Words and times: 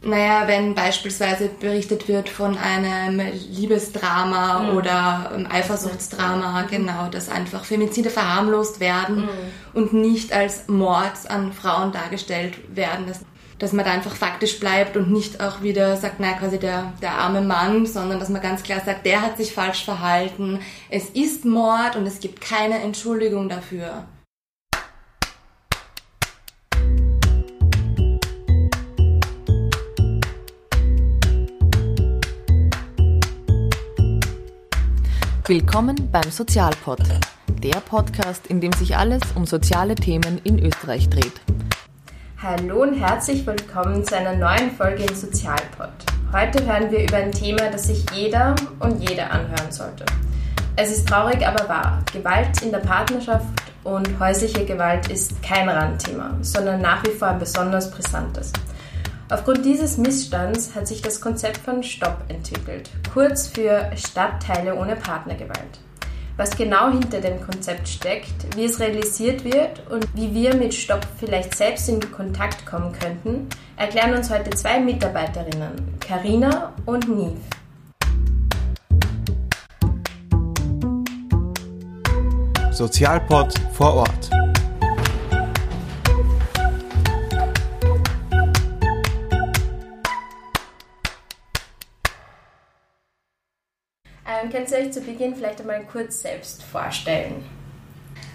Naja, 0.00 0.46
wenn 0.46 0.76
beispielsweise 0.76 1.48
berichtet 1.48 2.06
wird 2.06 2.28
von 2.28 2.56
einem 2.56 3.20
Liebesdrama 3.50 4.60
mhm. 4.60 4.76
oder 4.76 5.32
einem 5.32 5.50
Eifersuchtsdrama, 5.50 6.62
mhm. 6.62 6.68
genau, 6.68 7.08
dass 7.10 7.28
einfach 7.28 7.64
Femizide 7.64 8.08
verharmlost 8.08 8.78
werden 8.78 9.22
mhm. 9.22 9.28
und 9.74 9.92
nicht 9.92 10.32
als 10.32 10.68
Mord 10.68 11.28
an 11.28 11.52
Frauen 11.52 11.90
dargestellt 11.90 12.54
werden. 12.76 13.08
Dass, 13.08 13.20
dass 13.58 13.72
man 13.72 13.84
da 13.84 13.90
einfach 13.90 14.14
faktisch 14.14 14.60
bleibt 14.60 14.96
und 14.96 15.10
nicht 15.10 15.40
auch 15.40 15.62
wieder 15.62 15.96
sagt, 15.96 16.20
naja, 16.20 16.34
quasi 16.38 16.60
der, 16.60 16.92
der 17.02 17.14
arme 17.14 17.40
Mann, 17.40 17.84
sondern 17.84 18.20
dass 18.20 18.28
man 18.28 18.40
ganz 18.40 18.62
klar 18.62 18.80
sagt, 18.86 19.04
der 19.04 19.20
hat 19.20 19.36
sich 19.36 19.52
falsch 19.52 19.84
verhalten, 19.84 20.60
es 20.90 21.10
ist 21.10 21.44
Mord 21.44 21.96
und 21.96 22.06
es 22.06 22.20
gibt 22.20 22.40
keine 22.40 22.78
Entschuldigung 22.78 23.48
dafür. 23.48 24.04
Willkommen 35.48 36.10
beim 36.12 36.30
Sozialpod, 36.30 36.98
der 37.62 37.80
Podcast, 37.80 38.48
in 38.48 38.60
dem 38.60 38.70
sich 38.74 38.98
alles 38.98 39.22
um 39.34 39.46
soziale 39.46 39.94
Themen 39.94 40.38
in 40.44 40.58
Österreich 40.58 41.08
dreht. 41.08 41.40
Hallo 42.36 42.82
und 42.82 42.92
herzlich 42.92 43.46
willkommen 43.46 44.04
zu 44.04 44.14
einer 44.14 44.36
neuen 44.36 44.70
Folge 44.72 45.04
im 45.04 45.14
Sozialpod. 45.14 45.88
Heute 46.34 46.66
hören 46.66 46.90
wir 46.90 47.02
über 47.02 47.16
ein 47.16 47.32
Thema, 47.32 47.70
das 47.70 47.86
sich 47.86 48.04
jeder 48.12 48.54
und 48.80 49.00
jede 49.00 49.30
anhören 49.30 49.72
sollte. 49.72 50.04
Es 50.76 50.90
ist 50.90 51.08
traurig, 51.08 51.46
aber 51.46 51.66
wahr. 51.66 52.04
Gewalt 52.12 52.60
in 52.60 52.70
der 52.70 52.80
Partnerschaft 52.80 53.46
und 53.84 54.20
häusliche 54.20 54.66
Gewalt 54.66 55.08
ist 55.08 55.42
kein 55.42 55.66
Randthema, 55.66 56.36
sondern 56.42 56.82
nach 56.82 57.02
wie 57.04 57.12
vor 57.12 57.28
ein 57.28 57.38
besonders 57.38 57.90
brisantes. 57.90 58.52
Aufgrund 59.30 59.62
dieses 59.66 59.98
Missstands 59.98 60.74
hat 60.74 60.88
sich 60.88 61.02
das 61.02 61.20
Konzept 61.20 61.58
von 61.58 61.82
Stopp 61.82 62.24
entwickelt, 62.28 62.88
kurz 63.12 63.46
für 63.46 63.90
Stadtteile 63.94 64.74
ohne 64.74 64.96
Partnergewalt. 64.96 65.80
Was 66.38 66.56
genau 66.56 66.90
hinter 66.90 67.20
dem 67.20 67.38
Konzept 67.42 67.88
steckt, 67.88 68.56
wie 68.56 68.64
es 68.64 68.80
realisiert 68.80 69.44
wird 69.44 69.86
und 69.90 70.06
wie 70.14 70.32
wir 70.32 70.54
mit 70.54 70.72
Stopp 70.72 71.06
vielleicht 71.18 71.54
selbst 71.54 71.90
in 71.90 72.00
Kontakt 72.10 72.64
kommen 72.64 72.92
könnten, 72.92 73.48
erklären 73.76 74.14
uns 74.14 74.30
heute 74.30 74.48
zwei 74.50 74.80
Mitarbeiterinnen, 74.80 75.98
Karina 76.00 76.72
und 76.86 77.06
Niv. 77.08 77.36
Sozialpod 82.70 83.52
vor 83.74 83.94
Ort. 83.94 84.30
Ähm, 94.42 94.50
könnt 94.50 94.70
ihr 94.70 94.78
euch 94.78 94.92
zu 94.92 95.00
Beginn 95.00 95.34
vielleicht 95.34 95.60
einmal 95.60 95.82
kurz 95.90 96.22
selbst 96.22 96.62
vorstellen? 96.62 97.44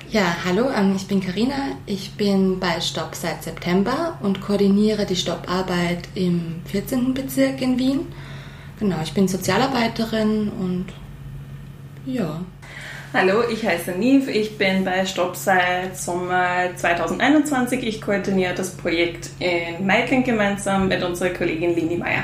Ja, 0.10 0.36
hallo, 0.46 0.70
ähm, 0.76 0.94
ich 0.96 1.08
bin 1.08 1.22
Karina. 1.22 1.78
Ich 1.86 2.16
bin 2.16 2.60
bei 2.60 2.80
Stopp 2.82 3.16
seit 3.16 3.44
September 3.44 4.18
und 4.22 4.42
koordiniere 4.42 5.06
die 5.06 5.16
Stopparbeit 5.16 6.08
im 6.16 6.62
14. 6.66 7.14
Bezirk 7.14 7.62
in 7.62 7.80
Wien. 7.80 8.08
Genau, 8.80 8.98
ich 9.04 9.14
bin 9.14 9.28
Sozialarbeiterin 9.28 10.52
und 10.60 10.86
ja. 12.06 12.42
Hallo, 13.14 13.44
ich 13.50 13.66
heiße 13.66 13.92
Niv. 13.92 14.28
Ich 14.28 14.58
bin 14.58 14.84
bei 14.84 15.06
Stopp 15.06 15.36
seit 15.36 15.96
Sommer 15.98 16.76
2021. 16.76 17.84
Ich 17.84 18.02
koordiniere 18.02 18.56
das 18.56 18.72
Projekt 18.72 19.30
in 19.40 19.86
Meitling 19.86 20.24
gemeinsam 20.24 20.88
mit 20.88 21.04
unserer 21.04 21.30
Kollegin 21.30 21.76
Lini 21.76 21.96
Meyer. 21.96 22.24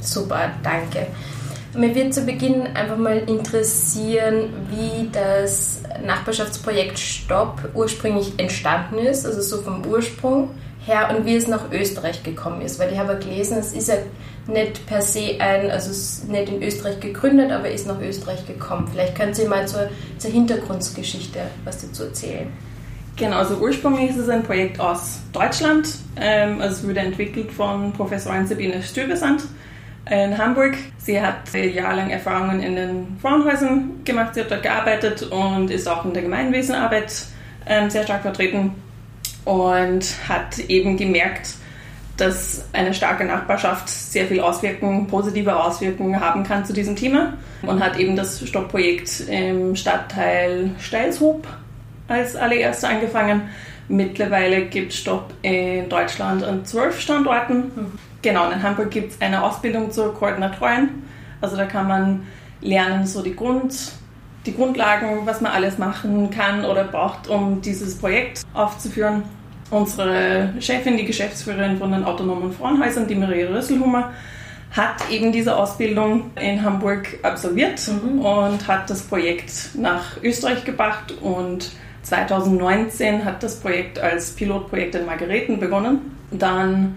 Super, 0.00 0.52
danke. 0.62 1.08
Mir 1.74 1.94
wird 1.94 2.14
zu 2.14 2.22
Beginn 2.22 2.66
einfach 2.74 2.96
mal 2.96 3.18
interessieren, 3.18 4.50
wie 4.70 5.10
das 5.12 5.82
Nachbarschaftsprojekt 6.04 6.98
Stopp 6.98 7.60
ursprünglich 7.74 8.38
entstanden 8.38 8.98
ist, 8.98 9.26
also 9.26 9.42
so 9.42 9.62
vom 9.62 9.84
Ursprung 9.84 10.50
her 10.86 11.14
und 11.14 11.26
wie 11.26 11.36
es 11.36 11.46
nach 11.46 11.70
Österreich 11.70 12.22
gekommen 12.22 12.62
ist. 12.62 12.78
Weil 12.78 12.92
ich 12.92 12.98
habe 12.98 13.18
gelesen, 13.18 13.58
es 13.58 13.72
ist 13.72 13.88
ja 13.88 13.96
nicht 14.46 14.86
per 14.86 15.02
se 15.02 15.36
ein, 15.40 15.70
also 15.70 15.90
es 15.90 15.98
ist 15.98 16.28
nicht 16.30 16.48
in 16.48 16.62
Österreich 16.62 17.00
gegründet, 17.00 17.52
aber 17.52 17.70
ist 17.70 17.86
nach 17.86 18.00
Österreich 18.00 18.46
gekommen. 18.46 18.88
Vielleicht 18.90 19.14
können 19.14 19.34
Sie 19.34 19.44
mal 19.44 19.68
zur, 19.68 19.90
zur 20.16 20.30
Hintergrundgeschichte 20.30 21.40
was 21.64 21.82
dazu 21.82 22.04
erzählen. 22.04 22.48
Genau, 23.16 23.36
also 23.36 23.56
ursprünglich 23.56 24.10
ist 24.10 24.18
es 24.18 24.28
ein 24.28 24.42
Projekt 24.42 24.80
aus 24.80 25.18
Deutschland. 25.32 25.88
Ähm, 26.16 26.62
also 26.62 26.76
es 26.76 26.88
wurde 26.88 27.00
entwickelt 27.00 27.52
von 27.52 27.92
Professorin 27.92 28.46
Sabine 28.46 28.82
Stübesand 28.82 29.42
in 30.10 30.36
Hamburg. 30.36 30.76
Sie 30.98 31.20
hat 31.20 31.52
jahrelang 31.54 32.10
Erfahrungen 32.10 32.60
in 32.60 32.76
den 32.76 33.18
Frauenhäusern 33.20 34.00
gemacht, 34.04 34.34
sie 34.34 34.40
hat 34.40 34.50
dort 34.50 34.62
gearbeitet 34.62 35.22
und 35.22 35.70
ist 35.70 35.88
auch 35.88 36.04
in 36.04 36.12
der 36.12 36.22
Gemeinwesenarbeit 36.22 37.26
ähm, 37.66 37.90
sehr 37.90 38.04
stark 38.04 38.22
vertreten 38.22 38.72
und 39.44 40.04
hat 40.28 40.58
eben 40.58 40.96
gemerkt, 40.96 41.54
dass 42.16 42.66
eine 42.72 42.92
starke 42.92 43.24
Nachbarschaft 43.24 43.88
sehr 43.88 44.26
viel 44.26 44.40
Auswirkungen, 44.40 45.06
positive 45.06 45.56
Auswirkungen 45.56 46.20
haben 46.20 46.42
kann 46.42 46.64
zu 46.64 46.72
diesem 46.72 46.96
Thema 46.96 47.34
und 47.62 47.82
hat 47.82 47.96
eben 47.96 48.16
das 48.16 48.46
Stoppprojekt 48.46 49.28
im 49.28 49.76
Stadtteil 49.76 50.70
Steilshoop 50.80 51.46
als 52.08 52.34
allererster 52.34 52.88
angefangen. 52.88 53.42
Mittlerweile 53.88 54.66
gibt 54.66 54.92
es 54.92 54.98
Stopp 54.98 55.32
in 55.42 55.88
Deutschland 55.88 56.42
an 56.42 56.64
zwölf 56.64 57.00
Standorten. 57.00 57.70
Genau, 58.22 58.50
in 58.50 58.62
Hamburg 58.62 58.90
gibt 58.90 59.12
es 59.12 59.20
eine 59.20 59.42
Ausbildung 59.42 59.90
zur 59.90 60.14
Koordinatorin. 60.14 61.02
Also 61.40 61.56
da 61.56 61.66
kann 61.66 61.86
man 61.86 62.26
lernen, 62.60 63.06
so 63.06 63.22
die, 63.22 63.36
Grund, 63.36 63.92
die 64.44 64.54
Grundlagen, 64.54 65.24
was 65.24 65.40
man 65.40 65.52
alles 65.52 65.78
machen 65.78 66.30
kann 66.30 66.64
oder 66.64 66.84
braucht, 66.84 67.28
um 67.28 67.60
dieses 67.60 67.96
Projekt 67.98 68.42
aufzuführen. 68.54 69.22
Unsere 69.70 70.54
Chefin, 70.60 70.96
die 70.96 71.04
Geschäftsführerin 71.04 71.78
von 71.78 71.92
den 71.92 72.04
autonomen 72.04 72.52
Frauenhäusern, 72.52 73.06
die 73.06 73.14
Maria 73.14 73.48
Rösselhummer, 73.48 74.12
hat 74.70 75.10
eben 75.10 75.32
diese 75.32 75.56
Ausbildung 75.56 76.30
in 76.40 76.62
Hamburg 76.62 77.18
absolviert 77.22 77.80
mhm. 77.88 78.20
und 78.20 78.68
hat 78.68 78.90
das 78.90 79.02
Projekt 79.02 79.70
nach 79.74 80.22
Österreich 80.22 80.64
gebracht 80.64 81.14
und 81.20 81.70
2019 82.02 83.24
hat 83.24 83.42
das 83.42 83.60
Projekt 83.60 83.98
als 83.98 84.30
Pilotprojekt 84.30 84.94
in 84.94 85.06
Margareten 85.06 85.58
begonnen. 85.58 86.16
Dann 86.30 86.96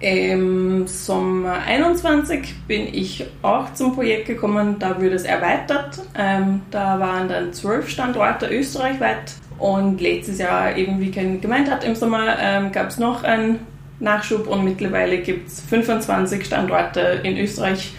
im 0.00 0.86
Sommer 0.86 1.58
21 1.66 2.54
bin 2.66 2.92
ich 2.92 3.26
auch 3.42 3.72
zum 3.74 3.94
Projekt 3.94 4.26
gekommen, 4.26 4.76
da 4.78 4.96
wurde 4.96 5.14
es 5.14 5.24
erweitert. 5.24 5.98
Ähm, 6.16 6.62
da 6.70 7.00
waren 7.00 7.28
dann 7.28 7.52
zwölf 7.52 7.88
Standorte 7.88 8.46
österreichweit 8.46 9.32
und 9.58 10.00
letztes 10.00 10.38
Jahr, 10.38 10.76
eben 10.76 11.00
wie 11.00 11.10
Ken 11.10 11.40
gemeint 11.40 11.70
hat, 11.70 11.82
im 11.84 11.96
Sommer 11.96 12.38
ähm, 12.40 12.70
gab 12.70 12.88
es 12.88 12.98
noch 12.98 13.24
einen 13.24 13.58
Nachschub 13.98 14.46
und 14.46 14.64
mittlerweile 14.64 15.18
gibt 15.18 15.48
es 15.48 15.60
25 15.62 16.44
Standorte 16.44 17.20
in 17.24 17.36
Österreich 17.36 17.92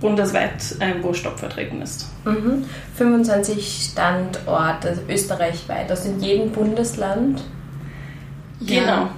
bundesweit, 0.00 0.76
ähm, 0.80 0.96
wo 1.02 1.12
Stopp 1.12 1.38
vertreten 1.38 1.80
ist. 1.82 2.10
Mhm. 2.24 2.64
25 2.96 3.90
Standorte 3.92 4.98
österreichweit, 5.08 5.90
also 5.90 6.08
in 6.08 6.20
jedem 6.20 6.50
Bundesland? 6.50 7.44
Genau. 8.60 8.86
Ja. 8.86 9.10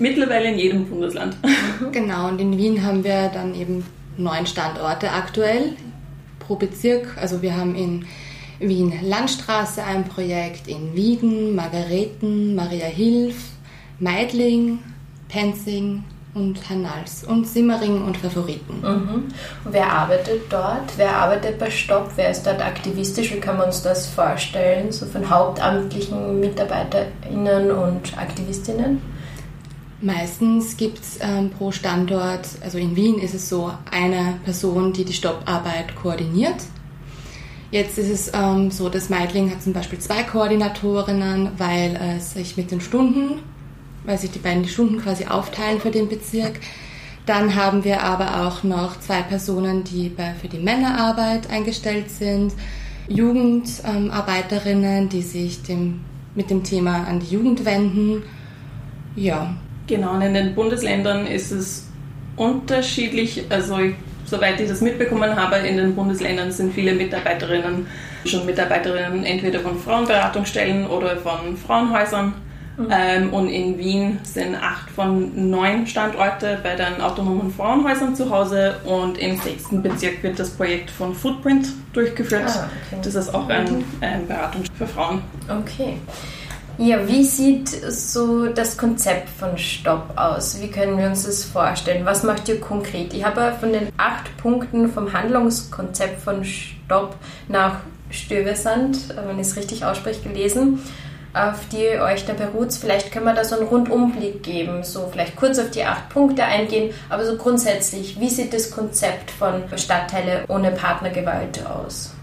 Mittlerweile 0.00 0.50
in 0.50 0.58
jedem 0.58 0.86
Bundesland. 0.86 1.36
Genau, 1.92 2.28
und 2.28 2.40
in 2.40 2.58
Wien 2.58 2.84
haben 2.84 3.04
wir 3.04 3.30
dann 3.32 3.54
eben 3.54 3.84
neun 4.18 4.46
Standorte 4.46 5.10
aktuell 5.10 5.72
pro 6.38 6.56
Bezirk. 6.56 7.16
Also 7.18 7.40
wir 7.40 7.56
haben 7.56 7.74
in 7.74 8.04
Wien 8.58 8.92
Landstraße 9.02 9.82
ein 9.82 10.04
Projekt, 10.04 10.68
in 10.68 10.94
Wieden, 10.94 11.54
Margareten, 11.54 12.54
Maria 12.54 12.86
Hilf, 12.86 13.36
Meidling, 13.98 14.80
Penzing 15.28 16.04
und 16.34 16.68
Hannals 16.68 17.24
und 17.24 17.46
Simmering 17.46 18.04
und 18.04 18.16
Favoriten. 18.16 18.80
Mhm. 18.82 19.24
Und 19.64 19.72
wer 19.72 19.90
arbeitet 19.90 20.42
dort? 20.50 20.92
Wer 20.96 21.16
arbeitet 21.16 21.58
bei 21.58 21.70
Stopp? 21.70 22.10
Wer 22.16 22.30
ist 22.30 22.46
dort 22.46 22.60
aktivistisch? 22.60 23.34
Wie 23.34 23.40
kann 23.40 23.56
man 23.56 23.66
uns 23.66 23.82
das 23.82 24.06
vorstellen? 24.06 24.92
So 24.92 25.06
von 25.06 25.28
hauptamtlichen 25.28 26.38
MitarbeiterInnen 26.40 27.70
und 27.70 28.16
Aktivistinnen? 28.16 29.00
Meistens 30.02 30.78
gibt 30.78 30.98
es 31.00 31.18
ähm, 31.20 31.50
pro 31.50 31.72
Standort, 31.72 32.48
also 32.62 32.78
in 32.78 32.96
Wien 32.96 33.18
ist 33.18 33.34
es 33.34 33.50
so, 33.50 33.70
eine 33.90 34.38
Person, 34.44 34.94
die 34.94 35.04
die 35.04 35.12
Stopparbeit 35.12 35.94
koordiniert. 35.94 36.56
Jetzt 37.70 37.98
ist 37.98 38.08
es 38.08 38.32
ähm, 38.34 38.70
so, 38.70 38.88
dass 38.88 39.10
Meidling 39.10 39.50
hat 39.50 39.62
zum 39.62 39.74
Beispiel 39.74 39.98
zwei 39.98 40.22
Koordinatorinnen, 40.22 41.50
weil 41.58 42.00
es 42.16 42.32
sich 42.32 42.56
mit 42.56 42.70
den 42.70 42.80
Stunden, 42.80 43.40
weil 44.04 44.16
sich 44.16 44.30
die 44.30 44.38
beiden 44.38 44.62
die 44.62 44.70
Stunden 44.70 45.02
quasi 45.02 45.26
aufteilen 45.26 45.80
für 45.80 45.90
den 45.90 46.08
Bezirk. 46.08 46.60
Dann 47.26 47.54
haben 47.54 47.84
wir 47.84 48.02
aber 48.02 48.46
auch 48.46 48.62
noch 48.62 48.98
zwei 49.00 49.20
Personen, 49.20 49.84
die 49.84 50.08
bei, 50.08 50.32
für 50.32 50.48
die 50.48 50.58
Männerarbeit 50.58 51.50
eingestellt 51.50 52.10
sind, 52.10 52.54
Jugendarbeiterinnen, 53.06 55.02
ähm, 55.02 55.08
die 55.10 55.22
sich 55.22 55.62
dem, 55.62 56.00
mit 56.34 56.48
dem 56.48 56.64
Thema 56.64 57.04
an 57.04 57.20
die 57.20 57.34
Jugend 57.34 57.66
wenden. 57.66 58.22
Ja, 59.14 59.54
Genau, 59.90 60.12
und 60.12 60.22
in 60.22 60.34
den 60.34 60.54
Bundesländern 60.54 61.26
ist 61.26 61.50
es 61.50 61.88
unterschiedlich. 62.36 63.44
Also 63.50 63.76
ich, 63.78 63.94
soweit 64.24 64.60
ich 64.60 64.68
das 64.68 64.80
mitbekommen 64.80 65.34
habe, 65.34 65.56
in 65.56 65.76
den 65.76 65.96
Bundesländern 65.96 66.52
sind 66.52 66.72
viele 66.72 66.94
Mitarbeiterinnen 66.94 67.88
schon 68.24 68.46
Mitarbeiterinnen 68.46 69.24
entweder 69.24 69.58
von 69.58 69.76
Frauenberatungsstellen 69.76 70.86
oder 70.86 71.16
von 71.16 71.56
Frauenhäusern. 71.56 72.34
Mhm. 72.76 72.86
Ähm, 72.88 73.34
und 73.34 73.48
in 73.48 73.78
Wien 73.78 74.20
sind 74.22 74.54
acht 74.54 74.88
von 74.90 75.50
neun 75.50 75.88
Standorte 75.88 76.60
bei 76.62 76.76
den 76.76 77.00
autonomen 77.00 77.52
Frauenhäusern 77.52 78.14
zu 78.14 78.30
Hause 78.30 78.76
und 78.84 79.18
im 79.18 79.38
sechsten 79.38 79.82
Bezirk 79.82 80.22
wird 80.22 80.38
das 80.38 80.50
Projekt 80.50 80.88
von 80.88 81.14
Footprint 81.16 81.68
durchgeführt. 81.92 82.44
Ah, 82.46 82.70
okay. 82.86 83.00
Das 83.02 83.16
ist 83.16 83.34
auch 83.34 83.48
ein, 83.48 83.84
ein 84.00 84.28
Beratung 84.28 84.62
für 84.78 84.86
Frauen. 84.86 85.22
Okay. 85.48 85.96
Ja, 86.82 87.06
wie 87.06 87.24
sieht 87.24 87.68
so 87.68 88.46
das 88.46 88.78
Konzept 88.78 89.28
von 89.28 89.58
Stopp 89.58 90.16
aus? 90.16 90.62
Wie 90.62 90.68
können 90.68 90.96
wir 90.96 91.08
uns 91.08 91.26
das 91.26 91.44
vorstellen? 91.44 92.06
Was 92.06 92.22
macht 92.22 92.48
ihr 92.48 92.58
konkret? 92.58 93.12
Ich 93.12 93.22
habe 93.22 93.52
von 93.60 93.70
den 93.70 93.88
acht 93.98 94.34
Punkten 94.38 94.90
vom 94.90 95.12
Handlungskonzept 95.12 96.22
von 96.22 96.42
Stopp 96.42 97.16
nach 97.48 97.80
Stövesand, 98.08 98.96
wenn 99.14 99.38
ich 99.38 99.48
es 99.48 99.56
richtig 99.56 99.84
ausspreche, 99.84 100.26
gelesen 100.26 100.80
auf 101.34 101.68
die 101.70 102.00
euch 102.00 102.24
da 102.24 102.32
beruht. 102.32 102.72
Vielleicht 102.72 103.12
können 103.12 103.26
wir 103.26 103.34
da 103.34 103.44
so 103.44 103.56
einen 103.58 103.68
Rundumblick 103.68 104.42
geben, 104.42 104.82
so 104.82 105.06
vielleicht 105.12 105.36
kurz 105.36 105.58
auf 105.58 105.70
die 105.70 105.84
acht 105.84 106.08
Punkte 106.08 106.44
eingehen, 106.44 106.94
aber 107.10 107.26
so 107.26 107.36
grundsätzlich, 107.36 108.18
wie 108.18 108.30
sieht 108.30 108.54
das 108.54 108.70
Konzept 108.70 109.30
von 109.30 109.64
Stadtteile 109.76 110.44
ohne 110.48 110.70
Partnergewalt 110.70 111.60
aus? 111.66 112.14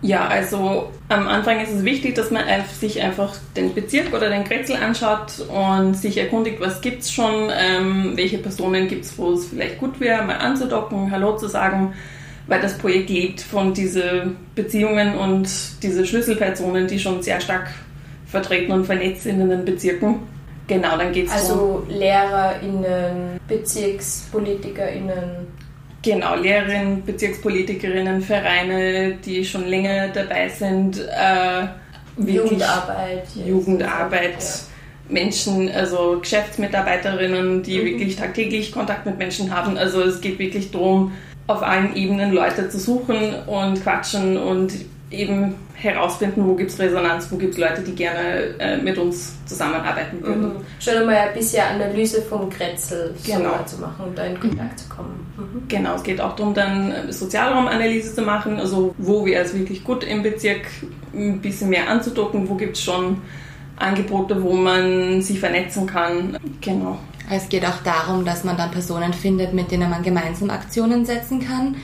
Ja, 0.00 0.28
also 0.28 0.90
am 1.08 1.26
Anfang 1.26 1.60
ist 1.60 1.72
es 1.72 1.84
wichtig, 1.84 2.14
dass 2.14 2.30
man 2.30 2.44
sich 2.78 3.02
einfach 3.02 3.34
den 3.56 3.74
Bezirk 3.74 4.14
oder 4.14 4.30
den 4.30 4.44
Kretzel 4.44 4.76
anschaut 4.76 5.44
und 5.48 5.96
sich 5.96 6.18
erkundigt, 6.18 6.60
was 6.60 6.80
gibt 6.80 7.02
es 7.02 7.12
schon, 7.12 7.50
ähm, 7.52 8.12
welche 8.14 8.38
Personen 8.38 8.86
gibt 8.86 9.04
es, 9.04 9.18
wo 9.18 9.32
es 9.32 9.46
vielleicht 9.46 9.78
gut 9.78 9.98
wäre, 9.98 10.24
mal 10.24 10.36
anzudocken, 10.36 11.10
Hallo 11.10 11.36
zu 11.36 11.48
sagen, 11.48 11.94
weil 12.46 12.60
das 12.60 12.78
Projekt 12.78 13.10
lebt 13.10 13.40
von 13.40 13.74
diesen 13.74 14.36
Beziehungen 14.54 15.16
und 15.16 15.48
diese 15.82 16.06
Schlüsselpersonen, 16.06 16.86
die 16.86 17.00
schon 17.00 17.22
sehr 17.22 17.40
stark 17.40 17.68
vertreten 18.26 18.72
und 18.72 18.84
vernetzt 18.84 19.24
sind 19.24 19.40
in 19.40 19.48
den 19.48 19.64
Bezirken. 19.64 20.20
Genau, 20.68 20.96
dann 20.96 21.12
geht 21.12 21.26
es 21.26 21.32
Also 21.32 21.84
um, 21.86 21.88
LehrerInnen, 21.88 23.40
BezirkspolitikerInnen. 23.48 25.48
Genau, 26.02 26.36
Lehrerinnen, 26.36 27.04
Bezirkspolitikerinnen, 27.04 28.22
Vereine, 28.22 29.16
die 29.24 29.44
schon 29.44 29.66
länger 29.66 30.08
dabei 30.08 30.48
sind. 30.48 30.98
Äh, 30.98 31.66
Jugendarbeit. 32.16 33.26
Jugendarbeit. 33.34 34.38
Ja. 34.38 34.68
Menschen, 35.08 35.70
also 35.70 36.18
Geschäftsmitarbeiterinnen, 36.20 37.62
die 37.62 37.80
mhm. 37.80 37.84
wirklich 37.86 38.16
tagtäglich 38.16 38.72
Kontakt 38.72 39.06
mit 39.06 39.18
Menschen 39.18 39.54
haben. 39.54 39.76
Also 39.76 40.02
es 40.02 40.20
geht 40.20 40.38
wirklich 40.38 40.70
darum, 40.70 41.12
auf 41.46 41.62
allen 41.62 41.96
Ebenen 41.96 42.32
Leute 42.32 42.68
zu 42.68 42.78
suchen 42.78 43.34
und 43.46 43.82
quatschen 43.82 44.36
und 44.36 44.72
eben 45.10 45.54
herausfinden, 45.74 46.46
wo 46.46 46.54
gibt 46.54 46.70
es 46.70 46.78
Resonanz, 46.78 47.28
wo 47.30 47.36
gibt 47.36 47.54
es 47.54 47.58
Leute, 47.58 47.82
die 47.82 47.94
gerne 47.94 48.54
äh, 48.58 48.76
mit 48.76 48.98
uns 48.98 49.34
zusammenarbeiten 49.46 50.22
würden. 50.22 50.42
Mhm. 50.42 50.56
Schon 50.80 50.94
einmal 50.94 51.16
ein 51.16 51.34
bisschen 51.34 51.62
Analyse 51.62 52.22
vom 52.22 52.50
Kretzel 52.50 53.14
genau. 53.24 53.62
zu 53.64 53.78
machen 53.78 54.06
und 54.06 54.18
da 54.18 54.24
in 54.24 54.38
Kontakt 54.38 54.80
zu 54.80 54.88
kommen. 54.88 55.26
Mhm. 55.36 55.68
Genau, 55.68 55.94
es 55.94 56.02
geht 56.02 56.20
auch 56.20 56.36
darum, 56.36 56.52
dann 56.52 56.92
äh, 56.92 57.12
Sozialraumanalyse 57.12 58.14
zu 58.14 58.22
machen, 58.22 58.58
also 58.58 58.94
wo 58.98 59.24
wäre 59.24 59.44
es 59.44 59.54
wirklich 59.54 59.82
gut 59.82 60.04
im 60.04 60.22
Bezirk, 60.22 60.66
ein 61.14 61.40
bisschen 61.40 61.70
mehr 61.70 61.88
anzudocken, 61.88 62.48
wo 62.48 62.54
gibt 62.54 62.76
es 62.76 62.82
schon 62.82 63.22
Angebote, 63.76 64.42
wo 64.42 64.52
man 64.52 65.22
sich 65.22 65.40
vernetzen 65.40 65.86
kann. 65.86 66.36
Genau. 66.60 66.98
Es 67.30 67.48
geht 67.48 67.64
auch 67.64 67.82
darum, 67.84 68.24
dass 68.24 68.44
man 68.44 68.56
dann 68.56 68.70
Personen 68.70 69.12
findet, 69.12 69.54
mit 69.54 69.70
denen 69.70 69.88
man 69.88 70.02
gemeinsam 70.02 70.50
Aktionen 70.50 71.06
setzen 71.06 71.40
kann 71.40 71.76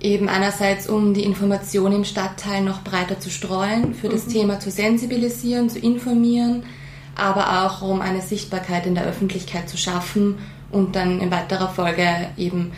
eben 0.00 0.28
einerseits 0.28 0.88
um 0.88 1.14
die 1.14 1.24
Information 1.24 1.92
im 1.92 2.04
Stadtteil 2.04 2.62
noch 2.62 2.82
breiter 2.82 3.18
zu 3.18 3.30
streuen, 3.30 3.94
für 3.94 4.08
das 4.08 4.26
mhm. 4.26 4.30
Thema 4.30 4.60
zu 4.60 4.70
sensibilisieren, 4.70 5.70
zu 5.70 5.78
informieren, 5.78 6.64
aber 7.14 7.64
auch 7.64 7.82
um 7.82 8.00
eine 8.00 8.20
Sichtbarkeit 8.20 8.86
in 8.86 8.94
der 8.94 9.04
Öffentlichkeit 9.04 9.68
zu 9.68 9.76
schaffen 9.76 10.38
und 10.70 10.96
dann 10.96 11.20
in 11.20 11.30
weiterer 11.30 11.68
Folge 11.68 12.06
eben 12.36 12.72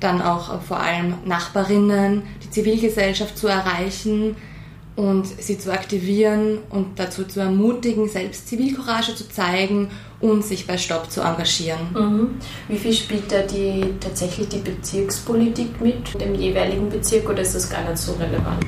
dann 0.00 0.20
auch 0.20 0.60
vor 0.62 0.80
allem 0.80 1.14
Nachbarinnen, 1.24 2.22
die 2.42 2.50
Zivilgesellschaft 2.50 3.38
zu 3.38 3.46
erreichen, 3.46 4.36
und 4.96 5.26
sie 5.26 5.58
zu 5.58 5.72
aktivieren 5.72 6.58
und 6.70 6.98
dazu 6.98 7.24
zu 7.24 7.40
ermutigen, 7.40 8.08
selbst 8.08 8.48
Zivilcourage 8.48 9.14
zu 9.16 9.28
zeigen 9.28 9.90
und 10.30 10.44
sich 10.44 10.66
bei 10.66 10.78
Stopp 10.78 11.10
zu 11.10 11.20
engagieren. 11.20 11.80
Mhm. 11.92 12.30
Wie 12.68 12.78
viel 12.78 12.92
spielt 12.92 13.30
da 13.30 13.42
die, 13.42 13.84
tatsächlich 14.00 14.48
die 14.48 14.58
Bezirkspolitik 14.58 15.80
mit 15.80 16.14
im 16.18 16.34
jeweiligen 16.34 16.88
Bezirk 16.88 17.28
oder 17.28 17.42
ist 17.42 17.54
das 17.54 17.68
gar 17.68 17.82
nicht 17.82 17.98
so 17.98 18.12
relevant? 18.12 18.66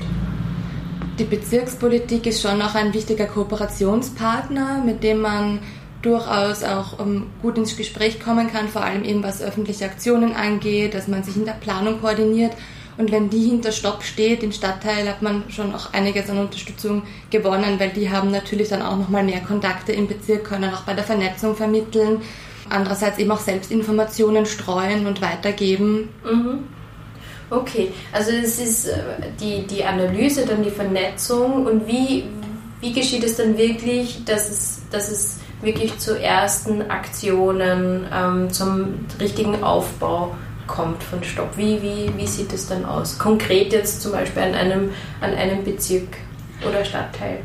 Die 1.19 1.25
Bezirkspolitik 1.25 2.27
ist 2.27 2.43
schon 2.43 2.59
noch 2.59 2.75
ein 2.75 2.93
wichtiger 2.93 3.25
Kooperationspartner, 3.25 4.83
mit 4.85 5.03
dem 5.03 5.23
man 5.23 5.61
durchaus 6.03 6.63
auch 6.63 6.99
um, 6.99 7.17
ähm, 7.17 7.27
gut 7.41 7.57
ins 7.57 7.77
Gespräch 7.77 8.21
kommen 8.21 8.53
kann, 8.53 8.69
vor 8.69 8.85
allem 8.85 9.03
eben 9.03 9.23
was 9.23 9.43
öffentliche 9.43 9.87
Aktionen 9.87 10.35
angeht, 10.35 10.95
dass 10.95 11.09
man 11.09 11.25
sich 11.25 11.37
in 11.37 11.47
der 11.47 11.53
Planung 11.53 12.01
koordiniert 12.01 12.53
und 12.99 13.13
wenn 13.13 13.29
die 13.29 13.49
hinter 13.49 13.73
Stopp 13.73 14.03
steht 14.03 14.43
im 14.43 14.53
Stadtteil, 14.53 15.09
hat 15.09 15.21
man 15.21 15.45
schon 15.51 15.75
auch 15.75 15.93
einiges 15.93 16.31
an 16.31 16.39
Unterstützung 16.39 17.03
gewonnen, 17.31 17.79
weil 17.79 17.91
die 17.91 18.11
haben 18.11 18.31
natürlich 18.31 18.69
dann 18.69 18.83
auch 18.83 18.97
nochmal 18.97 19.23
mehr 19.23 19.41
Kontakte 19.41 19.93
im 19.93 20.09
Bezirk, 20.09 20.45
können 20.45 20.73
auch 20.73 20.83
bei 20.83 20.95
der 20.95 21.05
Vernetzung 21.05 21.55
vermitteln. 21.55 22.23
Andererseits 22.71 23.19
eben 23.19 23.31
auch 23.31 23.41
Selbstinformationen 23.41 24.47
streuen 24.47 25.07
und 25.07 25.21
weitergeben. 25.21 26.09
Mhm. 26.25 26.65
Okay, 27.49 27.93
also 28.13 28.33
es 28.33 28.59
ist 28.59 28.89
äh, 28.89 28.97
die, 29.39 29.67
die 29.67 29.85
Analyse, 29.85 30.45
dann 30.47 30.65
die 30.65 30.71
Vernetzung 30.71 31.67
und 31.67 31.87
wie, 31.87 32.25
wie 32.81 32.93
geschieht 32.93 33.23
es 33.23 33.37
dann 33.37 33.57
wirklich, 33.57 34.25
dass 34.25 34.51
es, 34.51 34.81
dass 34.91 35.11
es 35.11 35.39
wirklich 35.63 35.97
zu 35.99 36.21
ersten 36.21 36.91
Aktionen, 36.91 38.07
ähm, 38.13 38.51
zum 38.51 39.07
richtigen 39.21 39.63
Aufbau 39.63 40.35
kommt 40.67 41.03
von 41.03 41.23
Stopp. 41.23 41.57
Wie, 41.57 41.81
wie, 41.83 42.11
wie 42.17 42.27
sieht 42.27 42.53
es 42.53 42.69
dann 42.69 42.85
aus? 42.85 43.19
Konkret 43.19 43.73
jetzt 43.73 44.03
zum 44.03 44.13
Beispiel 44.13 44.43
an 44.43 44.55
einem, 44.55 44.91
an 45.21 45.35
einem 45.35 45.65
Bezirk 45.65 46.09
oder 46.67 46.85
Stadtteil. 46.85 47.41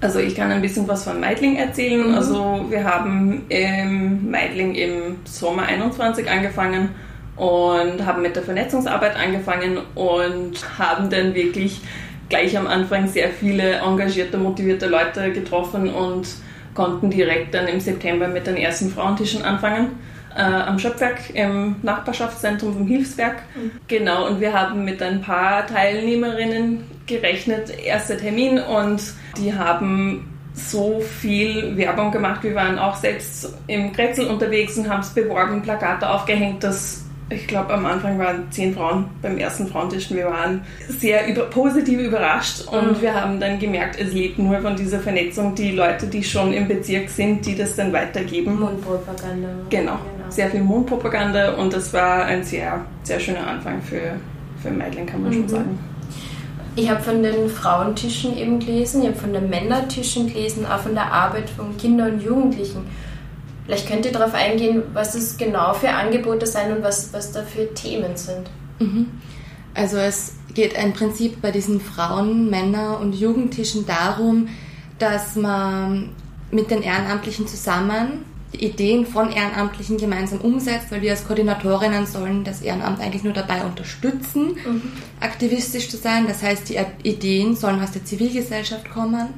Also 0.00 0.18
ich 0.18 0.34
kann 0.34 0.50
ein 0.50 0.60
bisschen 0.60 0.86
was 0.86 1.04
von 1.04 1.20
Meidling 1.20 1.56
erzählen. 1.56 2.08
Mhm. 2.08 2.14
Also 2.14 2.66
wir 2.68 2.84
haben 2.84 3.46
im 3.48 4.30
Meidling 4.30 4.74
im 4.74 5.16
Sommer 5.24 5.62
21 5.62 6.30
angefangen 6.30 6.90
und 7.36 8.04
haben 8.04 8.22
mit 8.22 8.36
der 8.36 8.42
Vernetzungsarbeit 8.42 9.16
angefangen 9.16 9.78
und 9.94 10.78
haben 10.78 11.10
dann 11.10 11.34
wirklich 11.34 11.80
gleich 12.28 12.56
am 12.56 12.66
Anfang 12.66 13.08
sehr 13.08 13.30
viele 13.30 13.76
engagierte, 13.76 14.38
motivierte 14.38 14.86
Leute 14.86 15.32
getroffen 15.32 15.92
und 15.92 16.28
konnten 16.74 17.10
direkt 17.10 17.54
dann 17.54 17.68
im 17.68 17.80
September 17.80 18.28
mit 18.28 18.46
den 18.46 18.56
ersten 18.56 18.90
Frauentischen 18.90 19.42
anfangen 19.42 19.92
äh, 20.36 20.40
am 20.40 20.78
Schöpfwerk 20.78 21.30
im 21.34 21.76
Nachbarschaftszentrum 21.82 22.74
vom 22.74 22.86
Hilfswerk. 22.86 23.42
Mhm. 23.54 23.70
Genau, 23.88 24.26
und 24.26 24.40
wir 24.40 24.52
haben 24.52 24.84
mit 24.84 25.02
ein 25.02 25.22
paar 25.22 25.66
Teilnehmerinnen 25.66 26.84
gerechnet, 27.06 27.70
erster 27.78 28.16
Termin, 28.16 28.58
und 28.58 29.02
die 29.36 29.54
haben 29.54 30.30
so 30.54 31.00
viel 31.00 31.76
Werbung 31.76 32.12
gemacht. 32.12 32.42
Wir 32.42 32.54
waren 32.54 32.78
auch 32.78 32.94
selbst 32.94 33.54
im 33.66 33.92
Kretzel 33.92 34.26
unterwegs 34.26 34.78
und 34.78 34.88
haben 34.88 35.00
es 35.00 35.10
beworben, 35.10 35.62
Plakate 35.62 36.08
aufgehängt, 36.08 36.62
dass 36.62 37.04
ich 37.30 37.46
glaube, 37.46 37.72
am 37.72 37.86
Anfang 37.86 38.18
waren 38.18 38.50
zehn 38.50 38.74
Frauen 38.74 39.06
beim 39.22 39.38
ersten 39.38 39.66
Frauentisch. 39.66 40.10
Wir 40.10 40.26
waren 40.26 40.62
sehr 40.88 41.26
über, 41.26 41.44
positiv 41.44 41.98
überrascht 41.98 42.66
und 42.68 42.98
mhm. 42.98 43.02
wir 43.02 43.14
haben 43.14 43.40
dann 43.40 43.58
gemerkt, 43.58 43.98
es 43.98 44.12
lebt 44.12 44.38
nur 44.38 44.60
von 44.60 44.76
dieser 44.76 45.00
Vernetzung. 45.00 45.54
Die 45.54 45.72
Leute, 45.72 46.06
die 46.06 46.22
schon 46.22 46.52
im 46.52 46.68
Bezirk 46.68 47.08
sind, 47.08 47.46
die 47.46 47.56
das 47.56 47.76
dann 47.76 47.92
weitergeben. 47.92 48.60
Mundpropaganda. 48.60 49.48
Genau, 49.70 49.92
genau. 49.92 50.13
Sehr 50.28 50.50
viel 50.50 50.62
Mundpropaganda 50.62 51.54
und 51.54 51.72
das 51.72 51.92
war 51.92 52.24
ein 52.24 52.44
sehr, 52.44 52.84
sehr 53.02 53.20
schöner 53.20 53.46
Anfang 53.46 53.80
für, 53.82 54.16
für 54.62 54.70
Meidling, 54.70 55.06
kann 55.06 55.22
man 55.22 55.30
mhm. 55.30 55.34
schon 55.34 55.48
sagen. 55.48 55.78
Ich 56.76 56.90
habe 56.90 57.02
von 57.02 57.22
den 57.22 57.48
Frauentischen 57.48 58.36
eben 58.36 58.58
gelesen, 58.58 59.02
ich 59.02 59.08
habe 59.08 59.18
von 59.18 59.32
den 59.32 59.48
Männertischen 59.48 60.26
gelesen, 60.26 60.66
auch 60.66 60.80
von 60.80 60.94
der 60.94 61.12
Arbeit 61.12 61.48
von 61.48 61.76
Kindern 61.76 62.14
und 62.14 62.22
Jugendlichen. 62.22 62.86
Vielleicht 63.64 63.88
könnt 63.88 64.04
ihr 64.04 64.12
darauf 64.12 64.34
eingehen, 64.34 64.82
was 64.92 65.14
es 65.14 65.36
genau 65.36 65.72
für 65.72 65.90
Angebote 65.90 66.46
sind 66.46 66.76
und 66.76 66.82
was, 66.82 67.12
was 67.12 67.32
da 67.32 67.42
für 67.42 67.72
Themen 67.74 68.16
sind. 68.16 68.50
Mhm. 68.80 69.06
Also 69.74 69.96
es 69.96 70.34
geht 70.52 70.74
im 70.74 70.92
Prinzip 70.92 71.40
bei 71.40 71.50
diesen 71.50 71.80
Frauen, 71.80 72.50
Männer 72.50 72.98
und 73.00 73.14
Jugendtischen 73.14 73.86
darum, 73.86 74.48
dass 74.98 75.36
man 75.36 76.10
mit 76.50 76.70
den 76.70 76.82
Ehrenamtlichen 76.82 77.46
zusammen 77.46 78.24
Ideen 78.56 79.06
von 79.06 79.30
Ehrenamtlichen 79.30 79.96
gemeinsam 79.96 80.40
umsetzt, 80.40 80.90
weil 80.90 81.02
wir 81.02 81.10
als 81.12 81.26
Koordinatorinnen 81.26 82.06
sollen 82.06 82.44
das 82.44 82.62
Ehrenamt 82.62 83.00
eigentlich 83.00 83.24
nur 83.24 83.32
dabei 83.32 83.64
unterstützen, 83.64 84.56
mhm. 84.64 84.82
aktivistisch 85.20 85.88
zu 85.88 85.96
sein. 85.96 86.26
Das 86.26 86.42
heißt, 86.42 86.68
die 86.68 86.78
Ideen 87.02 87.56
sollen 87.56 87.82
aus 87.82 87.92
der 87.92 88.04
Zivilgesellschaft 88.04 88.90
kommen 88.90 89.28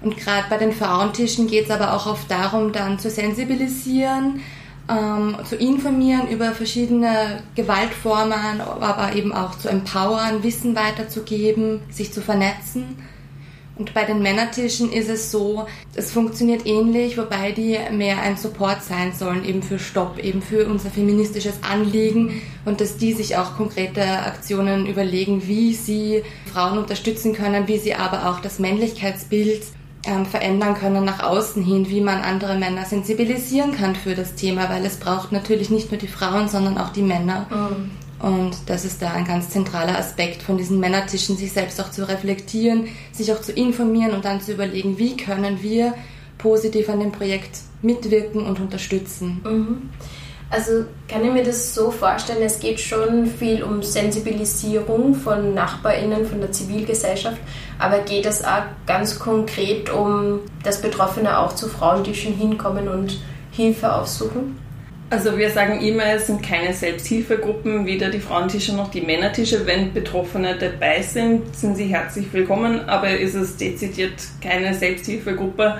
und 0.00 0.16
gerade 0.16 0.44
bei 0.48 0.58
den 0.58 0.72
Frauentischen 0.72 1.48
geht 1.48 1.64
es 1.64 1.70
aber 1.70 1.94
auch 1.94 2.06
oft 2.06 2.30
darum, 2.30 2.72
dann 2.72 2.98
zu 2.98 3.10
sensibilisieren, 3.10 4.40
ähm, 4.88 5.36
zu 5.44 5.56
informieren 5.56 6.28
über 6.28 6.52
verschiedene 6.52 7.42
Gewaltformen, 7.54 8.60
aber 8.60 9.14
eben 9.14 9.32
auch 9.32 9.58
zu 9.58 9.68
empowern, 9.68 10.42
Wissen 10.42 10.76
weiterzugeben, 10.76 11.80
sich 11.90 12.12
zu 12.12 12.20
vernetzen. 12.20 12.96
Und 13.78 13.94
bei 13.94 14.04
den 14.04 14.20
Männertischen 14.20 14.90
ist 14.90 15.08
es 15.08 15.30
so, 15.30 15.66
es 15.94 16.10
funktioniert 16.10 16.66
ähnlich, 16.66 17.16
wobei 17.16 17.52
die 17.52 17.78
mehr 17.92 18.20
ein 18.20 18.36
Support 18.36 18.82
sein 18.82 19.12
sollen, 19.12 19.44
eben 19.44 19.62
für 19.62 19.78
Stopp, 19.78 20.18
eben 20.18 20.42
für 20.42 20.66
unser 20.66 20.90
feministisches 20.90 21.54
Anliegen 21.62 22.42
und 22.64 22.80
dass 22.80 22.96
die 22.96 23.12
sich 23.12 23.36
auch 23.36 23.56
konkrete 23.56 24.02
Aktionen 24.02 24.86
überlegen, 24.86 25.46
wie 25.46 25.74
sie 25.74 26.24
Frauen 26.52 26.78
unterstützen 26.78 27.34
können, 27.34 27.68
wie 27.68 27.78
sie 27.78 27.94
aber 27.94 28.28
auch 28.28 28.40
das 28.40 28.58
Männlichkeitsbild 28.58 29.62
ähm, 30.04 30.26
verändern 30.26 30.74
können 30.74 31.04
nach 31.04 31.22
außen 31.22 31.62
hin, 31.62 31.88
wie 31.88 32.00
man 32.00 32.20
andere 32.22 32.58
Männer 32.58 32.84
sensibilisieren 32.84 33.76
kann 33.76 33.94
für 33.94 34.16
das 34.16 34.34
Thema, 34.34 34.68
weil 34.70 34.84
es 34.84 34.96
braucht 34.96 35.30
natürlich 35.30 35.70
nicht 35.70 35.92
nur 35.92 36.00
die 36.00 36.08
Frauen, 36.08 36.48
sondern 36.48 36.78
auch 36.78 36.90
die 36.90 37.02
Männer. 37.02 37.46
Mhm. 37.48 37.90
Und 38.20 38.56
das 38.66 38.84
ist 38.84 39.00
da 39.00 39.12
ein 39.12 39.24
ganz 39.24 39.50
zentraler 39.50 39.96
Aspekt 39.96 40.42
von 40.42 40.58
diesen 40.58 40.80
Männertischen, 40.80 41.36
sich 41.36 41.52
selbst 41.52 41.80
auch 41.80 41.90
zu 41.90 42.08
reflektieren, 42.08 42.88
sich 43.12 43.32
auch 43.32 43.40
zu 43.40 43.52
informieren 43.52 44.12
und 44.12 44.24
dann 44.24 44.40
zu 44.40 44.52
überlegen, 44.52 44.98
wie 44.98 45.16
können 45.16 45.62
wir 45.62 45.94
positiv 46.36 46.88
an 46.88 47.00
dem 47.00 47.12
Projekt 47.12 47.58
mitwirken 47.82 48.44
und 48.44 48.60
unterstützen. 48.60 49.40
Mhm. 49.44 49.90
Also 50.50 50.86
kann 51.08 51.24
ich 51.24 51.30
mir 51.30 51.44
das 51.44 51.74
so 51.74 51.90
vorstellen, 51.90 52.42
es 52.42 52.58
geht 52.58 52.80
schon 52.80 53.26
viel 53.26 53.62
um 53.62 53.82
Sensibilisierung 53.82 55.14
von 55.14 55.52
Nachbarinnen, 55.52 56.24
von 56.24 56.40
der 56.40 56.52
Zivilgesellschaft, 56.52 57.36
aber 57.78 57.98
geht 57.98 58.24
es 58.24 58.42
auch 58.42 58.62
ganz 58.86 59.18
konkret 59.18 59.90
um, 59.90 60.40
dass 60.62 60.80
Betroffene 60.80 61.38
auch 61.38 61.52
zu 61.52 61.68
Frauentischen 61.68 62.32
hinkommen 62.34 62.88
und 62.88 63.20
Hilfe 63.50 63.92
aufsuchen? 63.92 64.56
Also 65.10 65.38
wir 65.38 65.50
sagen 65.50 65.80
immer, 65.80 66.04
es 66.04 66.26
sind 66.26 66.42
keine 66.42 66.74
Selbsthilfegruppen, 66.74 67.86
weder 67.86 68.10
die 68.10 68.20
Frauentische 68.20 68.76
noch 68.76 68.90
die 68.90 69.00
Männertische. 69.00 69.66
Wenn 69.66 69.94
Betroffene 69.94 70.56
dabei 70.58 71.00
sind, 71.00 71.56
sind 71.56 71.76
sie 71.76 71.86
herzlich 71.86 72.26
willkommen, 72.32 72.88
aber 72.88 73.08
ist 73.10 73.34
es 73.34 73.56
dezidiert 73.56 74.20
keine 74.42 74.74
Selbsthilfegruppe 74.74 75.78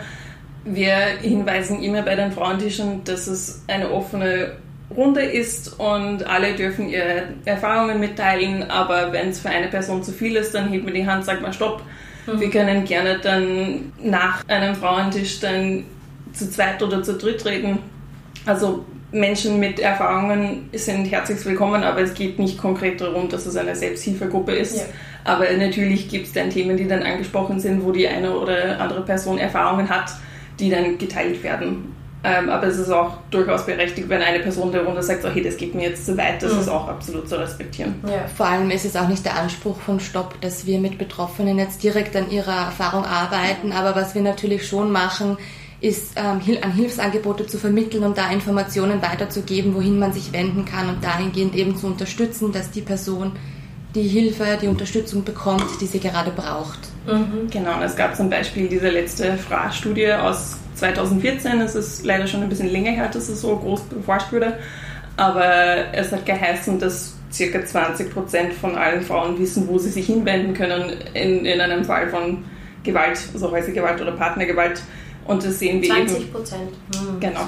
wir 0.74 0.96
hinweisen 1.20 1.82
immer 1.82 2.02
bei 2.02 2.14
den 2.14 2.32
Frauentischen, 2.32 3.04
dass 3.04 3.26
es 3.26 3.62
eine 3.68 3.90
offene 3.90 4.52
Runde 4.94 5.22
ist 5.22 5.78
und 5.78 6.24
alle 6.24 6.54
dürfen 6.54 6.88
ihre 6.88 7.24
Erfahrungen 7.44 8.00
mitteilen, 8.00 8.70
aber 8.70 9.12
wenn 9.12 9.28
es 9.28 9.40
für 9.40 9.50
eine 9.50 9.68
Person 9.68 10.02
zu 10.02 10.12
viel 10.12 10.36
ist, 10.36 10.54
dann 10.54 10.70
hebt 10.70 10.84
man 10.84 10.94
die 10.94 11.06
Hand, 11.06 11.24
sagt 11.24 11.42
man 11.42 11.52
Stopp. 11.52 11.82
Mhm. 12.26 12.40
Wir 12.40 12.50
können 12.50 12.84
gerne 12.84 13.18
dann 13.18 13.92
nach 14.02 14.46
einem 14.48 14.74
Frauentisch 14.74 15.40
dann 15.40 15.84
zu 16.32 16.50
zweit 16.50 16.82
oder 16.82 17.02
zu 17.02 17.14
dritt 17.14 17.44
reden. 17.44 17.78
Also 18.46 18.84
Menschen 19.10 19.58
mit 19.58 19.80
Erfahrungen 19.80 20.68
sind 20.72 21.06
herzlich 21.06 21.44
willkommen, 21.44 21.82
aber 21.82 22.00
es 22.00 22.14
geht 22.14 22.38
nicht 22.38 22.58
konkret 22.58 23.00
darum, 23.00 23.28
dass 23.28 23.46
es 23.46 23.56
eine 23.56 23.74
Selbsthilfegruppe 23.74 24.52
ist. 24.52 24.76
Ja. 24.76 24.82
Aber 25.24 25.44
natürlich 25.56 26.08
gibt 26.08 26.26
es 26.26 26.32
dann 26.32 26.50
Themen, 26.50 26.76
die 26.76 26.86
dann 26.86 27.02
angesprochen 27.02 27.58
sind, 27.60 27.84
wo 27.84 27.92
die 27.92 28.06
eine 28.06 28.36
oder 28.36 28.80
andere 28.80 29.02
Person 29.02 29.38
Erfahrungen 29.38 29.88
hat 29.88 30.12
die 30.58 30.70
dann 30.70 30.98
geteilt 30.98 31.42
werden. 31.42 31.94
Ähm, 32.24 32.48
aber 32.48 32.66
es 32.66 32.78
ist 32.78 32.90
auch 32.90 33.18
durchaus 33.30 33.64
berechtigt, 33.64 34.08
wenn 34.08 34.20
eine 34.20 34.40
Person 34.40 34.72
darunter 34.72 35.02
sagt, 35.04 35.22
so, 35.22 35.28
hey, 35.28 35.40
das 35.40 35.56
geht 35.56 35.76
mir 35.76 35.90
jetzt 35.90 36.04
zu 36.04 36.16
weit, 36.16 36.42
das 36.42 36.52
mhm. 36.52 36.60
ist 36.60 36.68
auch 36.68 36.88
absolut 36.88 37.28
zu 37.28 37.38
respektieren. 37.38 37.94
Ja. 38.04 38.26
Vor 38.36 38.46
allem 38.46 38.70
ist 38.72 38.84
es 38.84 38.96
auch 38.96 39.06
nicht 39.06 39.24
der 39.24 39.36
Anspruch 39.36 39.78
von 39.78 40.00
Stopp, 40.00 40.40
dass 40.40 40.66
wir 40.66 40.80
mit 40.80 40.98
Betroffenen 40.98 41.58
jetzt 41.58 41.84
direkt 41.84 42.16
an 42.16 42.28
ihrer 42.30 42.66
Erfahrung 42.66 43.04
arbeiten, 43.04 43.70
aber 43.70 43.94
was 43.94 44.16
wir 44.16 44.22
natürlich 44.22 44.66
schon 44.66 44.90
machen, 44.90 45.38
ist 45.80 46.12
ähm, 46.16 46.40
an 46.60 46.72
Hilfsangebote 46.72 47.46
zu 47.46 47.58
vermitteln 47.58 48.02
und 48.02 48.18
da 48.18 48.30
Informationen 48.30 49.00
weiterzugeben, 49.00 49.74
wohin 49.74 49.98
man 49.98 50.12
sich 50.12 50.32
wenden 50.32 50.64
kann 50.64 50.88
und 50.88 51.04
dahingehend 51.04 51.54
eben 51.54 51.76
zu 51.76 51.86
unterstützen, 51.86 52.52
dass 52.52 52.70
die 52.70 52.82
Person 52.82 53.32
die 53.94 54.02
Hilfe, 54.02 54.58
die 54.60 54.66
Unterstützung 54.66 55.24
bekommt, 55.24 55.80
die 55.80 55.86
sie 55.86 56.00
gerade 56.00 56.30
braucht. 56.30 56.78
Mhm. 57.06 57.48
Genau, 57.50 57.76
und 57.76 57.82
es 57.82 57.96
gab 57.96 58.16
zum 58.16 58.28
Beispiel 58.28 58.68
diese 58.68 58.90
letzte 58.90 59.36
FRA-Studie 59.36 60.12
aus 60.12 60.56
2014. 60.74 61.60
Es 61.60 61.74
ist 61.74 62.04
leider 62.04 62.26
schon 62.26 62.42
ein 62.42 62.48
bisschen 62.48 62.68
länger 62.68 62.90
her, 62.90 63.08
dass 63.08 63.28
es 63.28 63.40
so 63.40 63.56
groß 63.56 63.82
beforscht 63.82 64.32
wurde. 64.32 64.58
Aber 65.16 65.92
es 65.92 66.12
hat 66.12 66.26
geheißen, 66.26 66.78
dass 66.78 67.14
circa 67.32 67.64
20 67.64 68.12
Prozent 68.12 68.52
von 68.52 68.76
allen 68.76 69.02
Frauen 69.02 69.38
wissen, 69.38 69.66
wo 69.68 69.78
sie 69.78 69.90
sich 69.90 70.06
hinwenden 70.06 70.54
können 70.54 70.92
in, 71.14 71.44
in 71.44 71.60
einem 71.60 71.84
Fall 71.84 72.08
von 72.08 72.44
Gewalt, 72.84 73.18
also 73.32 73.50
häusliche 73.50 73.80
Gewalt 73.80 74.00
oder 74.00 74.12
Partnergewalt. 74.12 74.80
Und 75.28 75.44
das 75.44 75.58
sehen 75.58 75.80
wir 75.80 75.90
20 75.90 76.20
eben. 76.20 76.32
Prozent. 76.32 76.70
Hm, 76.96 77.20
genau. 77.20 77.40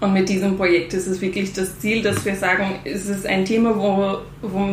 Und 0.00 0.12
mit 0.12 0.28
diesem 0.28 0.56
Projekt 0.56 0.92
ist 0.92 1.06
es 1.06 1.20
wirklich 1.20 1.52
das 1.52 1.78
Ziel, 1.78 2.02
dass 2.02 2.24
wir 2.24 2.34
sagen, 2.36 2.80
es 2.84 3.06
ist 3.06 3.24
ein 3.24 3.44
Thema, 3.44 3.74
wo, 3.76 4.18
wo 4.46 4.68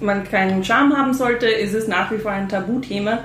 man 0.00 0.24
keinen 0.24 0.62
Charme 0.62 0.96
haben 0.96 1.14
sollte, 1.14 1.46
ist 1.46 1.74
es 1.74 1.88
nach 1.88 2.10
wie 2.10 2.18
vor 2.18 2.32
ein 2.32 2.48
Tabuthema 2.48 3.20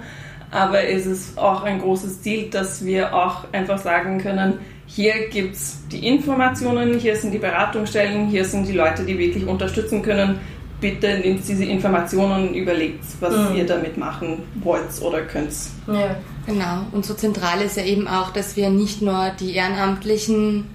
aber 0.52 0.84
es 0.88 1.06
ist 1.06 1.38
auch 1.38 1.64
ein 1.64 1.80
großes 1.80 2.22
Ziel, 2.22 2.50
dass 2.50 2.84
wir 2.84 3.14
auch 3.14 3.46
einfach 3.52 3.78
sagen 3.78 4.20
können, 4.20 4.60
hier 4.88 5.30
gibt 5.30 5.56
es 5.56 5.78
die 5.92 6.08
Informationen, 6.08 6.98
hier 6.98 7.16
sind 7.16 7.32
die 7.32 7.38
Beratungsstellen, 7.38 8.28
hier 8.28 8.44
sind 8.44 8.68
die 8.68 8.74
Leute, 8.74 9.04
die 9.04 9.18
wirklich 9.20 9.46
unterstützen 9.46 10.02
können. 10.02 10.40
Bitte 10.82 11.20
nehmt 11.20 11.48
diese 11.48 11.66
Informationen 11.66 12.50
und 12.50 12.56
überlegt, 12.56 13.04
was 13.20 13.36
mhm. 13.36 13.58
ihr 13.58 13.66
damit 13.66 13.98
machen 13.98 14.40
wollt 14.64 15.00
oder 15.02 15.22
könnt. 15.22 15.54
Ja. 15.88 16.16
Genau. 16.50 16.86
Und 16.92 17.06
so 17.06 17.14
zentral 17.14 17.62
ist 17.62 17.78
ja 17.78 17.84
eben 17.84 18.08
auch, 18.08 18.32
dass 18.32 18.56
wir 18.56 18.70
nicht 18.70 19.02
nur 19.02 19.32
die 19.40 19.56
Ehrenamtlichen 19.56 20.68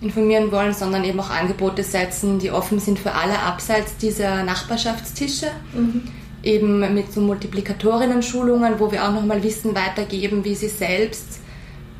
informieren 0.00 0.52
wollen, 0.52 0.72
sondern 0.72 1.04
eben 1.04 1.18
auch 1.20 1.30
Angebote 1.30 1.82
setzen, 1.82 2.38
die 2.38 2.50
offen 2.50 2.78
sind 2.78 2.98
für 2.98 3.12
alle 3.12 3.38
abseits 3.40 3.96
dieser 3.96 4.44
Nachbarschaftstische. 4.44 5.46
Mhm 5.74 6.02
eben 6.46 6.94
mit 6.94 7.12
so 7.12 7.20
Multiplikatorinnen-Schulungen, 7.20 8.78
wo 8.78 8.90
wir 8.92 9.06
auch 9.06 9.12
nochmal 9.12 9.42
Wissen 9.42 9.74
weitergeben, 9.74 10.44
wie 10.44 10.54
sie 10.54 10.68
selbst 10.68 11.40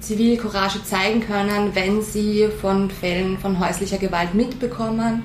Zivilcourage 0.00 0.84
zeigen 0.84 1.20
können, 1.20 1.74
wenn 1.74 2.00
sie 2.00 2.48
von 2.60 2.90
Fällen 2.90 3.38
von 3.38 3.58
häuslicher 3.58 3.98
Gewalt 3.98 4.34
mitbekommen 4.34 5.24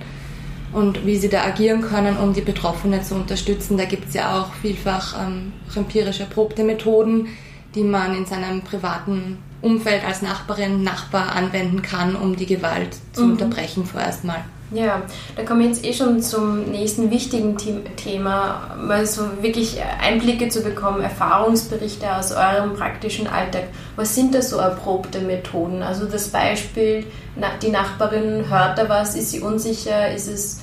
und 0.74 1.06
wie 1.06 1.18
sie 1.18 1.30
da 1.30 1.44
agieren 1.44 1.82
können, 1.82 2.18
um 2.18 2.34
die 2.34 2.42
Betroffenen 2.42 3.04
zu 3.04 3.14
unterstützen. 3.16 3.78
Da 3.78 3.86
gibt 3.86 4.08
es 4.08 4.16
ja 4.16 4.42
auch 4.42 4.54
vielfach 4.56 5.16
ähm, 5.22 5.54
empirisch 5.76 6.20
erprobte 6.20 6.64
Methoden, 6.64 7.28
die 7.76 7.84
man 7.84 8.16
in 8.16 8.26
seinem 8.26 8.62
privaten 8.62 9.38
Umfeld 9.62 10.04
als 10.06 10.22
Nachbarin, 10.22 10.84
Nachbar 10.84 11.36
anwenden 11.36 11.82
kann, 11.82 12.16
um 12.16 12.36
die 12.36 12.46
Gewalt 12.46 12.98
zu 13.14 13.24
mhm. 13.24 13.32
unterbrechen 13.34 13.86
vorerst 13.86 14.24
mal. 14.24 14.44
Ja, 14.74 15.02
da 15.36 15.44
kommen 15.44 15.60
wir 15.60 15.68
jetzt 15.68 15.84
eh 15.84 15.94
schon 15.94 16.22
zum 16.22 16.72
nächsten 16.72 17.12
wichtigen 17.12 17.58
Thema, 17.98 18.78
mal 18.82 19.06
so 19.06 19.24
wirklich 19.42 19.80
Einblicke 20.02 20.48
zu 20.48 20.62
bekommen, 20.62 21.02
Erfahrungsberichte 21.02 22.16
aus 22.16 22.32
eurem 22.32 22.74
praktischen 22.76 23.28
Alltag. 23.28 23.66
Was 23.98 24.16
sind 24.16 24.34
da 24.34 24.42
so 24.42 24.58
erprobte 24.58 25.20
Methoden? 25.20 25.84
Also 25.84 26.06
das 26.06 26.30
Beispiel, 26.30 27.06
die 27.62 27.70
Nachbarin 27.70 28.50
hört 28.50 28.78
da 28.78 28.88
was, 28.88 29.16
ist 29.16 29.32
sie 29.32 29.42
unsicher, 29.42 30.10
ist 30.14 30.30
es, 30.30 30.62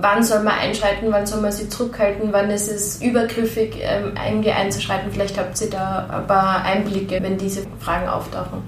wann 0.00 0.22
soll 0.22 0.42
man 0.42 0.58
einschreiten, 0.58 1.08
wann 1.10 1.26
soll 1.26 1.40
man 1.40 1.52
sie 1.52 1.68
zurückhalten, 1.68 2.32
wann 2.32 2.50
ist 2.50 2.68
es 2.68 3.02
übergriffig, 3.02 3.76
ähm, 3.80 4.12
einzuschreiten? 4.16 5.12
Vielleicht 5.12 5.38
habt 5.38 5.60
ihr 5.60 5.70
da 5.70 6.08
ein 6.08 6.26
paar 6.26 6.64
Einblicke, 6.64 7.22
wenn 7.22 7.38
diese 7.38 7.62
Fragen 7.80 8.08
auftauchen. 8.08 8.62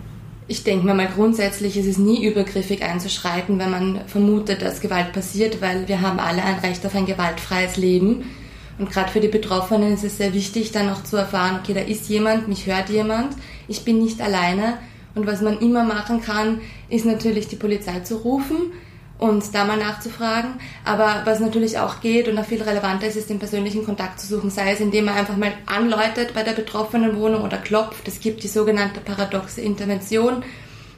Ich 0.47 0.63
denke 0.63 0.85
mir 0.85 0.95
mal 0.95 1.09
grundsätzlich 1.09 1.79
ist 1.79 1.87
es 1.87 1.97
nie 1.97 2.27
übergriffig 2.27 2.83
einzuschreiten, 2.83 3.59
wenn 3.59 3.71
man 3.71 4.01
vermutet, 4.07 4.61
dass 4.61 4.81
Gewalt 4.81 5.13
passiert, 5.13 5.63
weil 5.63 5.89
wir 5.89 6.03
haben 6.03 6.19
alle 6.19 6.43
ein 6.45 6.59
Recht 6.59 6.85
auf 6.85 6.95
ein 6.95 7.07
gewaltfreies 7.07 7.79
Leben. 7.79 8.25
Und 8.79 8.91
gerade 8.91 9.11
für 9.11 9.21
die 9.21 9.29
Betroffenen 9.29 9.95
ist 9.95 10.05
es 10.05 10.19
sehr 10.19 10.35
wichtig, 10.35 10.73
dann 10.73 10.91
auch 10.91 11.03
zu 11.03 11.17
erfahren, 11.17 11.61
okay, 11.63 11.73
da 11.73 11.81
ist 11.81 12.09
jemand, 12.09 12.49
mich 12.49 12.67
hört 12.67 12.91
jemand, 12.91 13.37
ich 13.69 13.85
bin 13.85 14.03
nicht 14.03 14.21
alleine. 14.21 14.79
Und 15.15 15.27
was 15.27 15.41
man 15.41 15.61
immer 15.61 15.85
machen 15.85 16.21
kann, 16.21 16.61
ist 16.91 17.07
natürlich 17.07 17.49
die 17.49 17.57
Polizei 17.57 18.01
zu 18.01 18.17
rufen 18.17 18.73
und 19.19 19.55
da 19.55 19.65
mal 19.65 19.77
nachzufragen. 19.77 20.55
Aber 20.85 21.23
was 21.25 21.41
natürlich 21.41 21.79
auch 21.79 22.01
geht 22.01 22.29
und 22.29 22.39
auch 22.39 22.45
viel 22.45 22.63
relevanter 22.63 23.07
ist, 23.07 23.17
ist 23.17 23.31
den 23.31 23.39
persönlichen 23.39 23.85
Kontakt 23.85 24.21
zu 24.21 24.27
suchen, 24.27 24.51
sei 24.51 24.73
es 24.73 24.81
indem 24.81 25.07
man 25.07 25.15
einfach 25.15 25.37
mal 25.37 25.53
anläutet 25.67 26.35
bei 26.35 26.43
der 26.43 26.53
betroffenen 26.53 27.17
Wohnung 27.17 27.43
oder 27.43 27.59
klopft. 27.59 28.09
Es 28.09 28.21
gibt 28.21 28.43
die 28.43 28.49
sogenannte 28.49 29.01
paradoxe 29.01 29.61
Intervention, 29.61 30.43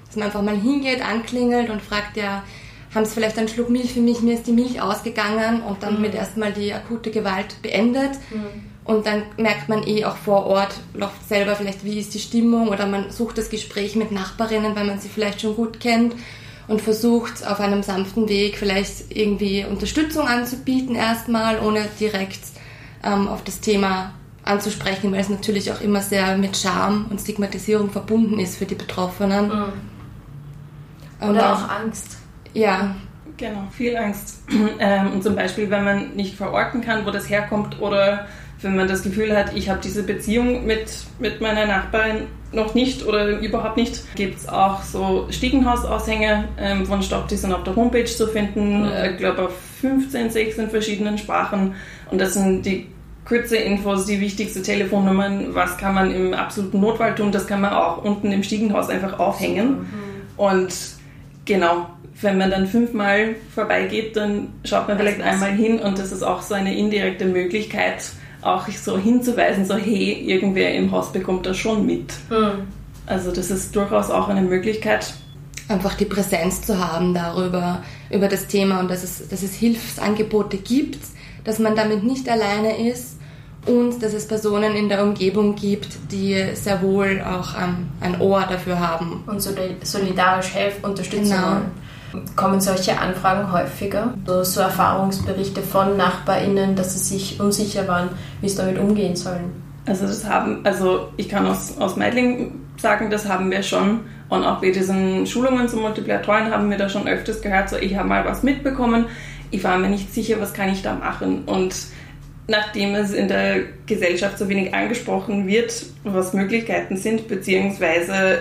dass 0.07 0.17
man 0.17 0.27
einfach 0.27 0.43
mal 0.43 0.57
hingeht, 0.57 1.07
anklingelt 1.07 1.71
und 1.71 1.83
fragt, 1.83 2.17
ja, 2.17 2.43
haben 2.95 3.05
Sie 3.05 3.13
vielleicht 3.13 3.37
einen 3.37 3.49
Schluck 3.49 3.69
Milch 3.69 3.93
für 3.93 4.01
mich? 4.01 4.23
Mir 4.23 4.35
ist 4.35 4.47
die 4.47 4.53
Milch 4.53 4.81
ausgegangen 4.81 5.61
und 5.61 5.83
dann 5.83 5.99
mhm. 5.99 6.05
wird 6.05 6.15
erstmal 6.15 6.53
die 6.53 6.73
akute 6.73 7.11
Gewalt 7.11 7.61
beendet. 7.61 8.13
Mhm. 8.31 8.65
Und 8.85 9.05
dann 9.05 9.25
merkt 9.37 9.69
man 9.69 9.87
eh 9.87 10.05
auch 10.05 10.17
vor 10.17 10.47
Ort, 10.47 10.75
läuft 10.95 11.29
selber 11.29 11.57
vielleicht, 11.57 11.85
wie 11.85 11.99
ist 11.99 12.15
die 12.15 12.21
Stimmung 12.21 12.69
oder 12.69 12.87
man 12.87 13.11
sucht 13.11 13.37
das 13.37 13.51
Gespräch 13.51 13.97
mit 13.97 14.13
Nachbarinnen, 14.13 14.77
weil 14.77 14.85
man 14.85 15.01
sie 15.01 15.09
vielleicht 15.09 15.41
schon 15.41 15.57
gut 15.57 15.81
kennt 15.81 16.15
und 16.69 16.83
versucht 16.83 17.47
auf 17.47 17.61
einem 17.61 17.83
sanften 17.83 18.29
Weg 18.29 18.59
vielleicht 18.59 19.17
irgendwie 19.17 19.65
Unterstützung 19.65 20.27
anzubieten 20.27 20.95
erstmal, 20.95 21.61
ohne 21.61 21.87
direkt 22.01 22.41
ähm, 23.05 23.29
auf 23.29 23.45
das 23.45 23.61
Thema 23.61 24.13
anzusprechen, 24.45 25.13
weil 25.13 25.21
es 25.21 25.29
natürlich 25.29 25.73
auch 25.73 25.81
immer 25.81 26.01
sehr 26.01 26.37
mit 26.37 26.57
Scham 26.57 27.07
und 27.11 27.21
Stigmatisierung 27.21 27.91
verbunden 27.91 28.39
ist 28.39 28.57
für 28.57 28.67
die 28.67 28.75
Betroffenen. 28.75 29.49
Mhm. 29.49 29.73
Oder 31.29 31.55
auch 31.55 31.69
Angst. 31.69 32.19
Ja. 32.53 32.95
Genau, 33.37 33.65
viel 33.71 33.97
Angst. 33.97 34.43
Ähm, 34.79 35.13
und 35.15 35.23
zum 35.23 35.35
Beispiel, 35.35 35.71
wenn 35.71 35.85
man 35.85 36.15
nicht 36.17 36.37
verorten 36.37 36.83
kann, 36.83 37.07
wo 37.07 37.11
das 37.11 37.31
herkommt 37.31 37.81
oder 37.81 38.27
wenn 38.61 38.77
man 38.77 38.89
das 38.89 39.03
Gefühl 39.03 39.35
hat, 39.37 39.55
ich 39.55 39.71
habe 39.71 39.81
diese 39.83 40.03
Beziehung 40.03 40.67
mit, 40.67 40.91
mit 41.19 41.41
meiner 41.41 41.67
Nachbarin 41.67 42.27
noch 42.53 42.75
nicht 42.75 43.05
oder 43.05 43.41
überhaupt 43.41 43.77
nicht, 43.77 44.03
gibt 44.15 44.39
es 44.39 44.49
auch 44.49 44.83
so 44.83 45.27
Stiegenhausaushänge 45.31 46.49
ähm, 46.59 46.87
von 46.87 47.03
Stopp, 47.03 47.29
die 47.29 47.37
sind 47.37 47.53
auf 47.53 47.65
der 47.65 47.77
Homepage 47.77 48.05
zu 48.05 48.27
finden, 48.29 48.83
mhm. 48.83 48.93
ich 49.13 49.17
glaube 49.19 49.45
auf 49.47 49.53
15, 49.81 50.31
16 50.31 50.71
verschiedenen 50.71 51.19
Sprachen. 51.19 51.75
Und 52.11 52.21
das 52.21 52.35
sind 52.35 52.65
die 52.65 52.87
kurze 53.25 53.57
Infos, 53.57 54.07
die 54.07 54.21
wichtigsten 54.21 54.63
Telefonnummern, 54.63 55.55
was 55.55 55.77
kann 55.77 55.95
man 55.95 56.13
im 56.13 56.33
absoluten 56.33 56.81
Notfall 56.81 57.15
tun, 57.15 57.33
das 57.33 57.47
kann 57.47 57.61
man 57.61 57.73
auch 57.73 58.03
unten 58.05 58.31
im 58.31 58.43
Stiegenhaus 58.43 58.89
einfach 58.89 59.19
aufhängen. 59.19 59.71
Mhm. 59.71 59.87
und 60.37 60.75
genau, 61.45 61.89
wenn 62.21 62.39
man 62.39 62.51
dann 62.51 62.67
fünfmal 62.67 63.35
vorbeigeht, 63.55 64.17
dann 64.17 64.49
schaut 64.65 64.89
man 64.89 64.97
vielleicht 64.97 65.21
einmal 65.21 65.53
hin 65.53 65.79
und 65.79 65.99
das 65.99 66.13
ist 66.13 66.23
auch 66.23 66.43
so 66.43 66.55
eine 66.55 66.77
indirekte 66.77 67.27
Möglichkeit, 67.27 68.11
auch 68.47 68.69
so 68.69 68.99
hinzuweisen, 68.99 69.65
so 69.65 69.75
hey, 69.75 70.13
irgendwer 70.27 70.75
im 70.75 70.91
Haus 70.93 71.13
bekommt 71.13 71.47
das 71.47 71.57
schon 71.57 71.85
mit. 71.87 72.13
Mhm. 72.31 72.67
Also 73.07 73.31
das 73.31 73.51
ist 73.51 73.75
durchaus 73.75 74.11
auch 74.11 74.29
eine 74.29 74.43
Möglichkeit. 74.43 75.15
Einfach 75.69 75.95
die 75.95 76.05
Präsenz 76.05 76.63
zu 76.63 76.79
haben 76.79 77.15
darüber, 77.15 77.83
über 78.11 78.29
das 78.29 78.47
Thema 78.47 78.81
und 78.81 78.91
dass 78.91 79.03
es, 79.03 79.29
dass 79.29 79.43
es 79.43 79.55
Hilfsangebote 79.55 80.59
gibt, 80.59 80.99
dass 81.45 81.59
man 81.59 81.75
damit 81.75 82.05
nicht 82.05 82.29
alleine 82.29 82.89
ist 82.89 83.17
und 83.67 84.01
dass 84.03 84.13
es 84.13 84.29
Personen 84.29 84.75
in 84.77 84.89
der 84.89 85.03
Umgebung 85.03 85.57
gibt, 85.57 85.89
die 86.13 86.45
sehr 86.55 86.83
wohl 86.83 87.21
auch 87.21 87.55
ähm, 87.61 87.89
ein 88.01 88.21
Ohr 88.21 88.45
dafür 88.49 88.79
haben. 88.79 89.25
Und 89.27 89.41
solidarisch 89.41 90.55
helfen, 90.55 90.85
unterstützen 90.85 91.31
genau. 91.31 91.47
wollen. 91.47 91.86
Kommen 92.35 92.61
solche 92.61 92.99
Anfragen 92.99 93.53
häufiger? 93.53 94.15
So, 94.27 94.43
so 94.43 94.61
Erfahrungsberichte 94.61 95.63
von 95.63 95.97
NachbarInnen, 95.97 96.77
dass 96.77 96.95
sie 96.95 97.17
sich 97.17 97.41
unsicher 97.41 97.89
waren, 97.89 98.11
wie 98.41 98.49
sie 98.49 98.57
damit 98.57 98.79
umgehen 98.79 99.17
sollen? 99.17 99.53
Also 99.87 100.07
das 100.07 100.25
haben, 100.25 100.61
also 100.65 101.09
ich 101.17 101.29
kann 101.29 101.47
aus, 101.47 101.79
aus 101.79 101.97
Meidling 101.97 102.61
sagen, 102.77 103.11
das 103.11 103.29
haben 103.29 103.51
wir 103.51 103.63
schon. 103.63 104.01
Und 104.29 104.45
auch 104.45 104.61
bei 104.61 104.71
diesen 104.71 105.27
Schulungen 105.27 105.69
zu 105.69 105.77
Multiplikatoren 105.77 106.51
haben 106.51 106.69
wir 106.71 106.79
da 106.79 106.89
schon 106.89 107.07
öfters 107.07 107.41
gehört, 107.41 107.69
so 107.71 107.77
ich 107.77 107.97
habe 107.97 108.09
mal 108.09 108.25
was 108.25 108.43
mitbekommen, 108.43 109.07
ich 109.51 109.63
war 109.63 109.79
mir 109.79 109.89
nicht 109.89 110.13
sicher, 110.13 110.41
was 110.41 110.53
kann 110.53 110.71
ich 110.71 110.83
da 110.83 110.95
machen. 110.95 111.45
Und 111.45 111.75
nachdem 112.49 112.95
es 112.95 113.13
in 113.13 113.29
der 113.29 113.61
Gesellschaft 113.87 114.39
so 114.39 114.49
wenig 114.49 114.75
angesprochen 114.75 115.47
wird, 115.47 115.87
was 116.05 116.33
Möglichkeiten 116.33 116.97
sind, 116.97 117.29
beziehungsweise 117.29 118.39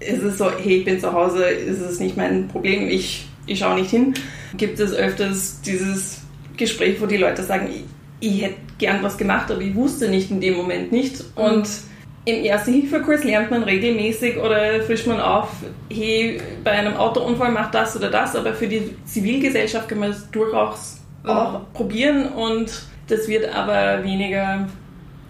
ist 0.00 0.22
es 0.22 0.38
so, 0.38 0.50
hey, 0.50 0.78
ich 0.78 0.84
bin 0.84 1.00
zu 1.00 1.12
Hause, 1.12 1.44
ist 1.44 1.80
es 1.80 2.00
nicht 2.00 2.16
mein 2.16 2.48
Problem, 2.48 2.88
ich, 2.88 3.26
ich 3.46 3.58
schaue 3.58 3.76
nicht 3.76 3.90
hin, 3.90 4.14
gibt 4.56 4.78
es 4.78 4.92
öfters 4.92 5.60
dieses 5.62 6.22
Gespräch, 6.56 7.00
wo 7.00 7.06
die 7.06 7.16
Leute 7.16 7.42
sagen, 7.42 7.68
ich, 7.70 7.84
ich 8.28 8.42
hätte 8.42 8.56
gern 8.78 9.02
was 9.02 9.16
gemacht, 9.16 9.50
aber 9.50 9.60
ich 9.60 9.74
wusste 9.74 10.08
nicht 10.08 10.30
in 10.30 10.40
dem 10.40 10.54
Moment 10.54 10.92
nicht. 10.92 11.24
Und 11.34 11.68
im 12.24 12.44
Erste-Hilfe-Kurs 12.44 13.24
lernt 13.24 13.50
man 13.50 13.62
regelmäßig 13.62 14.38
oder 14.38 14.82
frischt 14.82 15.06
man 15.06 15.20
auf, 15.20 15.50
hey, 15.90 16.40
bei 16.64 16.72
einem 16.72 16.94
Autounfall 16.94 17.52
macht 17.52 17.74
das 17.74 17.96
oder 17.96 18.10
das, 18.10 18.34
aber 18.34 18.52
für 18.52 18.66
die 18.66 18.96
Zivilgesellschaft 19.04 19.88
kann 19.88 20.00
man 20.00 20.10
es 20.10 20.28
durchaus 20.30 21.00
mhm. 21.22 21.30
auch 21.30 21.72
probieren 21.72 22.28
und 22.28 22.82
das 23.08 23.28
wird 23.28 23.54
aber 23.54 24.02
weniger 24.02 24.66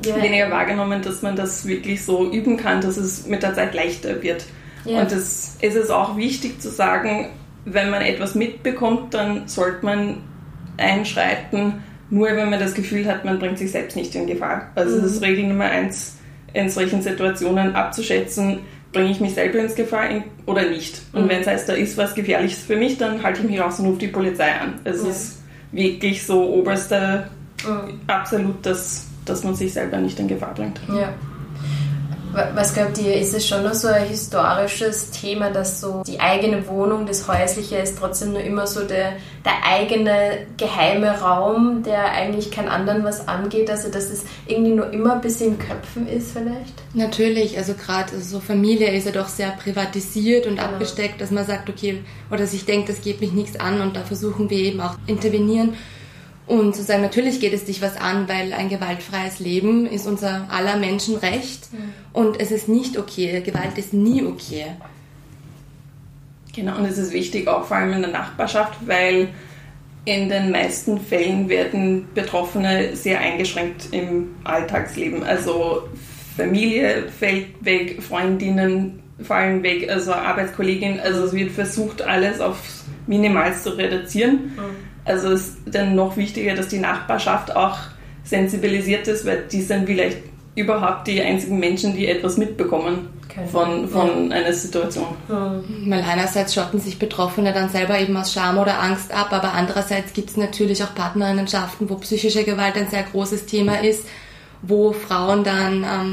yeah. 0.05 0.23
weniger 0.23 0.51
wahrgenommen, 0.51 1.03
dass 1.03 1.23
man 1.23 1.37
das 1.37 1.67
wirklich 1.67 2.05
so 2.05 2.31
üben 2.31 2.57
kann, 2.57 2.81
dass 2.81 2.97
es 2.97 3.27
mit 3.27 3.43
der 3.43 3.55
Zeit 3.55 3.75
leichter 3.75 4.23
wird. 4.23 4.45
Yeah. 4.87 5.03
Und 5.03 5.13
es 5.13 5.57
ist 5.61 5.91
auch 5.91 6.17
wichtig 6.17 6.61
zu 6.61 6.71
sagen, 6.71 7.31
wenn 7.65 7.91
man 7.91 8.03
etwas 8.03 8.35
mitbekommt, 8.35 9.15
dann 9.15 9.49
sollte 9.49 9.85
man 9.85 10.23
einschreiten, 10.77 11.83
nur 12.11 12.29
wenn 12.29 12.51
man 12.51 12.61
das 12.61 12.75
Gefühl 12.75 13.07
hat, 13.07 13.25
man 13.25 13.39
bringt 13.39 13.59
sich 13.59 13.73
selbst 13.73 13.97
nicht 13.97 14.15
in 14.15 14.27
Gefahr. 14.27 14.71
Also 14.75 14.97
mhm. 14.97 15.03
das 15.03 15.13
ist 15.13 15.23
Regel 15.23 15.47
Nummer 15.49 15.65
eins, 15.65 16.17
in 16.53 16.71
solchen 16.71 17.03
Situationen 17.03 17.75
abzuschätzen, 17.75 18.61
bringe 18.93 19.11
ich 19.11 19.21
mich 19.21 19.35
selber 19.35 19.59
ins 19.59 19.75
Gefahr 19.75 20.09
oder 20.47 20.69
nicht. 20.69 21.03
Und 21.13 21.25
mhm. 21.25 21.29
wenn 21.29 21.41
es 21.41 21.47
heißt, 21.47 21.69
da 21.69 21.73
ist 21.73 21.99
was 21.99 22.15
Gefährliches 22.15 22.61
für 22.61 22.77
mich, 22.77 22.99
dann 22.99 23.23
halte 23.23 23.43
ich 23.43 23.51
mich 23.51 23.61
raus 23.61 23.81
und 23.81 23.87
rufe 23.87 23.99
die 23.99 24.09
Polizei 24.09 24.53
an. 24.53 24.81
Es 24.85 25.03
ja. 25.03 25.11
ist 25.11 25.43
wirklich 25.73 26.25
so 26.25 26.49
oberster, 26.55 27.29
mhm. 27.67 28.01
absolut 28.07 28.65
das 28.65 29.07
dass 29.27 29.45
man 29.45 29.55
sich 29.55 29.73
selber 29.73 29.99
nicht 29.99 30.19
in 30.19 30.29
Gefahr 30.29 30.55
bringt. 30.55 30.81
Ja. 30.89 31.13
Was 32.55 32.75
glaubt 32.75 32.99
ihr, 32.99 33.15
ist 33.15 33.33
es 33.33 33.49
schon 33.49 33.65
noch 33.65 33.73
so 33.73 33.89
ein 33.89 34.05
historisches 34.09 35.11
Thema, 35.11 35.49
dass 35.51 35.81
so 35.81 36.03
die 36.07 36.21
eigene 36.21 36.69
Wohnung, 36.69 37.07
das 37.07 37.27
Häusliche 37.29 37.77
ist 37.77 37.99
trotzdem 37.99 38.33
nur 38.33 38.43
immer 38.43 38.67
so 38.67 38.85
der, 38.85 39.13
der 39.43 39.65
eigene 39.65 40.47
geheime 40.59 41.19
Raum, 41.19 41.83
der 41.83 42.13
eigentlich 42.13 42.51
keinen 42.51 42.69
anderen 42.69 43.05
was 43.05 43.27
angeht? 43.27 43.71
Also 43.71 43.91
dass 43.91 44.11
es 44.11 44.25
irgendwie 44.47 44.73
nur 44.73 44.93
immer 44.93 45.15
ein 45.15 45.23
bisschen 45.23 45.55
in 45.55 45.59
Köpfen 45.59 46.07
ist 46.07 46.33
vielleicht? 46.33 46.75
Natürlich, 46.93 47.57
also 47.57 47.73
gerade 47.73 48.21
so 48.21 48.39
Familie 48.41 48.91
ist 48.91 49.07
ja 49.07 49.13
doch 49.13 49.29
sehr 49.29 49.53
privatisiert 49.53 50.47
und 50.47 50.57
genau. 50.57 50.69
abgesteckt, 50.69 51.23
dass 51.23 51.31
man 51.31 51.47
sagt, 51.47 51.71
okay, 51.71 52.05
oder 52.31 52.47
sich 52.47 52.67
denkt, 52.67 52.91
das 52.91 53.01
geht 53.01 53.23
mich 53.23 53.33
nichts 53.33 53.59
an 53.59 53.81
und 53.81 53.97
da 53.97 54.03
versuchen 54.03 54.51
wir 54.51 54.59
eben 54.59 54.83
auch 54.83 54.97
intervenieren. 55.07 55.73
Und 56.47 56.77
zu 56.77 56.83
sagen, 56.83 57.03
natürlich 57.03 57.41
geht 57.41 57.53
es 57.53 57.65
dich 57.65 57.83
was 57.83 57.97
an, 57.97 58.29
weil 58.29 58.53
ein 58.53 58.69
gewaltfreies 58.69 59.41
Leben 59.41 59.85
ist 59.87 60.07
unser 60.07 60.47
aller 60.49 60.77
Menschenrecht 60.77 61.73
mhm. 61.73 61.93
und 62.13 62.41
es 62.41 62.53
ist 62.53 62.69
nicht 62.69 62.97
okay. 62.97 63.43
Gewalt 63.45 63.77
ist 63.77 63.93
nie 63.93 64.23
okay. 64.23 64.67
Genau, 66.55 66.79
und 66.79 66.85
es 66.85 66.99
ist 66.99 67.13
wichtig, 67.13 67.49
auch 67.49 67.65
vor 67.65 67.79
allem 67.79 67.95
in 67.95 68.03
der 68.03 68.13
Nachbarschaft, 68.13 68.79
weil 68.87 69.29
in 70.05 70.29
den 70.29 70.53
meisten 70.53 71.01
Fällen 71.01 71.49
werden 71.49 72.07
Betroffene 72.15 72.95
sehr 72.95 73.19
eingeschränkt 73.19 73.89
im 73.91 74.37
Alltagsleben. 74.45 75.25
Also 75.25 75.89
Familie 76.37 77.09
fällt 77.09 77.65
weg, 77.65 78.01
Freundinnen 78.01 79.03
fallen 79.21 79.65
weg, 79.65 79.91
also 79.91 80.13
Arbeitskolleginnen. 80.13 81.01
Also 81.01 81.25
es 81.25 81.33
wird 81.33 81.51
versucht, 81.51 82.03
alles 82.03 82.41
aufs 82.41 82.85
Minimalste 83.09 83.71
zu 83.71 83.77
reduzieren. 83.77 84.53
Mhm 84.57 84.96
also 85.07 85.31
ist 85.31 85.57
dann 85.67 85.95
noch 85.95 86.17
wichtiger, 86.17 86.55
dass 86.55 86.69
die 86.69 86.79
Nachbarschaft 86.79 87.55
auch 87.55 87.79
sensibilisiert 88.25 89.07
ist, 89.07 89.25
weil 89.25 89.45
die 89.51 89.63
sind 89.63 89.87
vielleicht 89.87 90.19
überhaupt 90.57 91.07
die 91.07 91.23
einzigen 91.23 91.59
Menschen, 91.59 91.95
die 91.95 92.09
etwas 92.09 92.37
mitbekommen 92.37 93.09
von, 93.53 93.87
von 93.89 94.31
ja. 94.31 94.37
einer 94.37 94.53
Situation. 94.53 95.09
Mhm. 95.29 95.91
Weil 95.91 96.03
einerseits 96.03 96.55
schotten 96.55 96.81
sich 96.81 96.99
Betroffene 96.99 97.53
dann 97.53 97.69
selber 97.69 97.99
eben 98.01 98.17
aus 98.17 98.33
Scham 98.33 98.59
oder 98.59 98.81
Angst 98.81 99.13
ab, 99.13 99.33
aber 99.33 99.53
andererseits 99.53 100.13
gibt 100.13 100.31
es 100.31 100.37
natürlich 100.37 100.83
auch 100.83 100.95
Partnerinnenschaften, 100.95 101.89
wo 101.91 101.97
psychische 101.97 102.45
Gewalt 102.45 102.77
ein 102.77 102.89
sehr 102.89 103.03
großes 103.03 103.47
Thema 103.47 103.83
ist, 103.83 104.07
wo 104.63 104.93
Frauen 104.93 105.45
dann 105.45 105.85
ähm, 105.85 106.13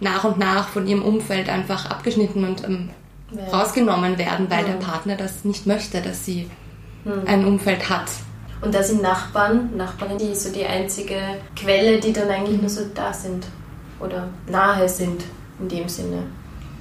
nach 0.00 0.24
und 0.24 0.38
nach 0.38 0.68
von 0.68 0.86
ihrem 0.86 1.02
Umfeld 1.02 1.48
einfach 1.50 1.90
abgeschnitten 1.90 2.44
und 2.44 2.64
ähm, 2.64 2.90
ja. 3.36 3.56
rausgenommen 3.56 4.16
werden, 4.16 4.46
weil 4.48 4.64
ja. 4.64 4.72
der 4.72 4.84
Partner 4.84 5.16
das 5.16 5.44
nicht 5.44 5.66
möchte, 5.66 6.00
dass 6.00 6.24
sie 6.24 6.48
hm. 7.08 7.26
ein 7.26 7.44
Umfeld 7.44 7.88
hat. 7.88 8.10
Und 8.60 8.74
da 8.74 8.82
sind 8.82 9.02
Nachbarn, 9.02 9.76
Nachbarn, 9.76 10.18
die 10.18 10.34
so 10.34 10.52
die 10.52 10.64
einzige 10.64 11.16
Quelle, 11.56 12.00
die 12.00 12.12
dann 12.12 12.28
eigentlich 12.28 12.60
nur 12.60 12.70
so 12.70 12.82
da 12.94 13.12
sind 13.12 13.46
oder 14.00 14.28
nahe 14.48 14.88
sind 14.88 15.22
in 15.60 15.68
dem 15.68 15.88
Sinne. 15.88 16.24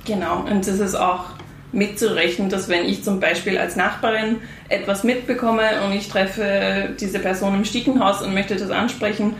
Genau, 0.05 0.39
und 0.39 0.67
das 0.67 0.79
ist 0.79 0.95
auch 0.95 1.25
mitzurechnen, 1.71 2.49
dass 2.49 2.69
wenn 2.69 2.85
ich 2.85 3.03
zum 3.03 3.19
Beispiel 3.19 3.57
als 3.57 3.75
Nachbarin 3.75 4.37
etwas 4.69 5.03
mitbekomme 5.03 5.83
und 5.85 5.93
ich 5.93 6.07
treffe 6.09 6.95
diese 6.99 7.19
Person 7.19 7.55
im 7.55 7.65
Stiegenhaus 7.65 8.21
und 8.21 8.33
möchte 8.33 8.55
das 8.55 8.71
ansprechen, 8.71 9.35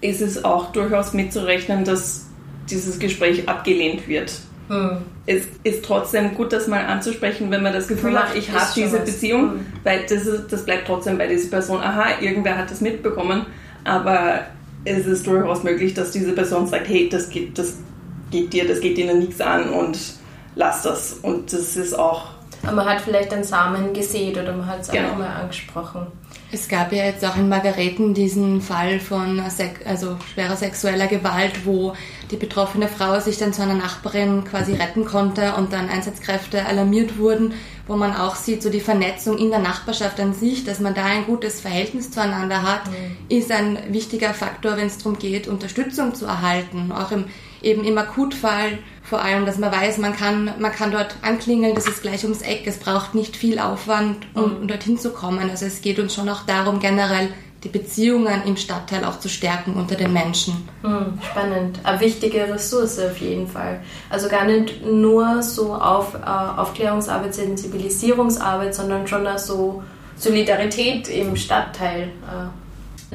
ist 0.00 0.22
es 0.22 0.44
auch 0.44 0.72
durchaus 0.72 1.12
mitzurechnen, 1.12 1.84
dass 1.84 2.26
dieses 2.70 2.98
Gespräch 2.98 3.48
abgelehnt 3.48 4.08
wird. 4.08 4.32
Hm. 4.68 4.98
Es 5.26 5.44
ist 5.64 5.84
trotzdem 5.84 6.34
gut, 6.34 6.52
das 6.52 6.66
mal 6.66 6.84
anzusprechen, 6.84 7.50
wenn 7.50 7.62
man 7.62 7.72
das 7.72 7.88
Gefühl 7.88 8.18
hat, 8.18 8.34
ich 8.34 8.50
habe 8.50 8.70
diese 8.74 8.98
Beziehung, 9.00 9.52
hm. 9.52 9.66
weil 9.84 10.02
das, 10.08 10.26
ist, 10.26 10.52
das 10.52 10.64
bleibt 10.64 10.86
trotzdem 10.86 11.18
bei 11.18 11.26
dieser 11.26 11.48
Person. 11.48 11.80
Aha, 11.80 12.20
irgendwer 12.20 12.56
hat 12.56 12.70
das 12.70 12.80
mitbekommen, 12.80 13.46
aber 13.84 14.46
es 14.84 15.06
ist 15.06 15.26
durchaus 15.26 15.62
möglich, 15.62 15.94
dass 15.94 16.10
diese 16.10 16.32
Person 16.32 16.66
sagt, 16.66 16.88
hey, 16.88 17.08
das 17.08 17.28
geht, 17.28 17.58
das 17.58 17.78
geht 18.30 18.52
dir, 18.52 18.66
das 18.66 18.80
geht 18.80 18.98
ihnen 18.98 19.20
nichts 19.20 19.40
an 19.40 19.70
und 19.70 19.98
lass 20.54 20.82
das. 20.82 21.14
Und 21.22 21.52
das 21.52 21.76
ist 21.76 21.94
auch. 21.94 22.31
Aber 22.62 22.72
man 22.72 22.86
hat 22.86 23.00
vielleicht 23.00 23.32
einen 23.32 23.44
Samen 23.44 23.92
gesät 23.92 24.36
oder 24.38 24.52
man 24.52 24.66
hat 24.66 24.80
es 24.82 24.88
genau. 24.88 25.12
auch 25.12 25.16
mal 25.18 25.28
angesprochen. 25.28 26.06
Es 26.54 26.68
gab 26.68 26.92
ja 26.92 27.06
jetzt 27.06 27.24
auch 27.24 27.36
in 27.36 27.48
Margareten 27.48 28.12
diesen 28.12 28.60
Fall 28.60 29.00
von 29.00 29.40
also 29.86 30.18
schwerer 30.32 30.54
sexueller 30.54 31.06
Gewalt, 31.06 31.64
wo 31.64 31.94
die 32.30 32.36
betroffene 32.36 32.88
Frau 32.88 33.18
sich 33.20 33.38
dann 33.38 33.54
zu 33.54 33.62
einer 33.62 33.74
Nachbarin 33.74 34.44
quasi 34.44 34.74
retten 34.74 35.06
konnte 35.06 35.54
und 35.54 35.72
dann 35.72 35.88
Einsatzkräfte 35.88 36.66
alarmiert 36.66 37.18
wurden, 37.18 37.54
wo 37.86 37.96
man 37.96 38.14
auch 38.14 38.36
sieht, 38.36 38.62
so 38.62 38.68
die 38.68 38.80
Vernetzung 38.80 39.38
in 39.38 39.48
der 39.48 39.60
Nachbarschaft 39.60 40.20
an 40.20 40.34
sich, 40.34 40.64
dass 40.64 40.78
man 40.78 40.94
da 40.94 41.06
ein 41.06 41.24
gutes 41.24 41.60
Verhältnis 41.60 42.10
zueinander 42.10 42.62
hat, 42.62 42.86
mhm. 42.86 43.16
ist 43.34 43.50
ein 43.50 43.78
wichtiger 43.88 44.34
Faktor, 44.34 44.76
wenn 44.76 44.88
es 44.88 44.98
darum 44.98 45.18
geht, 45.18 45.48
Unterstützung 45.48 46.14
zu 46.14 46.26
erhalten, 46.26 46.92
auch 46.92 47.12
im, 47.12 47.24
eben 47.62 47.84
im 47.84 47.98
Akutfall 47.98 48.78
vor 49.02 49.20
allem, 49.20 49.44
dass 49.44 49.58
man 49.58 49.70
weiß, 49.70 49.98
man 49.98 50.16
kann, 50.16 50.50
man 50.58 50.72
kann 50.72 50.90
dort 50.90 51.16
anklingeln, 51.22 51.74
das 51.74 51.86
ist 51.86 52.02
gleich 52.02 52.24
ums 52.24 52.40
Eck, 52.40 52.62
es 52.66 52.78
braucht 52.78 53.14
nicht 53.14 53.36
viel 53.36 53.58
Aufwand, 53.58 54.26
um 54.32 54.62
mhm. 54.62 54.68
dorthin 54.68 54.96
zu 54.96 55.10
kommen. 55.10 55.50
Also 55.50 55.66
es 55.66 55.82
geht 55.82 55.98
uns 55.98 56.14
schon 56.14 56.28
auch 56.28 56.44
darum, 56.46 56.80
generell 56.80 57.28
die 57.62 57.68
Beziehungen 57.68 58.42
im 58.46 58.56
Stadtteil 58.56 59.04
auch 59.04 59.20
zu 59.20 59.28
stärken 59.28 59.74
unter 59.74 59.94
den 59.94 60.12
Menschen. 60.12 60.66
Mhm, 60.82 61.18
spannend. 61.30 61.78
Eine 61.84 62.00
wichtige 62.00 62.42
Ressource 62.52 62.98
auf 62.98 63.18
jeden 63.18 63.46
Fall. 63.46 63.80
Also 64.10 64.28
gar 64.28 64.46
nicht 64.46 64.84
nur 64.84 65.42
so 65.42 65.74
auf 65.74 66.14
äh, 66.14 66.26
Aufklärungsarbeit, 66.26 67.34
Sensibilisierungsarbeit, 67.34 68.74
sondern 68.74 69.06
schon 69.06 69.26
auch 69.26 69.38
so 69.38 69.82
Solidarität 70.16 71.08
im 71.08 71.36
Stadtteil. 71.36 72.04
Äh. 72.04 72.61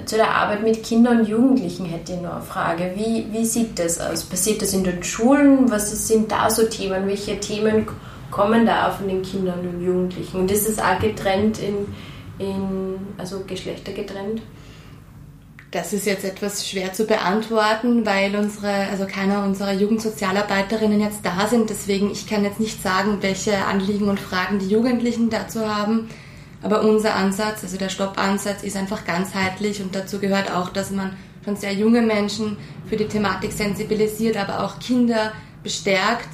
Zu 0.06 0.16
der 0.16 0.30
Arbeit 0.30 0.64
mit 0.64 0.84
Kindern 0.84 1.22
und 1.22 1.28
Jugendlichen 1.28 1.86
hätte 1.86 2.14
ich 2.14 2.22
noch 2.22 2.36
eine 2.36 2.42
Frage. 2.42 2.94
Wie, 2.96 3.26
wie 3.32 3.46
sieht 3.46 3.80
das 3.80 4.00
aus? 4.00 4.24
Passiert 4.24 4.62
das 4.62 4.74
in 4.74 4.84
den 4.84 5.04
Schulen? 5.04 5.70
Was 5.72 6.08
sind 6.08 6.32
da 6.32 6.50
so 6.50 6.66
Themen? 6.66 7.08
Welche 7.08 7.40
Themen 7.40 7.88
kommen 8.30 8.66
da 8.66 8.92
von 8.92 9.08
den 9.08 9.22
Kindern 9.22 9.60
und 9.60 9.82
Jugendlichen? 9.82 10.42
Und 10.42 10.52
ist 10.52 10.70
es 10.70 10.80
auch 10.80 11.00
getrennt 11.00 11.60
in, 11.60 11.88
in 12.38 12.96
also 13.18 13.44
Geschlechter 13.46 13.92
getrennt? 13.92 14.42
Das 15.72 15.92
ist 15.92 16.06
jetzt 16.06 16.24
etwas 16.24 16.68
schwer 16.68 16.94
zu 16.94 17.06
beantworten, 17.06 18.06
weil 18.06 18.36
unsere, 18.38 18.88
also 18.90 19.06
keiner 19.06 19.44
unserer 19.44 19.74
Jugendsozialarbeiterinnen 19.74 21.02
jetzt 21.02 21.26
da 21.26 21.46
sind. 21.48 21.70
Deswegen, 21.70 22.10
ich 22.10 22.26
kann 22.26 22.46
jetzt 22.46 22.60
nicht 22.60 22.82
sagen, 22.82 23.18
welche 23.22 23.66
Anliegen 23.66 24.08
und 24.08 24.20
Fragen 24.20 24.60
die 24.60 24.70
Jugendlichen 24.70 25.30
dazu 25.30 25.68
haben. 25.68 26.10
Aber 26.62 26.82
unser 26.82 27.16
Ansatz, 27.16 27.64
also 27.64 27.78
der 27.78 27.90
Stoppansatz, 27.90 28.64
ist 28.64 28.76
einfach 28.76 29.06
ganzheitlich 29.06 29.82
und 29.82 29.96
dazu 29.96 30.20
gehört 30.20 30.52
auch, 30.52 30.70
dass 30.70 30.92
man 30.92 31.16
schon 31.46 31.56
sehr 31.56 31.74
junge 31.74 32.02
Menschen 32.02 32.58
für 32.88 32.98
die 32.98 33.08
Thematik 33.08 33.52
sensibilisiert, 33.52 34.38
aber 34.38 34.64
auch 34.64 34.80
Kinder 34.80 35.34
bestärkt 35.64 36.30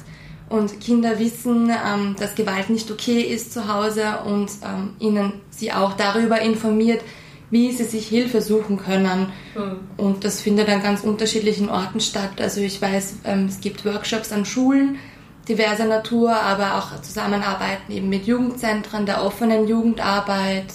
und 0.48 0.80
Kinder 0.80 1.18
wissen, 1.18 1.70
ähm, 1.70 2.16
dass 2.18 2.34
Gewalt 2.34 2.70
nicht 2.70 2.90
okay 2.90 3.20
ist 3.20 3.52
zu 3.52 3.72
Hause 3.72 4.18
und 4.26 4.50
ähm, 4.64 4.90
ihnen 4.98 5.32
sie 5.50 5.72
auch 5.72 5.94
darüber 5.94 6.40
informiert, 6.40 7.02
wie 7.50 7.70
sie 7.70 7.84
sich 7.84 8.08
Hilfe 8.08 8.40
suchen 8.40 8.78
können. 8.78 9.32
Mhm. 9.54 9.78
Und 9.96 10.24
das 10.24 10.40
findet 10.40 10.68
an 10.68 10.82
ganz 10.82 11.02
unterschiedlichen 11.02 11.68
Orten 11.68 12.00
statt. 12.00 12.40
Also 12.40 12.60
ich 12.60 12.80
weiß, 12.80 13.16
ähm, 13.24 13.46
es 13.46 13.60
gibt 13.60 13.84
Workshops 13.84 14.32
an 14.32 14.44
Schulen, 14.44 14.98
diverser 15.48 15.84
Natur, 15.86 16.34
aber 16.34 16.76
auch 16.76 17.00
Zusammenarbeiten 17.02 17.92
eben 17.92 18.08
mit 18.08 18.26
Jugendzentren, 18.26 19.06
der 19.06 19.24
offenen 19.24 19.66
Jugendarbeit. 19.68 20.66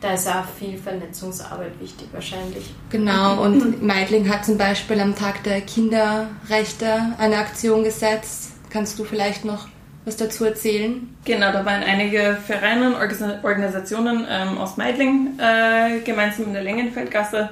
Da 0.00 0.12
ist 0.12 0.28
auch 0.28 0.44
viel 0.58 0.76
Vernetzungsarbeit 0.76 1.80
wichtig 1.80 2.08
wahrscheinlich. 2.12 2.74
Genau, 2.90 3.42
und 3.42 3.82
Meidling 3.82 4.28
hat 4.28 4.44
zum 4.44 4.58
Beispiel 4.58 5.00
am 5.00 5.14
Tag 5.14 5.42
der 5.44 5.60
Kinderrechte 5.62 7.14
eine 7.18 7.38
Aktion 7.38 7.84
gesetzt. 7.84 8.52
Kannst 8.70 8.98
du 8.98 9.04
vielleicht 9.04 9.44
noch 9.44 9.68
was 10.04 10.16
dazu 10.16 10.44
erzählen? 10.44 11.16
Genau, 11.24 11.50
da 11.52 11.64
waren 11.64 11.82
einige 11.82 12.38
Vereine 12.46 12.88
und 12.88 13.44
Organisationen 13.44 14.26
ähm, 14.30 14.58
aus 14.58 14.76
Meidling 14.76 15.38
äh, 15.38 16.00
gemeinsam 16.04 16.46
in 16.46 16.52
der 16.52 16.62
Längenfeldgasse 16.62 17.50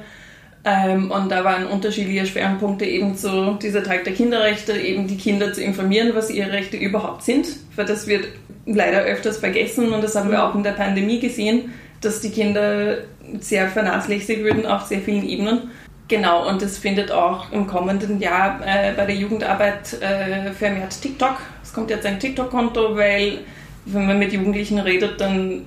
ähm, 0.65 1.11
und 1.11 1.31
da 1.31 1.45
waren 1.45 1.67
unterschiedliche 1.67 2.25
Schwerpunkte 2.27 2.87
eben 2.87 3.17
zu 3.17 3.59
dieser 3.61 3.83
Tag 3.83 4.05
der 4.05 4.15
Kinderrechte, 4.15 4.73
eben 4.73 5.07
die 5.07 5.19
Kinder 5.19 5.53
zu 5.53 5.63
informieren, 5.63 6.13
was 6.15 6.31
ihre 6.31 6.53
Rechte 6.53 6.77
überhaupt 6.77 7.23
sind, 7.23 7.47
weil 7.77 7.85
das 7.85 8.07
wird 8.07 8.29
leider 8.67 9.03
öfters 9.03 9.39
vergessen 9.39 9.93
und 9.93 10.03
das 10.03 10.15
haben 10.17 10.31
wir 10.31 10.43
auch 10.43 10.55
in 10.55 10.63
der 10.63 10.73
Pandemie 10.73 11.21
gesehen, 11.21 11.73
dass 12.01 12.21
die 12.21 12.31
Kinder 12.31 12.99
sehr 13.41 13.69
vernachlässigt 13.69 14.43
würden 14.43 14.67
auf 14.67 14.83
sehr 14.83 15.01
vielen 15.01 15.29
Ebenen. 15.29 15.71
Genau, 16.09 16.49
und 16.49 16.61
das 16.61 16.79
findet 16.79 17.11
auch 17.11 17.51
im 17.53 17.67
kommenden 17.67 18.21
Jahr 18.21 18.61
äh, 18.65 18.93
bei 18.95 19.07
der 19.07 19.15
Jugendarbeit 19.15 20.01
äh, 20.03 20.53
vermehrt 20.53 21.01
TikTok. 21.01 21.37
Es 21.63 21.73
kommt 21.73 21.91
jetzt 21.91 22.05
ein 22.05 22.21
TikTok-Konto, 22.21 22.97
weil 22.97 23.39
wenn 23.87 24.07
man 24.07 24.19
mit 24.19 24.33
Jugendlichen 24.33 24.79
redet, 24.79 25.21
dann 25.21 25.63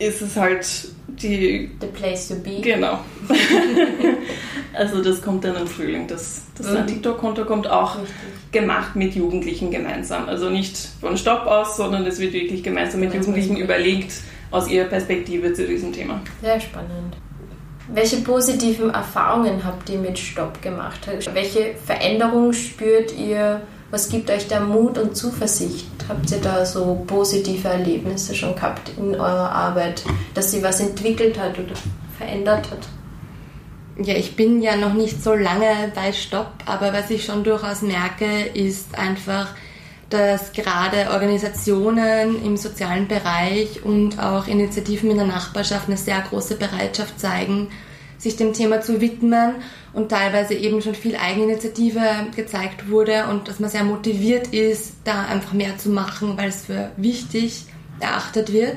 ist 0.00 0.22
es 0.22 0.34
halt 0.34 0.66
die. 1.06 1.70
The 1.80 1.86
place 1.86 2.28
to 2.28 2.34
be. 2.36 2.60
Genau. 2.62 2.98
also 4.74 5.02
das 5.02 5.22
kommt 5.22 5.44
dann 5.44 5.56
im 5.56 5.66
Frühling. 5.66 6.06
Das, 6.08 6.42
das 6.56 6.70
mhm. 6.70 6.86
TikTok-Konto 6.86 7.44
kommt 7.44 7.68
auch 7.68 7.96
Richtig. 7.96 8.14
gemacht 8.50 8.96
mit 8.96 9.14
Jugendlichen 9.14 9.70
gemeinsam. 9.70 10.28
Also 10.28 10.48
nicht 10.48 10.76
von 11.00 11.16
Stopp 11.16 11.46
aus, 11.46 11.76
sondern 11.76 12.06
es 12.06 12.18
wird 12.18 12.32
wirklich 12.32 12.62
gemeinsam 12.62 13.00
mit 13.00 13.14
Jugendlichen 13.14 13.56
überlegt 13.56 14.12
aus 14.50 14.68
ihrer 14.68 14.86
Perspektive 14.86 15.52
zu 15.52 15.66
diesem 15.66 15.92
Thema. 15.92 16.20
Sehr 16.42 16.58
spannend. 16.58 17.16
Welche 17.92 18.18
positiven 18.18 18.90
Erfahrungen 18.90 19.64
habt 19.64 19.90
ihr 19.90 19.98
mit 19.98 20.18
Stopp 20.18 20.62
gemacht? 20.62 21.00
Welche 21.32 21.74
Veränderungen 21.84 22.54
spürt 22.54 23.16
ihr? 23.16 23.62
Was 23.90 24.08
gibt 24.08 24.30
euch 24.30 24.46
da 24.46 24.60
Mut 24.60 24.98
und 24.98 25.16
Zuversicht? 25.16 25.88
Habt 26.08 26.30
ihr 26.30 26.38
da 26.38 26.64
so 26.64 27.02
positive 27.06 27.66
Erlebnisse 27.66 28.34
schon 28.36 28.54
gehabt 28.54 28.92
in 28.96 29.14
eurer 29.14 29.50
Arbeit, 29.50 30.04
dass 30.34 30.52
sie 30.52 30.62
was 30.62 30.80
entwickelt 30.80 31.38
hat 31.38 31.58
oder 31.58 31.74
verändert 32.16 32.70
hat? 32.70 32.86
Ja, 34.02 34.14
ich 34.14 34.36
bin 34.36 34.62
ja 34.62 34.76
noch 34.76 34.94
nicht 34.94 35.22
so 35.22 35.34
lange 35.34 35.92
bei 35.94 36.12
Stopp, 36.12 36.52
aber 36.66 36.92
was 36.92 37.10
ich 37.10 37.24
schon 37.24 37.42
durchaus 37.42 37.82
merke, 37.82 38.46
ist 38.54 38.96
einfach, 38.96 39.48
dass 40.08 40.52
gerade 40.52 41.10
Organisationen 41.10 42.44
im 42.44 42.56
sozialen 42.56 43.08
Bereich 43.08 43.84
und 43.84 44.20
auch 44.20 44.46
Initiativen 44.46 45.10
in 45.10 45.16
der 45.16 45.26
Nachbarschaft 45.26 45.88
eine 45.88 45.96
sehr 45.96 46.20
große 46.20 46.56
Bereitschaft 46.56 47.18
zeigen, 47.18 47.68
sich 48.20 48.36
dem 48.36 48.52
Thema 48.52 48.82
zu 48.82 49.00
widmen 49.00 49.56
und 49.94 50.10
teilweise 50.10 50.54
eben 50.54 50.82
schon 50.82 50.94
viel 50.94 51.16
Eigeninitiative 51.16 52.02
gezeigt 52.36 52.90
wurde 52.90 53.26
und 53.30 53.48
dass 53.48 53.60
man 53.60 53.70
sehr 53.70 53.82
motiviert 53.82 54.48
ist, 54.48 54.92
da 55.04 55.22
einfach 55.24 55.54
mehr 55.54 55.78
zu 55.78 55.88
machen, 55.88 56.36
weil 56.36 56.50
es 56.50 56.66
für 56.66 56.92
wichtig 56.96 57.64
erachtet 57.98 58.52
wird. 58.52 58.76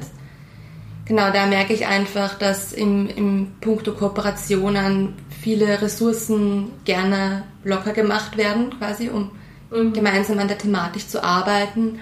Genau, 1.06 1.30
da 1.32 1.46
merke 1.46 1.74
ich 1.74 1.86
einfach, 1.86 2.38
dass 2.38 2.72
im, 2.72 3.10
im 3.10 3.52
Punkto 3.60 3.94
Kooperationen 3.94 5.16
viele 5.42 5.82
Ressourcen 5.82 6.72
gerne 6.86 7.44
locker 7.66 7.92
gemacht 7.92 8.38
werden, 8.38 8.70
quasi, 8.78 9.10
um 9.10 9.32
mhm. 9.70 9.92
gemeinsam 9.92 10.40
an 10.40 10.48
der 10.48 10.58
Thematik 10.58 11.10
zu 11.10 11.22
arbeiten. 11.22 12.00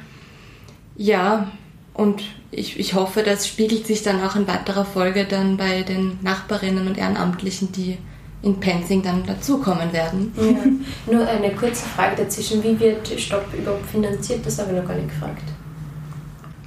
Ja, 0.96 1.52
und 1.96 2.22
ich, 2.52 2.80
ich 2.80 2.94
hoffe, 2.94 3.24
das 3.24 3.48
spiegelt 3.48 3.88
sich 3.88 4.04
dann 4.04 4.22
auch 4.22 4.36
in 4.36 4.48
weiterer 4.48 4.86
Folge 4.86 5.26
dann 5.26 5.58
bei 5.58 5.84
den 5.84 6.20
Nachbarinnen 6.22 6.88
und 6.88 6.98
Ehrenamtlichen, 6.98 7.72
die 7.72 7.98
in 8.44 8.60
Penzing 8.60 9.02
dann 9.04 9.26
dazukommen 9.26 9.94
werden. 9.94 10.34
Ja. 10.36 11.14
Nur 11.14 11.28
eine 11.28 11.52
kurze 11.52 11.86
Frage 11.86 12.24
dazwischen. 12.24 12.64
Wie 12.64 12.80
wird 12.80 13.08
Stopp 13.20 13.46
überhaupt 13.54 13.86
finanziert? 13.86 14.46
Das 14.46 14.60
habe 14.60 14.72
ich 14.72 14.78
noch 14.78 14.88
gar 14.88 14.96
nicht 14.96 15.10
gefragt. 15.10 15.44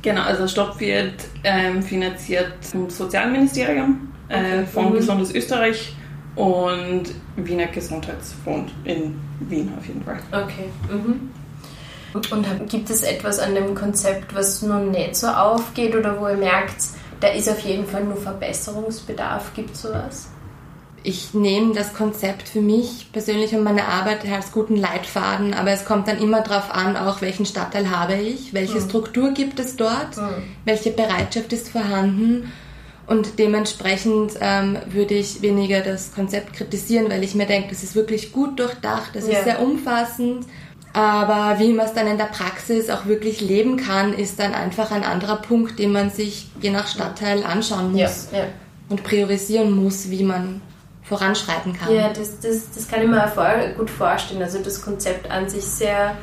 Genau, 0.00 0.22
also 0.22 0.46
Stopp 0.46 0.78
wird 0.80 1.14
ähm, 1.42 1.82
finanziert 1.82 2.52
vom 2.60 2.88
Sozialministerium, 2.90 4.08
äh, 4.28 4.38
okay. 4.38 4.66
von 4.66 4.90
mhm. 4.90 4.96
Gesundes 4.96 5.34
Österreich 5.34 5.94
und 6.36 7.04
Wiener 7.36 7.66
Gesundheitsfonds 7.66 8.72
in 8.84 9.16
Wien 9.40 9.72
auf 9.76 9.86
jeden 9.86 10.02
Fall. 10.02 10.18
Okay. 10.30 10.68
Mhm. 10.90 11.30
Und 12.30 12.68
gibt 12.68 12.90
es 12.90 13.02
etwas 13.02 13.38
an 13.40 13.54
dem 13.54 13.74
Konzept, 13.74 14.34
was 14.34 14.62
nun 14.62 14.92
nicht 14.92 15.16
so 15.16 15.26
aufgeht 15.26 15.96
oder 15.96 16.20
wo 16.20 16.28
ihr 16.28 16.36
merkt, 16.36 16.76
da 17.20 17.28
ist 17.28 17.48
auf 17.48 17.60
jeden 17.60 17.86
Fall 17.86 18.04
nur 18.04 18.16
Verbesserungsbedarf? 18.16 19.52
Gibt 19.54 19.74
es 19.74 19.82
sowas? 19.82 20.28
Ich 21.02 21.34
nehme 21.34 21.74
das 21.74 21.92
Konzept 21.92 22.48
für 22.48 22.62
mich 22.62 23.10
persönlich 23.12 23.54
und 23.54 23.62
meine 23.62 23.86
Arbeit 23.86 24.26
als 24.30 24.52
guten 24.52 24.76
Leitfaden, 24.76 25.52
aber 25.52 25.70
es 25.72 25.84
kommt 25.84 26.08
dann 26.08 26.18
immer 26.18 26.40
darauf 26.40 26.70
an, 26.70 26.96
auch 26.96 27.20
welchen 27.20 27.44
Stadtteil 27.44 27.90
habe 27.90 28.14
ich, 28.14 28.54
welche 28.54 28.80
mhm. 28.80 28.88
Struktur 28.88 29.32
gibt 29.32 29.60
es 29.60 29.76
dort, 29.76 30.16
mhm. 30.16 30.42
welche 30.64 30.92
Bereitschaft 30.92 31.52
ist 31.52 31.68
vorhanden 31.68 32.50
und 33.06 33.38
dementsprechend 33.38 34.32
ähm, 34.40 34.78
würde 34.86 35.14
ich 35.14 35.42
weniger 35.42 35.80
das 35.82 36.14
Konzept 36.14 36.54
kritisieren, 36.54 37.10
weil 37.10 37.22
ich 37.22 37.34
mir 37.34 37.46
denke, 37.46 37.68
das 37.70 37.82
ist 37.82 37.94
wirklich 37.94 38.32
gut 38.32 38.58
durchdacht, 38.58 39.10
das 39.12 39.28
ja. 39.28 39.38
ist 39.38 39.44
sehr 39.44 39.60
umfassend 39.60 40.46
aber 40.94 41.58
wie 41.58 41.72
man 41.72 41.86
es 41.86 41.92
dann 41.92 42.06
in 42.06 42.18
der 42.18 42.26
Praxis 42.26 42.88
auch 42.88 43.06
wirklich 43.06 43.40
leben 43.40 43.76
kann, 43.76 44.14
ist 44.14 44.38
dann 44.38 44.54
einfach 44.54 44.92
ein 44.92 45.02
anderer 45.02 45.36
Punkt, 45.36 45.78
den 45.78 45.90
man 45.90 46.10
sich 46.10 46.46
je 46.62 46.70
nach 46.70 46.86
Stadtteil 46.86 47.42
anschauen 47.42 47.92
muss 47.92 48.28
ja, 48.32 48.38
ja. 48.38 48.44
und 48.88 49.02
priorisieren 49.02 49.72
muss, 49.72 50.08
wie 50.10 50.22
man 50.22 50.62
voranschreiten 51.02 51.72
kann. 51.72 51.92
Ja, 51.92 52.10
das, 52.10 52.38
das, 52.40 52.70
das 52.72 52.88
kann 52.88 53.02
ich 53.02 53.08
mir 53.08 53.74
gut 53.76 53.90
vorstellen. 53.90 54.40
Also 54.40 54.60
das 54.60 54.80
Konzept 54.80 55.30
an 55.30 55.48
sich 55.48 55.64
sehr 55.64 56.16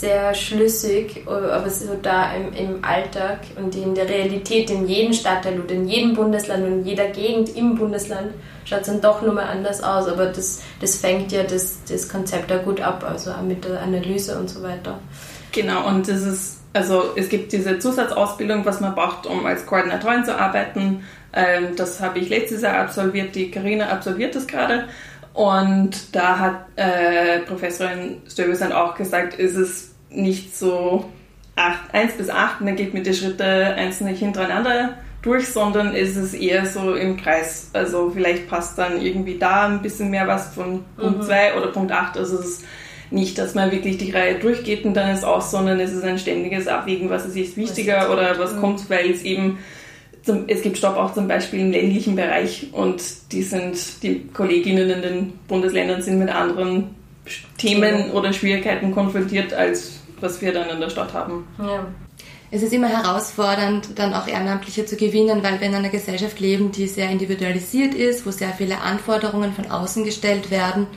sehr 0.00 0.34
schlüssig, 0.34 1.24
aber 1.26 1.68
so 1.68 1.94
da 2.00 2.32
im, 2.32 2.52
im 2.54 2.84
Alltag 2.84 3.40
und 3.56 3.74
in 3.74 3.94
der 3.94 4.08
Realität 4.08 4.70
in 4.70 4.86
jedem 4.86 5.12
Stadtteil 5.12 5.60
oder 5.60 5.74
in 5.74 5.88
jedem 5.88 6.14
Bundesland 6.14 6.64
und 6.64 6.72
in 6.80 6.84
jeder 6.84 7.08
Gegend 7.08 7.54
im 7.56 7.74
Bundesland 7.74 8.32
schaut 8.70 8.82
es 8.82 8.86
dann 8.86 9.00
doch 9.00 9.20
nochmal 9.22 9.48
anders 9.48 9.82
aus. 9.82 10.06
Aber 10.08 10.26
das, 10.26 10.62
das 10.80 10.96
fängt 10.96 11.32
ja 11.32 11.42
das, 11.42 11.78
das 11.88 12.08
Konzept 12.08 12.50
da 12.50 12.58
gut 12.58 12.80
ab, 12.80 13.04
also 13.06 13.32
auch 13.32 13.42
mit 13.42 13.64
der 13.64 13.82
Analyse 13.82 14.38
und 14.38 14.48
so 14.48 14.62
weiter. 14.62 14.98
Genau, 15.52 15.86
und 15.88 16.08
das 16.08 16.22
ist, 16.22 16.60
also 16.72 17.12
es 17.16 17.28
gibt 17.28 17.52
diese 17.52 17.78
Zusatzausbildung, 17.78 18.64
was 18.64 18.80
man 18.80 18.94
braucht, 18.94 19.26
um 19.26 19.44
als 19.44 19.66
Koordinatorin 19.66 20.24
zu 20.24 20.38
arbeiten. 20.38 21.04
Ähm, 21.32 21.74
das 21.76 22.00
habe 22.00 22.20
ich 22.20 22.28
letztes 22.28 22.62
Jahr 22.62 22.78
absolviert, 22.78 23.34
die 23.34 23.50
Karina 23.50 23.88
absolviert 23.88 24.36
das 24.36 24.46
gerade. 24.46 24.86
Und 25.34 26.14
da 26.14 26.38
hat 26.38 26.66
äh, 26.76 27.40
Professorin 27.40 28.22
Stöbesand 28.28 28.72
auch 28.72 28.94
gesagt, 28.94 29.34
ist 29.34 29.56
es 29.56 29.94
nicht 30.10 30.56
so 30.56 31.04
1 31.92 32.14
bis 32.14 32.30
8 32.30 32.60
und 32.60 32.66
dann 32.66 32.76
geht 32.76 32.94
mit 32.94 33.06
den 33.06 33.14
Schritten 33.14 33.42
einzeln 33.42 34.14
hintereinander 34.14 34.94
durch, 35.22 35.48
sondern 35.48 35.94
ist 35.94 36.16
es 36.16 36.34
eher 36.34 36.66
so 36.66 36.94
im 36.94 37.16
Kreis. 37.16 37.70
Also 37.72 38.10
vielleicht 38.10 38.48
passt 38.48 38.78
dann 38.78 39.00
irgendwie 39.00 39.38
da 39.38 39.66
ein 39.66 39.82
bisschen 39.82 40.10
mehr 40.10 40.26
was 40.26 40.54
von 40.54 40.84
Punkt 40.96 41.24
2 41.24 41.52
mhm. 41.52 41.58
oder 41.58 41.66
Punkt 41.68 41.92
8. 41.92 42.16
Also 42.16 42.38
es 42.38 42.46
ist 42.46 42.64
nicht, 43.10 43.38
dass 43.38 43.54
man 43.54 43.70
wirklich 43.72 43.98
die 43.98 44.12
Reihe 44.12 44.38
durchgeht 44.38 44.84
und 44.84 44.94
dann 44.94 45.10
ist 45.10 45.24
aus, 45.24 45.50
sondern 45.50 45.80
es 45.80 45.92
ist 45.92 46.04
ein 46.04 46.18
ständiges 46.18 46.68
Abwägen, 46.68 47.10
was 47.10 47.26
ist 47.26 47.36
jetzt 47.36 47.56
wichtiger 47.56 48.02
was 48.02 48.10
oder 48.10 48.38
was 48.38 48.60
kommt, 48.60 48.88
weil 48.88 49.10
es 49.10 49.22
eben 49.22 49.58
zum, 50.22 50.44
es 50.48 50.62
gibt 50.62 50.78
Stopp 50.78 50.96
auch 50.96 51.12
zum 51.14 51.26
Beispiel 51.26 51.60
im 51.60 51.72
ländlichen 51.72 52.14
Bereich 52.14 52.68
und 52.72 53.02
die 53.32 53.42
sind, 53.42 54.02
die 54.02 54.28
Kolleginnen 54.32 54.90
in 54.90 55.02
den 55.02 55.32
Bundesländern 55.48 56.02
sind 56.02 56.18
mit 56.18 56.28
anderen 56.28 56.94
Themen 57.58 58.10
oder 58.12 58.32
Schwierigkeiten 58.32 58.92
konfrontiert, 58.92 59.52
als 59.52 60.00
was 60.20 60.40
wir 60.42 60.52
dann 60.52 60.68
in 60.68 60.80
der 60.80 60.90
Stadt 60.90 61.14
haben. 61.14 61.46
Ja. 61.58 61.86
Es 62.52 62.64
ist 62.64 62.72
immer 62.72 62.88
herausfordernd, 62.88 63.90
dann 63.96 64.12
auch 64.12 64.26
Ehrenamtliche 64.26 64.84
zu 64.84 64.96
gewinnen, 64.96 65.44
weil 65.44 65.60
wir 65.60 65.68
in 65.68 65.74
einer 65.74 65.88
Gesellschaft 65.88 66.40
leben, 66.40 66.72
die 66.72 66.88
sehr 66.88 67.08
individualisiert 67.08 67.94
ist, 67.94 68.26
wo 68.26 68.32
sehr 68.32 68.52
viele 68.52 68.80
Anforderungen 68.80 69.52
von 69.52 69.70
außen 69.70 70.04
gestellt 70.04 70.50
werden. 70.50 70.88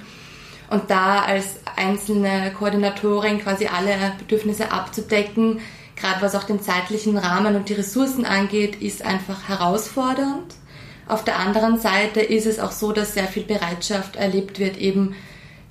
Und 0.72 0.89
da 0.89 1.22
als 1.22 1.60
einzelne 1.76 2.52
Koordinatorin 2.58 3.39
quasi 3.39 3.68
alle 3.68 3.96
Bedürfnisse 4.18 4.72
abzudecken, 4.72 5.60
gerade 5.96 6.24
was 6.24 6.34
auch 6.34 6.46
den 6.46 6.60
zeitlichen 6.60 7.18
Rahmen 7.18 7.56
und 7.56 7.70
die 7.70 7.74
Ressourcen 7.74 8.26
angeht, 8.26 8.82
ist 8.82 9.06
einfach 9.06 9.48
herausfordernd. 9.48 10.56
Auf 11.08 11.24
der 11.24 11.38
anderen 11.38 11.80
Seite 11.80 12.22
ist 12.22 12.48
es 12.48 12.60
auch 12.60 12.72
so, 12.72 12.92
dass 12.94 13.13
sehr 13.13 13.28
viel 13.28 13.44
Bereitschaft 13.44 14.16
erlebt 14.16 14.58
wird, 14.58 14.78
eben 14.78 15.16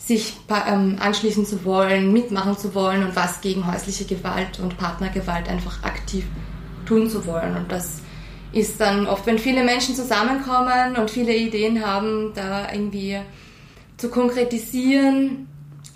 sich 0.05 0.35
ähm, 0.51 0.97
anschließen 0.99 1.47
zu 1.47 1.65
wollen, 1.65 2.13
mitmachen 2.13 2.59
zu 2.59 2.75
wollen 2.75 3.05
und 3.05 3.15
was 3.15 3.41
gegen 3.41 3.71
häusliche 3.71 4.05
Gewalt 4.05 4.59
und 4.59 4.77
Partnergewalt 4.77 5.49
einfach 5.49 5.83
aktiv 5.85 6.25
tun 6.87 7.09
zu 7.09 7.25
wollen. 7.27 7.57
Und 7.57 7.71
das 7.71 8.03
ist 8.53 8.81
dann 8.81 9.07
oft, 9.07 9.27
wenn 9.27 9.39
viele 9.39 9.63
Menschen 9.63 9.95
zusammenkommen 9.95 10.97
und 10.97 11.11
viele 11.11 11.35
Ideen 11.35 11.87
haben, 11.87 12.33
da 12.35 12.73
irgendwie 12.73 13.21
zu 13.97 14.09
konkretisieren, 14.09 15.47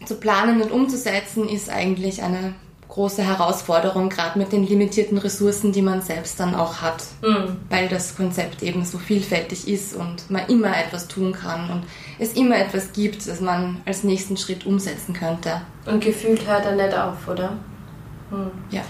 zu 0.04 0.14
planen 0.14 0.62
und 0.62 0.70
umzusetzen, 0.70 1.48
ist 1.48 1.68
eigentlich 1.68 2.22
eine 2.22 2.54
große 2.88 3.22
Herausforderung, 3.22 4.08
gerade 4.08 4.38
mit 4.38 4.52
den 4.52 4.66
limitierten 4.66 5.18
Ressourcen, 5.18 5.72
die 5.72 5.82
man 5.82 6.02
selbst 6.02 6.38
dann 6.40 6.54
auch 6.54 6.80
hat, 6.80 7.04
mhm. 7.22 7.56
weil 7.68 7.88
das 7.88 8.16
Konzept 8.16 8.62
eben 8.62 8.84
so 8.84 8.98
vielfältig 8.98 9.68
ist 9.68 9.94
und 9.94 10.30
man 10.30 10.46
immer 10.48 10.76
etwas 10.76 11.08
tun 11.08 11.32
kann 11.32 11.70
und 11.70 11.82
es 12.18 12.32
immer 12.34 12.56
etwas 12.58 12.92
gibt, 12.92 13.26
das 13.26 13.40
man 13.40 13.80
als 13.84 14.04
nächsten 14.04 14.36
Schritt 14.36 14.66
umsetzen 14.66 15.12
könnte. 15.12 15.62
Und 15.84 16.02
gefühlt 16.02 16.46
hört 16.46 16.64
er 16.64 16.76
nicht 16.76 16.96
auf, 16.96 17.28
oder? 17.28 17.52
Mhm. 18.30 18.50
Ja. 18.70 18.82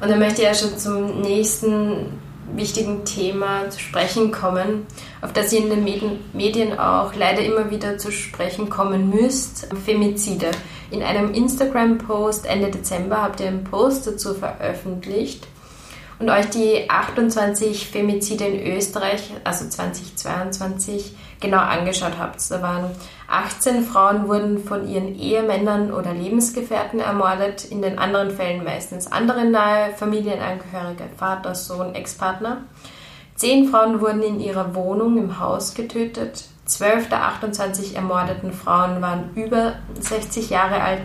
Und 0.00 0.10
dann 0.10 0.18
möchte 0.18 0.42
ich 0.42 0.48
ja 0.48 0.54
schon 0.54 0.76
zum 0.76 1.20
nächsten 1.20 2.18
wichtigen 2.54 3.04
Thema 3.04 3.70
zu 3.70 3.80
sprechen 3.80 4.32
kommen, 4.32 4.86
auf 5.20 5.32
das 5.32 5.52
ihr 5.52 5.60
in 5.60 5.70
den 5.70 5.84
Medien 6.32 6.78
auch 6.78 7.14
leider 7.14 7.42
immer 7.42 7.70
wieder 7.70 7.98
zu 7.98 8.10
sprechen 8.10 8.70
kommen 8.70 9.10
müsst, 9.10 9.68
Femizide. 9.84 10.50
In 10.90 11.02
einem 11.02 11.32
Instagram-Post 11.32 12.46
Ende 12.46 12.70
Dezember 12.70 13.22
habt 13.22 13.40
ihr 13.40 13.48
einen 13.48 13.64
Post 13.64 14.06
dazu 14.06 14.34
veröffentlicht 14.34 15.46
und 16.22 16.30
euch 16.30 16.50
die 16.50 16.88
28 16.88 17.88
Femizide 17.88 18.44
in 18.44 18.76
Österreich, 18.76 19.32
also 19.42 19.68
2022, 19.68 21.16
genau 21.40 21.58
angeschaut 21.58 22.12
habt. 22.16 22.48
Da 22.48 22.62
waren 22.62 22.92
18 23.26 23.84
Frauen 23.84 24.28
wurden 24.28 24.62
von 24.62 24.88
ihren 24.88 25.16
Ehemännern 25.18 25.92
oder 25.92 26.14
Lebensgefährten 26.14 27.00
ermordet, 27.00 27.64
in 27.64 27.82
den 27.82 27.98
anderen 27.98 28.30
Fällen 28.30 28.62
meistens 28.62 29.10
andere 29.10 29.44
nahe 29.44 29.92
Familienangehörige, 29.94 31.04
Vater, 31.16 31.56
Sohn, 31.56 31.96
Ex-Partner. 31.96 32.58
Zehn 33.34 33.68
Frauen 33.68 34.00
wurden 34.00 34.22
in 34.22 34.38
ihrer 34.38 34.76
Wohnung 34.76 35.18
im 35.18 35.40
Haus 35.40 35.74
getötet, 35.74 36.44
Zwölf 36.64 37.08
der 37.08 37.24
28 37.24 37.96
ermordeten 37.96 38.52
Frauen 38.52 39.02
waren 39.02 39.30
über 39.34 39.74
60 39.98 40.48
Jahre 40.48 40.80
alt. 40.80 41.02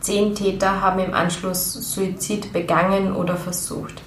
Zehn 0.00 0.34
Täter 0.34 0.80
haben 0.80 0.98
im 0.98 1.14
Anschluss 1.14 1.72
Suizid 1.72 2.52
begangen 2.52 3.14
oder 3.14 3.36
versucht. 3.36 4.02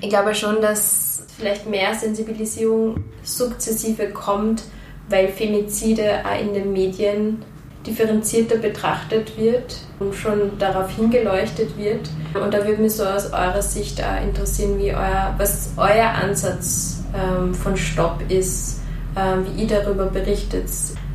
Ich 0.00 0.08
glaube 0.08 0.34
schon, 0.34 0.60
dass 0.60 1.24
vielleicht 1.36 1.66
mehr 1.68 1.94
Sensibilisierung 1.94 3.04
sukzessive 3.22 4.10
kommt, 4.10 4.64
weil 5.08 5.28
Femizide 5.28 6.22
auch 6.24 6.40
in 6.40 6.54
den 6.54 6.72
Medien 6.72 7.42
differenzierter 7.86 8.56
betrachtet 8.56 9.38
wird 9.38 9.76
und 10.00 10.14
schon 10.14 10.58
darauf 10.58 10.90
hingeleuchtet 10.90 11.76
wird. 11.78 12.08
Und 12.34 12.52
da 12.52 12.66
würde 12.66 12.82
mich 12.82 12.94
so 12.94 13.04
aus 13.04 13.32
eurer 13.32 13.62
Sicht 13.62 14.02
auch 14.02 14.22
interessieren, 14.22 14.78
wie 14.78 14.92
euer, 14.92 15.34
was 15.38 15.70
euer 15.76 16.08
Ansatz 16.08 17.04
ähm, 17.14 17.54
von 17.54 17.76
Stopp 17.76 18.20
ist 18.28 18.80
ähm, 19.16 19.46
wie 19.46 19.62
ihr 19.62 19.68
darüber 19.68 20.06
berichtet. 20.06 20.68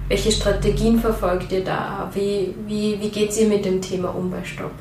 Welche 0.08 0.32
Strategien 0.32 1.00
verfolgt 1.00 1.52
ihr 1.52 1.63
da? 1.63 2.10
Wie, 2.13 2.54
wie, 2.67 3.00
wie 3.00 3.10
geht 3.10 3.38
ihr 3.38 3.48
mit 3.48 3.63
dem 3.63 3.82
Thema 3.82 4.10
um 4.10 4.30
bei 4.30 4.44
Stopp? 4.44 4.72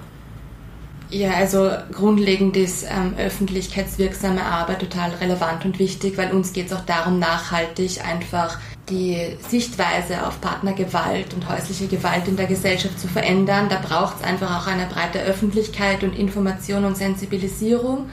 Ja, 1.11 1.33
also 1.33 1.70
grundlegend 1.92 2.57
ist 2.57 2.85
ähm, 2.85 3.14
öffentlichkeitswirksame 3.18 4.44
Arbeit 4.44 4.79
total 4.79 5.11
relevant 5.11 5.64
und 5.64 5.81
wichtig, 5.81 6.16
weil 6.16 6.31
uns 6.31 6.53
geht 6.53 6.66
es 6.66 6.73
auch 6.73 6.85
darum, 6.85 7.18
nachhaltig 7.18 8.05
einfach 8.05 8.59
die 8.88 9.37
Sichtweise 9.49 10.25
auf 10.25 10.40
Partnergewalt 10.40 11.35
und 11.35 11.49
häusliche 11.49 11.88
Gewalt 11.88 12.29
in 12.29 12.37
der 12.37 12.46
Gesellschaft 12.46 13.01
zu 13.01 13.09
verändern. 13.09 13.68
Da 13.68 13.81
braucht 13.81 14.18
es 14.18 14.23
einfach 14.23 14.62
auch 14.62 14.66
eine 14.68 14.87
breite 14.87 15.20
Öffentlichkeit 15.20 16.05
und 16.05 16.16
Information 16.16 16.85
und 16.85 16.96
Sensibilisierung. 16.96 18.09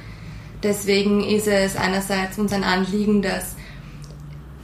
Deswegen 0.64 1.24
ist 1.24 1.48
es 1.48 1.76
einerseits 1.76 2.40
uns 2.40 2.52
ein 2.52 2.64
Anliegen, 2.64 3.22
dass 3.22 3.56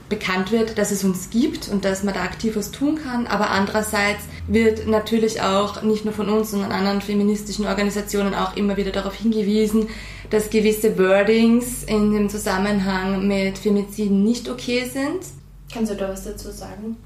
bekannt 0.08 0.50
wird, 0.50 0.76
dass 0.76 0.90
es 0.90 1.04
uns 1.04 1.30
gibt 1.30 1.68
und 1.68 1.84
dass 1.84 2.02
man 2.02 2.14
da 2.14 2.22
aktiv 2.22 2.56
was 2.56 2.72
tun 2.72 2.98
kann. 3.02 3.26
Aber 3.26 3.50
andererseits 3.50 4.24
wird 4.46 4.86
natürlich 4.86 5.40
auch 5.40 5.82
nicht 5.82 6.04
nur 6.04 6.14
von 6.14 6.28
uns, 6.28 6.50
sondern 6.50 6.72
anderen 6.72 7.00
feministischen 7.00 7.66
Organisationen 7.66 8.34
auch 8.34 8.56
immer 8.56 8.76
wieder 8.76 8.90
darauf 8.90 9.14
hingewiesen, 9.14 9.88
dass 10.30 10.50
gewisse 10.50 10.98
Wordings 10.98 11.84
in 11.84 12.12
dem 12.12 12.28
Zusammenhang 12.28 13.26
mit 13.26 13.58
Femiziden 13.58 14.22
nicht 14.22 14.48
okay 14.48 14.84
sind. 14.84 15.20
Kannst 15.72 15.92
du 15.92 15.96
da 15.96 16.08
was 16.08 16.24
dazu 16.24 16.50
sagen? 16.50 16.96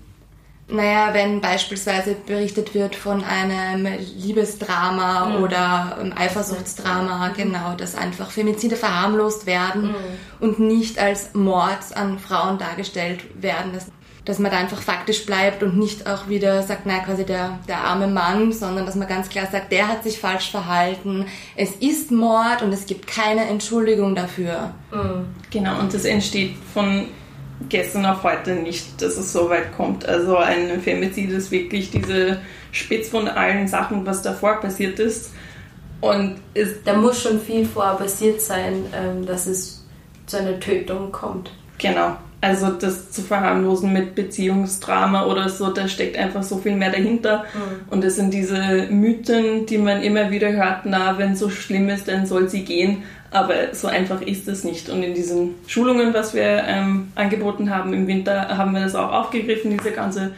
Naja, 0.70 1.14
wenn 1.14 1.40
beispielsweise 1.40 2.14
berichtet 2.14 2.74
wird 2.74 2.94
von 2.94 3.24
einem 3.24 3.86
Liebesdrama 4.16 5.30
mhm. 5.30 5.42
oder 5.42 5.96
einem 5.98 6.12
Eifersuchtsdrama, 6.12 7.28
mhm. 7.28 7.34
genau, 7.34 7.74
dass 7.74 7.94
einfach 7.94 8.30
Femizide 8.30 8.76
verharmlost 8.76 9.46
werden 9.46 9.92
mhm. 9.92 9.94
und 10.40 10.58
nicht 10.58 10.98
als 10.98 11.32
Mord 11.32 11.78
an 11.94 12.18
Frauen 12.18 12.58
dargestellt 12.58 13.20
werden, 13.40 13.72
dass, 13.72 13.86
dass 14.28 14.38
man 14.38 14.50
da 14.50 14.58
einfach 14.58 14.82
faktisch 14.82 15.24
bleibt 15.24 15.62
und 15.62 15.78
nicht 15.78 16.06
auch 16.06 16.28
wieder 16.28 16.62
sagt, 16.62 16.84
naja, 16.84 17.02
quasi 17.02 17.24
der, 17.24 17.58
der 17.66 17.78
arme 17.78 18.06
Mann, 18.08 18.52
sondern 18.52 18.84
dass 18.84 18.94
man 18.94 19.08
ganz 19.08 19.30
klar 19.30 19.48
sagt, 19.50 19.72
der 19.72 19.88
hat 19.88 20.04
sich 20.04 20.18
falsch 20.18 20.50
verhalten, 20.50 21.24
es 21.56 21.70
ist 21.76 22.10
Mord 22.10 22.60
und 22.60 22.70
es 22.70 22.84
gibt 22.84 23.06
keine 23.06 23.46
Entschuldigung 23.48 24.14
dafür. 24.14 24.74
Mhm. 24.92 25.24
Genau, 25.50 25.80
und 25.80 25.94
das 25.94 26.04
entsteht 26.04 26.56
von 26.74 27.06
gestern 27.70 28.04
auf 28.04 28.22
heute 28.22 28.52
nicht, 28.56 29.00
dass 29.00 29.16
es 29.16 29.32
so 29.32 29.48
weit 29.48 29.74
kommt. 29.74 30.06
Also 30.06 30.36
ein 30.36 30.78
Femizid 30.82 31.30
ist 31.30 31.50
wirklich 31.50 31.90
diese 31.90 32.38
Spitz 32.70 33.08
von 33.08 33.28
allen 33.28 33.66
Sachen, 33.66 34.04
was 34.04 34.20
davor 34.20 34.60
passiert 34.60 34.98
ist. 34.98 35.32
Und 36.02 36.36
es 36.52 36.82
da 36.84 36.92
muss 36.92 37.22
schon 37.22 37.40
viel 37.40 37.64
vorher 37.64 37.94
passiert 37.94 38.42
sein, 38.42 38.84
ähm, 38.94 39.24
dass 39.24 39.46
es 39.46 39.86
zu 40.26 40.36
einer 40.36 40.60
Tötung 40.60 41.12
kommt. 41.12 41.50
Genau. 41.78 42.18
Also 42.40 42.68
das 42.70 43.10
zu 43.10 43.22
verharmlosen 43.22 43.92
mit 43.92 44.14
Beziehungsdrama 44.14 45.26
oder 45.26 45.48
so, 45.48 45.72
da 45.72 45.88
steckt 45.88 46.16
einfach 46.16 46.44
so 46.44 46.58
viel 46.58 46.76
mehr 46.76 46.92
dahinter. 46.92 47.44
Mhm. 47.52 47.90
Und 47.90 48.04
es 48.04 48.14
sind 48.14 48.32
diese 48.32 48.86
Mythen, 48.90 49.66
die 49.66 49.78
man 49.78 50.02
immer 50.02 50.30
wieder 50.30 50.52
hört, 50.52 50.84
na, 50.84 51.18
wenn 51.18 51.32
es 51.32 51.40
so 51.40 51.50
schlimm 51.50 51.88
ist, 51.88 52.06
dann 52.06 52.26
soll 52.26 52.48
sie 52.48 52.64
gehen. 52.64 53.02
Aber 53.30 53.54
so 53.72 53.88
einfach 53.88 54.22
ist 54.22 54.46
es 54.46 54.62
nicht. 54.62 54.88
Und 54.88 55.02
in 55.02 55.14
diesen 55.14 55.56
Schulungen, 55.66 56.14
was 56.14 56.32
wir 56.32 56.64
ähm, 56.66 57.12
angeboten 57.16 57.74
haben 57.74 57.92
im 57.92 58.06
Winter, 58.06 58.56
haben 58.56 58.72
wir 58.72 58.80
das 58.80 58.94
auch 58.94 59.12
aufgegriffen, 59.12 59.76
diese 59.76 59.90
ganze 59.90 60.32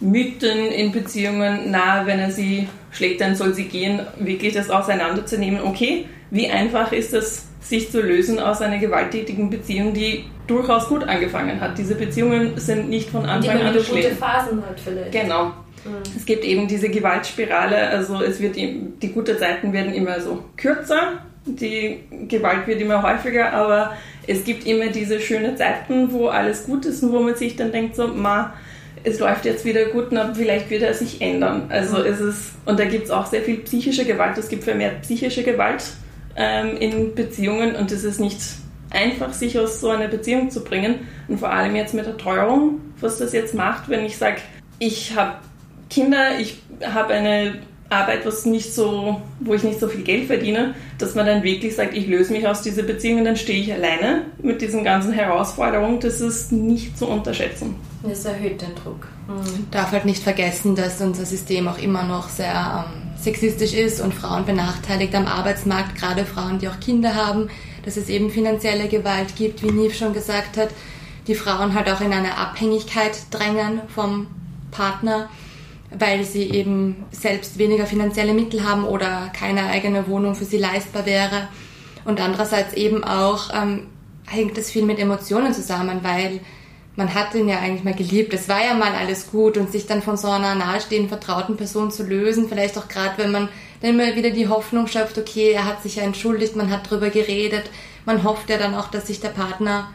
Mythen 0.00 0.70
in 0.70 0.90
Beziehungen, 0.92 1.70
na, 1.70 2.06
wenn 2.06 2.18
er 2.18 2.30
sie 2.30 2.68
schlägt, 2.90 3.20
dann 3.20 3.34
soll 3.34 3.54
sie 3.54 3.64
gehen, 3.64 4.00
wirklich 4.18 4.54
das 4.54 4.70
auseinanderzunehmen. 4.70 5.60
Okay, 5.62 6.06
wie 6.30 6.48
einfach 6.48 6.92
ist 6.92 7.12
es, 7.14 7.46
sich 7.60 7.90
zu 7.90 8.00
lösen 8.00 8.38
aus 8.38 8.62
einer 8.62 8.78
gewalttätigen 8.78 9.50
Beziehung, 9.50 9.92
die 9.92 10.24
durchaus 10.46 10.88
gut 10.88 11.04
angefangen 11.04 11.60
hat. 11.60 11.76
Diese 11.78 11.94
Beziehungen 11.94 12.58
sind 12.58 12.88
nicht 12.88 13.10
von 13.10 13.26
Anfang 13.26 13.60
an 13.60 13.72
schlecht. 13.74 13.90
gute 13.90 14.16
Phasen 14.16 14.62
hat 14.66 14.78
vielleicht. 14.78 15.12
Genau. 15.12 15.46
Mhm. 15.46 16.02
Es 16.16 16.24
gibt 16.24 16.44
eben 16.44 16.68
diese 16.68 16.88
Gewaltspirale, 16.88 17.88
also 17.88 18.22
es 18.22 18.40
wird 18.40 18.56
die 18.56 19.12
guten 19.12 19.38
Zeiten 19.38 19.72
werden 19.72 19.92
immer 19.92 20.20
so 20.20 20.44
kürzer 20.56 21.20
die 21.46 22.00
Gewalt 22.28 22.66
wird 22.66 22.80
immer 22.80 23.02
häufiger, 23.02 23.52
aber 23.52 23.96
es 24.26 24.44
gibt 24.44 24.66
immer 24.66 24.88
diese 24.88 25.20
schönen 25.20 25.56
Zeiten, 25.56 26.12
wo 26.12 26.28
alles 26.28 26.66
gut 26.66 26.84
ist 26.84 27.02
und 27.02 27.12
wo 27.12 27.20
man 27.20 27.36
sich 27.36 27.56
dann 27.56 27.72
denkt, 27.72 27.96
so, 27.96 28.08
ma, 28.08 28.52
es 29.04 29.20
läuft 29.20 29.44
jetzt 29.44 29.64
wieder 29.64 29.86
gut, 29.86 30.06
na, 30.10 30.34
vielleicht 30.34 30.68
wird 30.70 30.82
er 30.82 30.94
sich 30.94 31.22
ändern. 31.22 31.66
Also 31.68 31.98
mhm. 31.98 32.06
es 32.06 32.20
ist, 32.20 32.52
und 32.64 32.78
da 32.78 32.84
gibt 32.84 33.04
es 33.04 33.10
auch 33.10 33.26
sehr 33.26 33.42
viel 33.42 33.58
psychische 33.58 34.04
Gewalt, 34.04 34.36
es 34.36 34.48
gibt 34.48 34.64
vermehrt 34.64 35.02
psychische 35.02 35.44
Gewalt 35.44 35.84
ähm, 36.36 36.76
in 36.78 37.14
Beziehungen 37.14 37.76
und 37.76 37.92
es 37.92 38.02
ist 38.02 38.18
nicht 38.18 38.40
einfach, 38.96 39.32
sich 39.32 39.58
aus 39.58 39.80
so 39.80 39.90
einer 39.90 40.08
Beziehung 40.08 40.50
zu 40.50 40.64
bringen. 40.64 41.06
Und 41.28 41.38
vor 41.38 41.50
allem 41.50 41.76
jetzt 41.76 41.94
mit 41.94 42.06
der 42.06 42.16
Teuerung, 42.16 42.80
was 43.00 43.18
das 43.18 43.32
jetzt 43.32 43.54
macht, 43.54 43.88
wenn 43.88 44.04
ich 44.04 44.16
sage, 44.16 44.38
ich 44.78 45.14
habe 45.16 45.36
Kinder, 45.88 46.40
ich 46.40 46.60
habe 46.82 47.14
eine 47.14 47.60
Arbeit, 47.88 48.26
was 48.26 48.46
nicht 48.46 48.74
so, 48.74 49.20
wo 49.40 49.54
ich 49.54 49.62
nicht 49.62 49.78
so 49.78 49.86
viel 49.86 50.02
Geld 50.02 50.26
verdiene, 50.26 50.74
dass 50.98 51.14
man 51.14 51.26
dann 51.26 51.42
wirklich 51.42 51.76
sagt, 51.76 51.96
ich 51.96 52.08
löse 52.08 52.32
mich 52.32 52.46
aus 52.46 52.62
dieser 52.62 52.82
Beziehung 52.82 53.20
und 53.20 53.24
dann 53.26 53.36
stehe 53.36 53.60
ich 53.60 53.72
alleine 53.72 54.22
mit 54.42 54.60
diesen 54.60 54.82
ganzen 54.82 55.12
Herausforderungen, 55.12 56.00
das 56.00 56.20
ist 56.20 56.50
nicht 56.50 56.98
zu 56.98 57.06
unterschätzen. 57.06 57.76
Das 58.02 58.24
erhöht 58.24 58.60
den 58.60 58.74
Druck. 58.74 59.06
Mhm. 59.28 59.70
Darf 59.70 59.92
halt 59.92 60.04
nicht 60.04 60.22
vergessen, 60.22 60.74
dass 60.74 61.00
unser 61.00 61.24
System 61.24 61.68
auch 61.68 61.78
immer 61.78 62.02
noch 62.02 62.28
sehr 62.28 62.86
ähm, 62.88 63.02
sexistisch 63.16 63.74
ist 63.74 64.00
und 64.00 64.14
Frauen 64.14 64.44
benachteiligt 64.44 65.14
am 65.14 65.26
Arbeitsmarkt, 65.26 65.96
gerade 65.96 66.24
Frauen, 66.24 66.58
die 66.58 66.68
auch 66.68 66.80
Kinder 66.80 67.14
haben, 67.14 67.48
dass 67.86 67.96
es 67.96 68.10
eben 68.10 68.30
finanzielle 68.30 68.88
Gewalt 68.88 69.34
gibt, 69.36 69.62
wie 69.62 69.70
Niv 69.70 69.96
schon 69.96 70.12
gesagt 70.12 70.58
hat, 70.58 70.68
die 71.26 71.34
Frauen 71.34 71.74
halt 71.74 71.88
auch 71.88 72.02
in 72.02 72.12
eine 72.12 72.36
Abhängigkeit 72.36 73.16
drängen 73.30 73.80
vom 73.88 74.26
Partner 74.70 75.30
weil 75.90 76.24
sie 76.24 76.50
eben 76.50 77.04
selbst 77.10 77.58
weniger 77.58 77.86
finanzielle 77.86 78.34
Mittel 78.34 78.64
haben 78.64 78.84
oder 78.84 79.30
keine 79.38 79.66
eigene 79.66 80.08
Wohnung 80.08 80.34
für 80.34 80.44
sie 80.44 80.58
leistbar 80.58 81.06
wäre. 81.06 81.48
Und 82.04 82.20
andererseits 82.20 82.74
eben 82.74 83.04
auch 83.04 83.50
ähm, 83.54 83.88
hängt 84.26 84.56
das 84.56 84.70
viel 84.70 84.84
mit 84.84 84.98
Emotionen 84.98 85.52
zusammen, 85.52 86.00
weil 86.02 86.40
man 86.96 87.14
hat 87.14 87.34
ihn 87.34 87.48
ja 87.48 87.58
eigentlich 87.58 87.84
mal 87.84 87.94
geliebt. 87.94 88.32
Es 88.32 88.48
war 88.48 88.64
ja 88.64 88.74
mal 88.74 88.92
alles 88.92 89.30
gut 89.30 89.56
und 89.56 89.70
sich 89.70 89.86
dann 89.86 90.02
von 90.02 90.16
so 90.16 90.28
einer 90.28 90.54
nahestehenden, 90.54 91.08
vertrauten 91.08 91.56
Person 91.56 91.90
zu 91.90 92.04
lösen, 92.04 92.48
vielleicht 92.48 92.78
auch 92.78 92.88
gerade, 92.88 93.18
wenn 93.18 93.32
man 93.32 93.48
dann 93.80 93.90
immer 93.90 94.16
wieder 94.16 94.30
die 94.30 94.48
Hoffnung 94.48 94.86
schöpft, 94.86 95.18
okay, 95.18 95.52
er 95.52 95.64
hat 95.64 95.82
sich 95.82 95.96
ja 95.96 96.02
entschuldigt, 96.02 96.56
man 96.56 96.70
hat 96.70 96.90
drüber 96.90 97.10
geredet, 97.10 97.70
man 98.04 98.24
hofft 98.24 98.48
ja 98.50 98.58
dann 98.58 98.74
auch, 98.74 98.88
dass 98.88 99.06
sich 99.06 99.20
der 99.20 99.28
Partner 99.30 99.88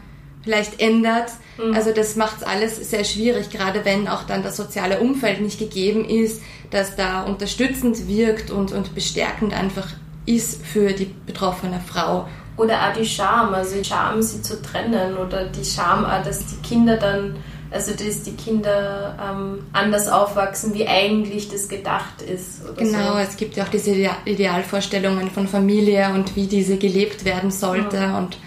vielleicht 0.43 0.79
ändert. 0.81 1.31
Mhm. 1.57 1.73
Also 1.73 1.91
das 1.91 2.15
macht 2.15 2.37
es 2.37 2.43
alles 2.43 2.89
sehr 2.89 3.03
schwierig, 3.03 3.49
gerade 3.49 3.85
wenn 3.85 4.07
auch 4.07 4.23
dann 4.23 4.43
das 4.43 4.57
soziale 4.57 4.99
Umfeld 4.99 5.41
nicht 5.41 5.59
gegeben 5.59 6.05
ist, 6.05 6.41
das 6.69 6.95
da 6.95 7.23
unterstützend 7.23 8.07
wirkt 8.07 8.51
und, 8.51 8.71
und 8.71 8.95
bestärkend 8.95 9.53
einfach 9.53 9.87
ist 10.25 10.65
für 10.65 10.93
die 10.93 11.13
betroffene 11.25 11.81
Frau. 11.85 12.27
Oder 12.57 12.89
auch 12.89 12.93
die 12.93 13.05
Scham, 13.05 13.53
also 13.53 13.77
die 13.77 13.83
Scham, 13.83 14.21
sie 14.21 14.41
zu 14.41 14.61
trennen 14.61 15.17
oder 15.17 15.45
die 15.45 15.65
Scham 15.65 16.05
auch, 16.05 16.23
dass 16.23 16.45
die 16.45 16.57
Kinder 16.67 16.97
dann, 16.97 17.37
also 17.71 17.91
dass 17.91 18.23
die 18.23 18.33
Kinder 18.33 19.17
ähm, 19.19 19.63
anders 19.71 20.09
aufwachsen, 20.09 20.73
wie 20.73 20.87
eigentlich 20.87 21.49
das 21.49 21.69
gedacht 21.69 22.21
ist. 22.21 22.61
genau, 22.77 23.13
so. 23.13 23.19
es 23.19 23.37
gibt 23.37 23.55
ja 23.55 23.63
auch 23.63 23.69
diese 23.69 23.95
Idealvorstellungen 24.25 25.31
von 25.31 25.47
Familie 25.47 26.11
und 26.13 26.35
wie 26.35 26.47
diese 26.47 26.77
gelebt 26.77 27.23
werden 27.25 27.51
sollte 27.51 27.99
mhm. 28.07 28.15
und 28.15 28.37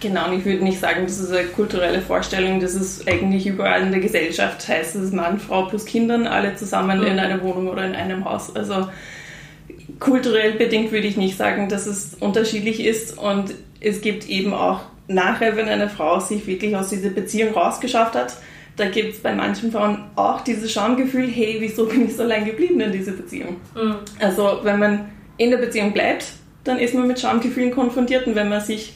Genau, 0.00 0.28
und 0.28 0.38
ich 0.38 0.44
würde 0.44 0.62
nicht 0.62 0.80
sagen, 0.80 1.04
das 1.04 1.18
ist 1.18 1.32
eine 1.32 1.46
kulturelle 1.46 2.02
Vorstellung, 2.02 2.60
das 2.60 2.74
ist 2.74 3.08
eigentlich 3.08 3.46
überall 3.46 3.80
in 3.80 3.90
der 3.90 4.00
Gesellschaft, 4.00 4.68
heißt 4.68 4.96
es 4.96 5.12
Mann, 5.12 5.38
Frau 5.40 5.62
plus 5.64 5.86
Kindern, 5.86 6.26
alle 6.26 6.54
zusammen 6.56 7.00
mhm. 7.00 7.06
in 7.06 7.18
einer 7.18 7.42
Wohnung 7.42 7.68
oder 7.68 7.86
in 7.86 7.94
einem 7.94 8.26
Haus. 8.26 8.54
Also 8.54 8.88
kulturell 10.00 10.52
bedingt 10.52 10.92
würde 10.92 11.06
ich 11.06 11.16
nicht 11.16 11.38
sagen, 11.38 11.70
dass 11.70 11.86
es 11.86 12.12
unterschiedlich 12.20 12.84
ist 12.84 13.16
und 13.16 13.54
es 13.80 14.02
gibt 14.02 14.28
eben 14.28 14.52
auch 14.52 14.80
nachher, 15.08 15.56
wenn 15.56 15.70
eine 15.70 15.88
Frau 15.88 16.20
sich 16.20 16.46
wirklich 16.46 16.76
aus 16.76 16.90
dieser 16.90 17.08
Beziehung 17.08 17.54
rausgeschafft 17.54 18.14
hat, 18.14 18.34
da 18.76 18.88
gibt 18.88 19.14
es 19.14 19.22
bei 19.22 19.34
manchen 19.34 19.70
Frauen 19.70 20.04
auch 20.16 20.40
dieses 20.40 20.72
Schamgefühl, 20.72 21.28
hey, 21.28 21.56
wieso 21.60 21.86
bin 21.86 22.06
ich 22.06 22.16
so 22.16 22.24
lange 22.24 22.46
geblieben 22.46 22.80
in 22.80 22.92
dieser 22.92 23.12
Beziehung? 23.12 23.56
Mhm. 23.74 23.96
Also 24.20 24.60
wenn 24.62 24.78
man 24.78 25.10
in 25.36 25.50
der 25.50 25.58
Beziehung 25.58 25.92
bleibt, 25.92 26.32
dann 26.64 26.78
ist 26.78 26.94
man 26.94 27.06
mit 27.06 27.20
Schamgefühlen 27.20 27.70
konfrontiert 27.70 28.26
und 28.26 28.34
wenn 28.34 28.48
man 28.48 28.60
sich 28.60 28.94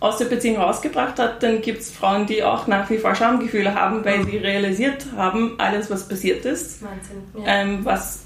aus 0.00 0.16
der 0.16 0.24
Beziehung 0.24 0.56
rausgebracht 0.56 1.18
hat, 1.18 1.42
dann 1.42 1.60
gibt 1.60 1.80
es 1.80 1.90
Frauen, 1.90 2.26
die 2.26 2.42
auch 2.42 2.66
nach 2.66 2.88
wie 2.88 2.96
vor 2.96 3.14
Schamgefühle 3.14 3.74
haben, 3.74 4.02
weil 4.04 4.24
sie 4.24 4.38
realisiert 4.38 5.06
haben, 5.14 5.56
alles, 5.58 5.90
was 5.90 6.08
passiert 6.08 6.44
ist, 6.46 6.82
Wahnsinn, 6.82 7.22
ja. 7.36 7.42
ähm, 7.46 7.84
was 7.84 8.24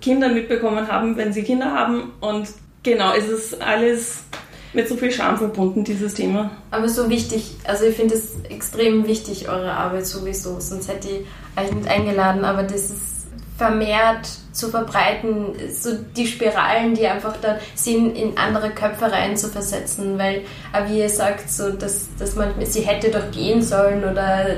Kinder 0.00 0.30
mitbekommen 0.30 0.88
haben, 0.88 1.16
wenn 1.18 1.34
sie 1.34 1.42
Kinder 1.42 1.72
haben. 1.72 2.12
Und 2.20 2.48
genau, 2.82 3.12
es 3.12 3.28
ist 3.28 3.60
alles 3.60 4.24
mit 4.72 4.88
so 4.88 4.96
viel 4.96 5.10
Scham 5.10 5.36
verbunden, 5.36 5.84
dieses 5.84 6.14
Thema. 6.14 6.50
Aber 6.70 6.88
so 6.88 7.08
wichtig, 7.10 7.56
also 7.64 7.84
ich 7.84 7.96
finde 7.96 8.14
es 8.14 8.40
extrem 8.48 9.06
wichtig, 9.06 9.48
eure 9.48 9.72
Arbeit 9.72 10.06
sowieso, 10.06 10.60
sonst 10.60 10.88
hätte 10.88 11.08
ich 11.08 11.62
euch 11.62 11.72
nicht 11.72 11.88
eingeladen, 11.88 12.44
aber 12.44 12.62
das 12.62 12.90
ist 12.90 13.20
vermehrt 13.60 14.26
zu 14.52 14.70
verbreiten, 14.70 15.52
so 15.70 15.90
die 16.16 16.26
Spiralen, 16.26 16.94
die 16.94 17.06
einfach 17.06 17.36
da 17.42 17.58
sind, 17.74 18.16
in 18.16 18.38
andere 18.38 18.70
Köpfe 18.70 19.12
rein 19.12 19.36
zu 19.36 19.48
versetzen, 19.48 20.18
weil, 20.18 20.42
wie 20.86 21.00
ihr 21.00 21.10
sagt, 21.10 21.50
so, 21.50 21.70
dass, 21.70 22.08
dass 22.18 22.36
man, 22.36 22.54
sie 22.64 22.80
hätte 22.80 23.10
doch 23.10 23.30
gehen 23.30 23.60
sollen 23.60 24.02
oder 24.02 24.56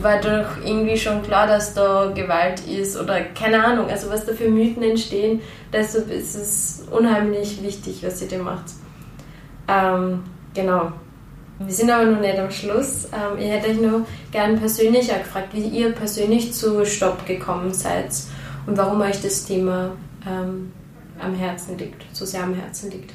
war 0.00 0.20
doch 0.20 0.64
irgendwie 0.64 0.96
schon 0.96 1.22
klar, 1.22 1.46
dass 1.46 1.74
da 1.74 2.10
Gewalt 2.14 2.60
ist 2.60 2.96
oder 2.98 3.20
keine 3.20 3.62
Ahnung, 3.62 3.90
also 3.90 4.08
was 4.08 4.24
da 4.24 4.32
für 4.32 4.48
Mythen 4.48 4.82
entstehen, 4.82 5.42
deshalb 5.70 6.10
ist 6.10 6.34
es 6.34 6.84
unheimlich 6.90 7.62
wichtig, 7.62 8.02
was 8.02 8.22
ihr 8.22 8.28
da 8.28 8.38
macht. 8.38 8.64
Ähm, 9.68 10.24
genau. 10.54 10.92
Wir 11.60 11.74
sind 11.74 11.90
aber 11.90 12.04
noch 12.04 12.20
nicht 12.20 12.38
am 12.38 12.50
Schluss. 12.50 13.06
Ähm, 13.06 13.38
ich 13.38 13.50
hätte 13.50 13.70
euch 13.70 13.80
nur 13.80 14.06
gern 14.30 14.58
persönlich 14.58 15.12
auch 15.12 15.18
gefragt, 15.18 15.48
wie 15.52 15.66
ihr 15.66 15.92
persönlich 15.92 16.52
zu 16.52 16.84
Stopp 16.86 17.26
gekommen 17.26 17.74
seid 17.74 18.10
und 18.66 18.76
warum 18.76 19.00
euch 19.00 19.20
das 19.20 19.44
Thema 19.44 19.92
ähm, 20.26 20.72
am 21.18 21.34
Herzen 21.34 21.76
liegt, 21.78 22.04
so 22.12 22.24
sehr 22.24 22.44
am 22.44 22.54
Herzen 22.54 22.90
liegt. 22.90 23.12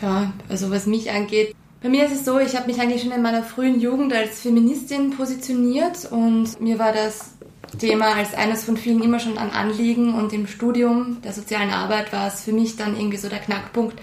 Ja, 0.00 0.32
also 0.48 0.70
was 0.70 0.86
mich 0.86 1.10
angeht, 1.10 1.54
bei 1.82 1.88
mir 1.88 2.06
ist 2.06 2.12
es 2.12 2.24
so, 2.24 2.38
ich 2.38 2.54
habe 2.54 2.68
mich 2.68 2.80
eigentlich 2.80 3.02
schon 3.02 3.10
in 3.10 3.22
meiner 3.22 3.42
frühen 3.42 3.80
Jugend 3.80 4.12
als 4.12 4.40
Feministin 4.40 5.10
positioniert 5.10 6.06
und 6.10 6.60
mir 6.60 6.78
war 6.78 6.92
das 6.92 7.32
Thema 7.76 8.14
als 8.14 8.34
eines 8.34 8.62
von 8.62 8.76
vielen 8.76 9.02
immer 9.02 9.18
schon 9.18 9.36
ein 9.36 9.50
Anliegen 9.50 10.14
und 10.14 10.32
im 10.32 10.46
Studium 10.46 11.20
der 11.22 11.32
sozialen 11.32 11.70
Arbeit 11.70 12.12
war 12.12 12.28
es 12.28 12.42
für 12.42 12.52
mich 12.52 12.76
dann 12.76 12.96
irgendwie 12.96 13.16
so 13.16 13.28
der 13.28 13.40
Knackpunkt, 13.40 13.96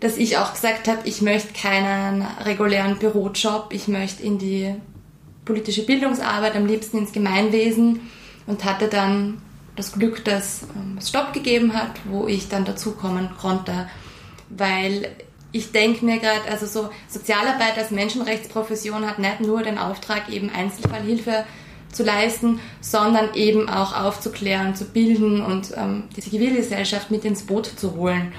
dass 0.00 0.16
ich 0.16 0.36
auch 0.38 0.52
gesagt 0.52 0.88
habe, 0.88 1.00
ich 1.04 1.22
möchte 1.22 1.52
keinen 1.52 2.22
regulären 2.44 2.98
Bürojob, 2.98 3.68
ich 3.72 3.88
möchte 3.88 4.22
in 4.22 4.38
die 4.38 4.74
politische 5.44 5.86
Bildungsarbeit, 5.86 6.56
am 6.56 6.66
liebsten 6.66 6.98
ins 6.98 7.12
Gemeinwesen. 7.12 8.00
Und 8.46 8.64
hatte 8.64 8.86
dann 8.86 9.42
das 9.74 9.92
Glück, 9.92 10.24
dass 10.24 10.62
ähm, 10.76 10.98
es 10.98 11.08
Stopp 11.08 11.32
gegeben 11.32 11.74
hat, 11.74 11.90
wo 12.04 12.26
ich 12.26 12.48
dann 12.48 12.64
dazukommen 12.64 13.30
konnte, 13.40 13.88
weil 14.48 15.10
ich 15.52 15.72
denke 15.72 16.04
mir 16.04 16.18
gerade, 16.18 16.42
also 16.50 16.66
so 16.66 16.90
Sozialarbeit 17.08 17.78
als 17.78 17.90
Menschenrechtsprofession 17.90 19.06
hat 19.06 19.18
nicht 19.18 19.40
nur 19.40 19.62
den 19.62 19.78
Auftrag, 19.78 20.28
eben 20.28 20.50
Einzelfallhilfe 20.50 21.44
zu 21.92 22.02
leisten, 22.02 22.60
sondern 22.80 23.34
eben 23.34 23.68
auch 23.68 23.96
aufzuklären, 23.96 24.74
zu 24.74 24.84
bilden 24.84 25.42
und 25.42 25.72
ähm, 25.76 26.04
die 26.16 26.20
Zivilgesellschaft 26.20 27.10
mit 27.10 27.24
ins 27.24 27.44
Boot 27.44 27.66
zu 27.66 27.94
holen. 27.94 28.32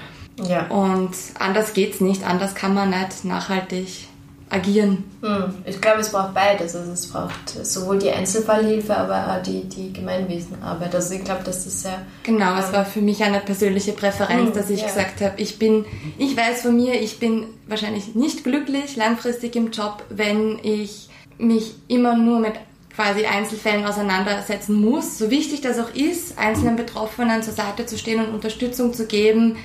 Ja. 0.46 0.66
Und 0.68 1.10
anders 1.38 1.72
geht's 1.72 2.00
nicht, 2.00 2.24
anders 2.24 2.54
kann 2.54 2.74
man 2.74 2.90
nicht 2.90 3.24
nachhaltig 3.24 4.08
agieren. 4.50 5.04
Hm. 5.20 5.54
Ich 5.66 5.80
glaube, 5.80 6.00
es 6.00 6.10
braucht 6.10 6.34
beides. 6.34 6.74
Also 6.74 6.92
es 6.92 7.06
braucht 7.06 7.50
sowohl 7.62 7.98
die 7.98 8.10
Einzelfallhilfe, 8.10 8.96
aber 8.96 9.36
auch 9.36 9.42
die, 9.42 9.64
die 9.64 9.92
Gemeinwesenarbeit. 9.92 10.94
Also 10.94 11.14
ich 11.14 11.24
glaube, 11.24 11.42
das 11.44 11.66
ist 11.66 11.82
sehr... 11.82 12.00
Genau, 12.22 12.52
ähm, 12.52 12.58
es 12.58 12.72
war 12.72 12.84
für 12.84 13.00
mich 13.00 13.22
eine 13.22 13.40
persönliche 13.40 13.92
Präferenz, 13.92 14.48
hm, 14.48 14.52
dass 14.54 14.70
ich 14.70 14.80
ja. 14.80 14.86
gesagt 14.86 15.20
habe, 15.20 15.34
ich 15.36 15.58
bin, 15.58 15.84
ich 16.16 16.36
weiß 16.36 16.62
von 16.62 16.76
mir, 16.76 17.00
ich 17.00 17.18
bin 17.18 17.46
wahrscheinlich 17.66 18.14
nicht 18.14 18.44
glücklich 18.44 18.96
langfristig 18.96 19.54
im 19.56 19.70
Job, 19.70 20.04
wenn 20.08 20.58
ich 20.62 21.08
mich 21.38 21.74
immer 21.88 22.16
nur 22.16 22.40
mit 22.40 22.54
quasi 22.94 23.26
Einzelfällen 23.26 23.84
auseinandersetzen 23.84 24.74
muss. 24.74 25.18
So 25.18 25.30
wichtig 25.30 25.60
das 25.60 25.78
auch 25.78 25.94
ist, 25.94 26.36
einzelnen 26.36 26.74
Betroffenen 26.74 27.42
zur 27.42 27.52
Seite 27.52 27.86
zu 27.86 27.96
stehen 27.96 28.24
und 28.24 28.34
Unterstützung 28.34 28.92
zu 28.92 29.06
geben, 29.06 29.56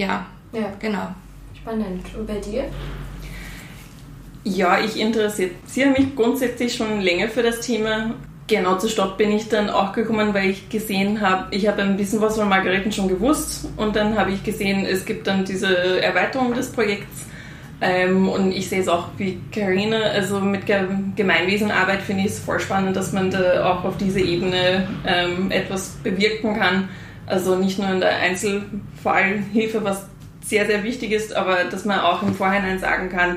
ja, 0.00 0.26
ja. 0.52 0.72
genau. 0.78 1.14
Spannend. 1.54 2.04
Und 2.16 2.26
bei 2.26 2.38
dir? 2.38 2.64
Ja, 4.44 4.80
ich 4.80 4.98
interessiere 4.98 5.50
mich 5.90 6.16
grundsätzlich 6.16 6.74
schon 6.74 7.00
länger 7.00 7.28
für 7.28 7.42
das 7.42 7.60
Thema. 7.60 8.14
Genau 8.46 8.78
zu 8.78 8.88
Stopp 8.88 9.18
bin 9.18 9.30
ich 9.30 9.48
dann 9.48 9.68
auch 9.68 9.92
gekommen, 9.92 10.32
weil 10.32 10.50
ich 10.50 10.70
gesehen 10.70 11.20
habe, 11.20 11.54
ich 11.54 11.68
habe 11.68 11.82
ein 11.82 11.96
bisschen 11.96 12.20
was 12.20 12.36
von 12.36 12.48
Margareten 12.48 12.90
schon 12.90 13.08
gewusst 13.08 13.68
und 13.76 13.94
dann 13.94 14.18
habe 14.18 14.32
ich 14.32 14.42
gesehen, 14.42 14.86
es 14.86 15.04
gibt 15.04 15.26
dann 15.26 15.44
diese 15.44 16.02
Erweiterung 16.02 16.54
des 16.54 16.72
Projekts 16.72 17.26
ähm, 17.80 18.28
und 18.28 18.50
ich 18.50 18.68
sehe 18.68 18.80
es 18.80 18.88
auch 18.88 19.08
wie 19.18 19.38
Karina, 19.52 19.98
also 19.98 20.40
mit 20.40 20.62
Gemeinwesenarbeit 21.14 22.00
finde 22.02 22.24
ich 22.24 22.30
es 22.30 22.38
voll 22.40 22.58
spannend, 22.58 22.96
dass 22.96 23.12
man 23.12 23.30
da 23.30 23.70
auch 23.72 23.84
auf 23.84 23.98
dieser 23.98 24.20
Ebene 24.20 24.88
ähm, 25.06 25.52
etwas 25.52 25.90
bewirken 26.02 26.58
kann 26.58 26.88
also 27.30 27.56
nicht 27.56 27.78
nur 27.78 27.88
in 27.88 28.00
der 28.00 28.16
Einzelfallhilfe, 28.16 29.84
was 29.84 30.06
sehr, 30.42 30.66
sehr 30.66 30.82
wichtig 30.82 31.12
ist, 31.12 31.34
aber 31.34 31.64
dass 31.70 31.84
man 31.84 32.00
auch 32.00 32.22
im 32.22 32.34
Vorhinein 32.34 32.78
sagen 32.78 33.08
kann, 33.08 33.36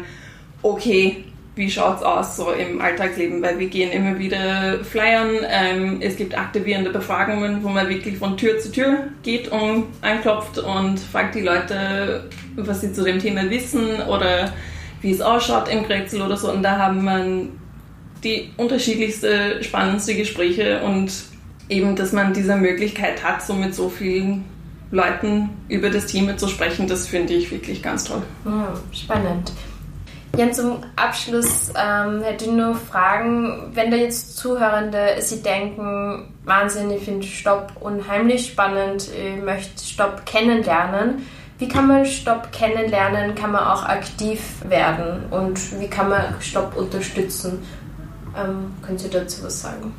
okay, 0.62 1.24
wie 1.56 1.70
schaut 1.70 1.98
es 1.98 2.04
aus 2.04 2.36
so 2.36 2.52
im 2.52 2.82
Alltagsleben, 2.82 3.42
weil 3.42 3.60
wir 3.60 3.68
gehen 3.68 3.92
immer 3.92 4.18
wieder 4.18 4.84
flyern. 4.84 5.36
Ähm, 5.48 5.98
es 6.02 6.16
gibt 6.16 6.36
aktivierende 6.36 6.90
Befragungen, 6.90 7.64
wo 7.64 7.70
man 7.70 7.90
wirklich 7.90 8.18
von 8.18 8.38
Tür 8.38 8.58
zu 8.58 8.72
Tür 8.72 9.10
geht 9.22 9.50
und 9.50 9.86
anklopft 10.02 10.58
und 10.58 11.00
fragt 11.00 11.36
die 11.36 11.42
Leute, 11.42 12.30
was 12.56 12.82
sie 12.82 12.92
zu 12.92 13.04
dem 13.04 13.20
Thema 13.20 13.48
wissen 13.50 14.02
oder 14.10 14.52
wie 15.02 15.12
es 15.12 15.22
ausschaut 15.22 15.70
im 15.70 15.84
Grätzl 15.84 16.22
oder 16.22 16.38
so. 16.38 16.52
Und 16.52 16.64
da 16.64 16.78
haben 16.78 17.04
man 17.04 17.50
die 18.24 18.50
unterschiedlichste, 18.58 19.64
spannendste 19.64 20.16
Gespräche 20.16 20.82
und 20.82 21.12
eben, 21.70 21.96
dass 21.96 22.12
man 22.12 22.34
diese 22.34 22.56
Möglichkeit 22.56 23.24
hat, 23.24 23.42
so 23.42 23.54
mit 23.54 23.74
so 23.76 23.90
vielen 23.90 24.46
Leuten 24.92 25.50
über 25.70 25.90
das 25.90 26.06
Thema 26.06 26.38
zu 26.38 26.48
sprechen, 26.48 26.88
das 26.88 27.08
finde 27.08 27.34
ich 27.34 27.52
wirklich 27.52 27.82
ganz 27.82 28.04
toll. 28.04 28.22
spannend. 28.92 29.52
Jan, 30.36 30.52
zum 30.52 30.78
Abschluss 30.96 31.72
ähm, 31.76 32.24
hätte 32.24 32.46
ich 32.46 32.52
nur 32.52 32.74
Fragen, 32.74 33.72
wenn 33.76 33.92
da 33.92 33.98
jetzt 33.98 34.36
Zuhörende 34.36 35.18
Sie 35.20 35.44
denken, 35.44 36.34
Wahnsinn, 36.44 36.90
ich 36.90 37.04
finde 37.04 37.26
Stopp 37.26 37.72
unheimlich 37.80 38.48
spannend, 38.48 39.10
ich 39.10 39.44
möchte 39.44 39.84
Stopp 39.84 40.26
kennenlernen. 40.26 41.24
Wie 41.60 41.68
kann 41.68 41.88
man 41.88 42.06
Stopp 42.08 42.52
kennenlernen? 42.52 43.36
Kann 43.36 43.52
man 43.52 43.64
auch 43.64 43.84
aktiv 43.84 44.40
werden? 44.68 45.26
Und 45.30 45.80
wie 45.80 45.88
kann 45.88 46.10
man 46.10 46.24
Stopp 46.40 46.76
unterstützen? 46.76 47.60
Ähm, 48.36 48.74
können 48.82 48.98
Sie 48.98 49.12
dazu 49.12 49.44
was 49.44 49.62
sagen? 49.62 49.94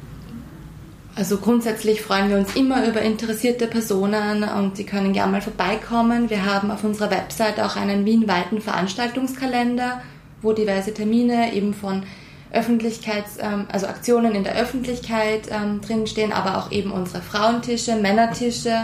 Also 1.17 1.39
grundsätzlich 1.39 2.03
freuen 2.03 2.29
wir 2.29 2.39
uns 2.39 2.57
immer 2.57 2.89
über 2.89 3.01
interessierte 3.01 3.69
Personen 3.69 4.43
und 4.43 4.79
die 4.79 4.85
können 4.85 5.13
gerne 5.13 5.33
mal 5.33 5.41
vorbeikommen. 5.41 6.29
Wir 6.29 6.45
haben 6.45 6.71
auf 6.73 6.83
unserer 6.83 7.11
Website 7.11 7.61
auch 7.61 7.77
einen 7.77 8.05
wienweiten 8.05 8.61
Veranstaltungskalender 8.61 10.03
wo 10.45 10.53
diverse 10.53 10.95
Termine 10.95 11.53
eben 11.55 11.75
von 11.75 12.05
Öffentlichkeits-, 12.53 13.41
ähm, 13.41 13.67
also 13.73 13.89
Aktionen 13.89 14.35
in 14.37 14.45
der 14.45 14.55
Öffentlichkeit 14.55 15.49
ähm, 15.51 15.81
drinstehen, 15.81 16.33
aber 16.33 16.59
auch 16.59 16.71
eben 16.71 16.93
unsere 16.93 17.23
Frauentische, 17.23 17.97
Männertische, 17.97 18.77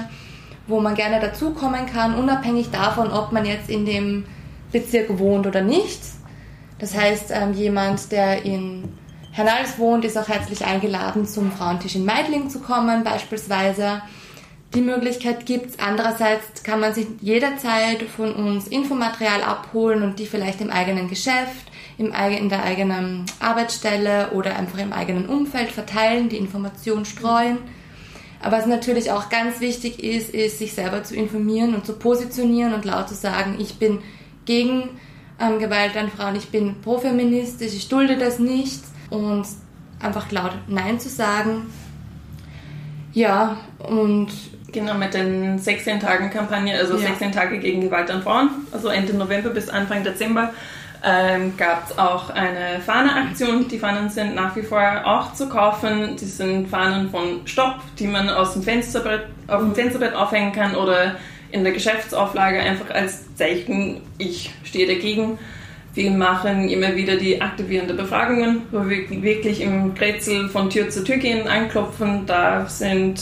wo 0.66 0.80
man 0.80 0.96
gerne 0.96 1.20
dazukommen 1.20 1.86
kann, 1.86 2.16
unabhängig 2.16 2.70
davon, 2.70 3.12
ob 3.12 3.30
man 3.30 3.44
jetzt 3.44 3.70
in 3.70 3.86
dem 3.86 4.24
Bezirk 4.72 5.18
wohnt 5.18 5.46
oder 5.46 5.62
nicht. 5.62 6.00
Das 6.78 6.96
heißt, 6.96 7.30
ähm, 7.30 7.52
jemand, 7.52 8.10
der 8.10 8.44
in 8.44 8.84
Hernals 9.32 9.78
wohnt, 9.78 10.04
ist 10.04 10.18
auch 10.18 10.28
herzlich 10.28 10.64
eingeladen, 10.64 11.26
zum 11.26 11.52
Frauentisch 11.52 11.94
in 11.94 12.04
Meidling 12.04 12.50
zu 12.50 12.60
kommen, 12.60 13.04
beispielsweise. 13.04 14.02
Die 14.74 14.80
Möglichkeit 14.80 15.46
gibt 15.46 15.70
es. 15.70 15.78
Andererseits 15.80 16.62
kann 16.62 16.78
man 16.78 16.94
sich 16.94 17.06
jederzeit 17.20 18.02
von 18.02 18.32
uns 18.32 18.68
Infomaterial 18.68 19.42
abholen 19.42 20.02
und 20.02 20.18
die 20.20 20.26
vielleicht 20.26 20.60
im 20.60 20.70
eigenen 20.70 21.08
Geschäft, 21.08 21.66
im, 21.98 22.12
in 22.12 22.48
der 22.48 22.62
eigenen 22.62 23.24
Arbeitsstelle 23.40 24.30
oder 24.30 24.56
einfach 24.56 24.78
im 24.78 24.92
eigenen 24.92 25.26
Umfeld 25.26 25.72
verteilen, 25.72 26.28
die 26.28 26.36
Information 26.36 27.04
streuen. 27.04 27.58
Aber 28.42 28.58
was 28.58 28.66
natürlich 28.66 29.10
auch 29.10 29.28
ganz 29.28 29.60
wichtig 29.60 30.02
ist, 30.02 30.32
ist, 30.32 30.58
sich 30.58 30.72
selber 30.72 31.02
zu 31.02 31.14
informieren 31.14 31.74
und 31.74 31.84
zu 31.84 31.94
positionieren 31.94 32.72
und 32.72 32.84
laut 32.84 33.08
zu 33.08 33.14
sagen, 33.14 33.56
ich 33.58 33.78
bin 33.78 33.98
gegen 34.44 34.88
ähm, 35.40 35.58
Gewalt 35.58 35.96
an 35.96 36.10
Frauen, 36.10 36.36
ich 36.36 36.48
bin 36.50 36.80
profeministisch, 36.80 37.74
ich 37.74 37.88
dulde 37.88 38.16
das 38.16 38.38
nicht 38.38 38.80
und 39.10 39.46
einfach 40.00 40.30
laut 40.30 40.52
Nein 40.68 40.98
zu 40.98 41.08
sagen. 41.08 41.72
Ja, 43.12 43.56
und 43.78 44.28
Genau, 44.72 44.94
mit 44.94 45.14
den 45.14 45.58
16 45.58 46.00
Tagen 46.00 46.30
Kampagne, 46.30 46.78
also 46.78 46.94
ja. 46.94 47.08
16 47.08 47.32
Tage 47.32 47.58
gegen 47.58 47.80
Gewalt 47.80 48.10
an 48.10 48.22
Frauen, 48.22 48.50
also 48.72 48.88
Ende 48.88 49.14
November 49.14 49.50
bis 49.50 49.68
Anfang 49.68 50.04
Dezember, 50.04 50.52
ähm, 51.02 51.56
gab 51.56 51.90
es 51.90 51.98
auch 51.98 52.30
eine 52.30 52.80
Fahnenaktion. 52.84 53.68
Die 53.68 53.78
Fahnen 53.78 54.10
sind 54.10 54.34
nach 54.34 54.54
wie 54.54 54.62
vor 54.62 55.02
auch 55.04 55.32
zu 55.32 55.48
kaufen. 55.48 56.16
Die 56.20 56.26
sind 56.26 56.68
Fahnen 56.68 57.10
von 57.10 57.46
Stopp, 57.46 57.76
die 57.98 58.06
man 58.06 58.28
aus 58.28 58.52
dem 58.52 58.62
Fensterbrett, 58.62 59.24
auf 59.48 59.60
dem 59.60 59.74
Fensterbrett 59.74 60.14
aufhängen 60.14 60.52
kann 60.52 60.74
oder 60.74 61.16
in 61.52 61.64
der 61.64 61.72
Geschäftsauflage 61.72 62.60
einfach 62.60 62.94
als 62.94 63.34
Zeichen, 63.34 64.02
ich 64.18 64.52
stehe 64.62 64.86
dagegen. 64.86 65.38
Wir 66.00 66.12
machen 66.12 66.70
immer 66.70 66.96
wieder 66.96 67.16
die 67.16 67.42
aktivierende 67.42 67.92
Befragungen, 67.92 68.62
wo 68.70 68.88
wir 68.88 69.22
wirklich 69.22 69.60
im 69.60 69.94
Grätzl 69.94 70.48
von 70.48 70.70
Tür 70.70 70.88
zu 70.88 71.04
Tür 71.04 71.18
gehen, 71.18 71.46
anklopfen. 71.46 72.24
Da 72.24 72.64
sind 72.64 73.20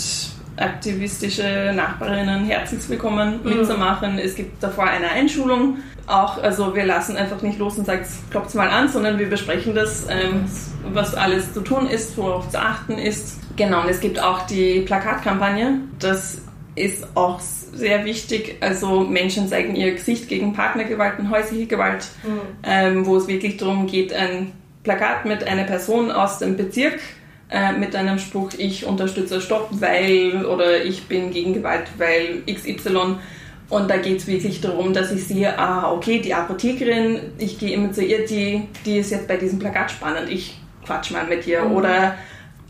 aktivistische 0.57 1.73
Nachbarinnen 1.75 2.45
herzlich 2.45 2.89
willkommen 2.89 3.41
mhm. 3.43 3.49
mitzumachen. 3.51 4.21
Es 4.21 4.37
gibt 4.37 4.63
davor 4.63 4.85
eine 4.85 5.11
Einschulung. 5.11 5.79
Auch, 6.07 6.41
also 6.41 6.73
wir 6.77 6.85
lassen 6.85 7.17
einfach 7.17 7.43
nicht 7.43 7.59
los 7.59 7.77
und 7.79 7.87
sagen, 7.87 8.07
klopft 8.31 8.55
mal 8.55 8.69
an, 8.69 8.89
sondern 8.89 9.19
wir 9.19 9.29
besprechen 9.29 9.75
das, 9.75 10.07
ähm, 10.09 10.45
was 10.93 11.17
alles 11.17 11.53
zu 11.53 11.63
tun 11.63 11.89
ist, 11.89 12.17
worauf 12.17 12.49
zu 12.49 12.61
achten 12.61 12.93
ist. 12.93 13.41
Genau, 13.57 13.83
und 13.83 13.89
es 13.89 13.99
gibt 13.99 14.23
auch 14.23 14.47
die 14.47 14.83
Plakatkampagne. 14.83 15.81
Das 15.99 16.43
ist 16.79 17.07
auch 17.15 17.41
sehr 17.41 18.05
wichtig. 18.05 18.57
Also 18.61 19.01
Menschen 19.01 19.49
zeigen 19.49 19.77
ihr 19.77 19.93
Gesicht 19.93 20.29
gegen 20.29 20.53
Partnergewalt 20.53 21.19
und 21.19 21.31
häusliche 21.31 21.67
Gewalt, 21.67 22.07
mhm. 22.23 22.41
ähm, 22.63 23.07
wo 23.07 23.17
es 23.17 23.29
wirklich 23.29 23.57
darum 23.57 23.87
geht, 23.87 24.13
ein 24.13 24.53
Plakat 24.83 25.25
mit 25.25 25.45
einer 25.45 25.65
Person 25.65 26.11
aus 26.11 26.39
dem 26.39 26.57
Bezirk 26.57 26.99
äh, 27.51 27.73
mit 27.73 27.97
einem 27.97 28.19
Spruch, 28.19 28.51
ich 28.59 28.87
unterstütze 28.87 29.41
Stopp, 29.41 29.69
weil 29.71 30.45
oder 30.45 30.85
ich 30.85 31.05
bin 31.05 31.31
gegen 31.31 31.55
Gewalt, 31.55 31.87
weil 31.97 32.43
XY. 32.47 33.17
Und 33.71 33.91
da 33.91 33.99
geht 33.99 34.19
es 34.19 34.27
wirklich 34.27 34.61
darum, 34.61 34.95
dass 34.95 35.13
ich 35.13 35.27
sehe, 35.27 35.59
ah, 35.59 35.93
okay, 35.93 36.21
die 36.21 36.33
Apothekerin, 36.33 37.21
ich 37.39 37.59
gehe 37.59 37.75
immer 37.75 37.93
zu 37.93 38.03
ihr, 38.03 38.25
die, 38.27 38.63
die 38.87 38.99
ist 38.99 39.11
jetzt 39.11 39.29
bei 39.29 39.37
diesem 39.37 39.59
Plakat 39.59 39.91
spannend, 39.91 40.31
ich 40.31 40.59
quatsch 40.85 41.11
mal 41.11 41.27
mit 41.27 41.47
ihr. 41.47 41.65
Mhm. 41.65 41.73
Oder 41.73 42.15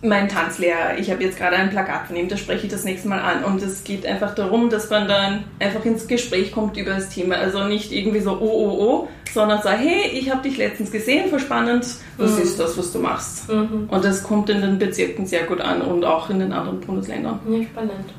mein 0.01 0.29
Tanzlehrer, 0.29 0.97
ich 0.99 1.11
habe 1.11 1.25
jetzt 1.25 1.39
gerade 1.39 1.57
ein 1.57 1.71
Plakat 1.71 2.07
von 2.07 2.15
ihm, 2.15 2.29
das 2.29 2.39
spreche 2.39 2.67
ich 2.67 2.73
das 2.73 2.85
nächste 2.85 3.09
Mal 3.09 3.21
an. 3.21 3.43
Und 3.45 3.61
es 3.63 3.83
geht 3.83 4.07
einfach 4.07 4.33
darum, 4.35 4.71
dass 4.71 4.89
man 4.91 5.09
dann 5.09 5.43
einfach 5.59 5.85
ins 5.85 6.07
Gespräch 6.07 6.53
kommt 6.53 6.77
über 6.77 6.93
das 6.93 7.09
Thema. 7.09 7.35
Also 7.37 7.65
nicht 7.65 7.91
irgendwie 7.91 8.21
so, 8.21 8.31
oh, 8.33 8.37
oh, 8.41 8.77
oh, 8.79 9.09
sondern 9.33 9.61
so, 9.61 9.71
hey, 9.71 10.09
ich 10.13 10.31
habe 10.31 10.43
dich 10.43 10.57
letztens 10.57 10.93
gesehen, 10.93 11.29
voll 11.29 11.41
spannend, 11.41 11.85
was 12.17 12.37
mhm. 12.37 12.43
ist 12.43 12.61
das, 12.61 12.79
was 12.79 12.93
du 12.93 13.01
machst? 13.01 13.49
Mhm. 13.49 13.89
Und 13.91 14.05
das 14.05 14.23
kommt 14.23 14.49
in 14.51 14.61
den 14.61 14.79
Bezirken 14.79 15.27
sehr 15.27 15.43
gut 15.45 15.61
an 15.61 15.83
und 15.83 16.05
auch 16.05 16.31
in 16.31 16.39
den 16.39 16.53
anderen 16.53 16.79
Bundesländern. 16.81 17.41
Ja, 17.49 17.65
spannend. 17.65 18.15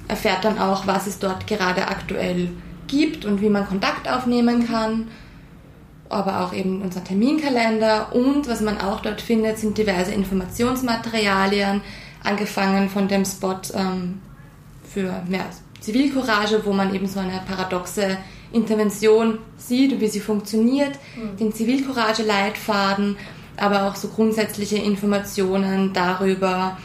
erfährt 0.07 0.43
dann 0.43 0.57
auch, 0.57 0.87
was 0.87 1.05
es 1.05 1.19
dort 1.19 1.45
gerade 1.45 1.87
aktuell 1.87 2.49
gibt 2.87 3.25
und 3.25 3.41
wie 3.41 3.49
man 3.49 3.67
Kontakt 3.67 4.09
aufnehmen 4.09 4.67
kann. 4.67 5.07
Aber 6.09 6.41
auch 6.41 6.53
eben 6.53 6.81
unser 6.81 7.03
Terminkalender 7.03 8.15
und 8.15 8.47
was 8.47 8.61
man 8.61 8.79
auch 8.79 9.01
dort 9.01 9.21
findet, 9.21 9.59
sind 9.59 9.77
diverse 9.77 10.11
Informationsmaterialien, 10.13 11.81
angefangen 12.23 12.89
von 12.89 13.07
dem 13.07 13.25
Spot 13.25 13.59
ähm, 13.73 14.21
für 14.83 15.21
mehr 15.27 15.45
Zivilcourage, 15.79 16.61
wo 16.65 16.73
man 16.73 16.93
eben 16.93 17.07
so 17.07 17.19
eine 17.19 17.41
paradoxe 17.47 18.17
Intervention 18.55 19.39
sieht, 19.57 19.99
wie 19.99 20.07
sie 20.07 20.19
funktioniert, 20.19 20.93
mhm. 21.15 21.37
den 21.37 21.53
Zivilcourage-Leitfaden, 21.53 23.17
aber 23.57 23.87
auch 23.87 23.95
so 23.95 24.07
grundsätzliche 24.07 24.77
Informationen 24.77 25.93
darüber, 25.93 26.77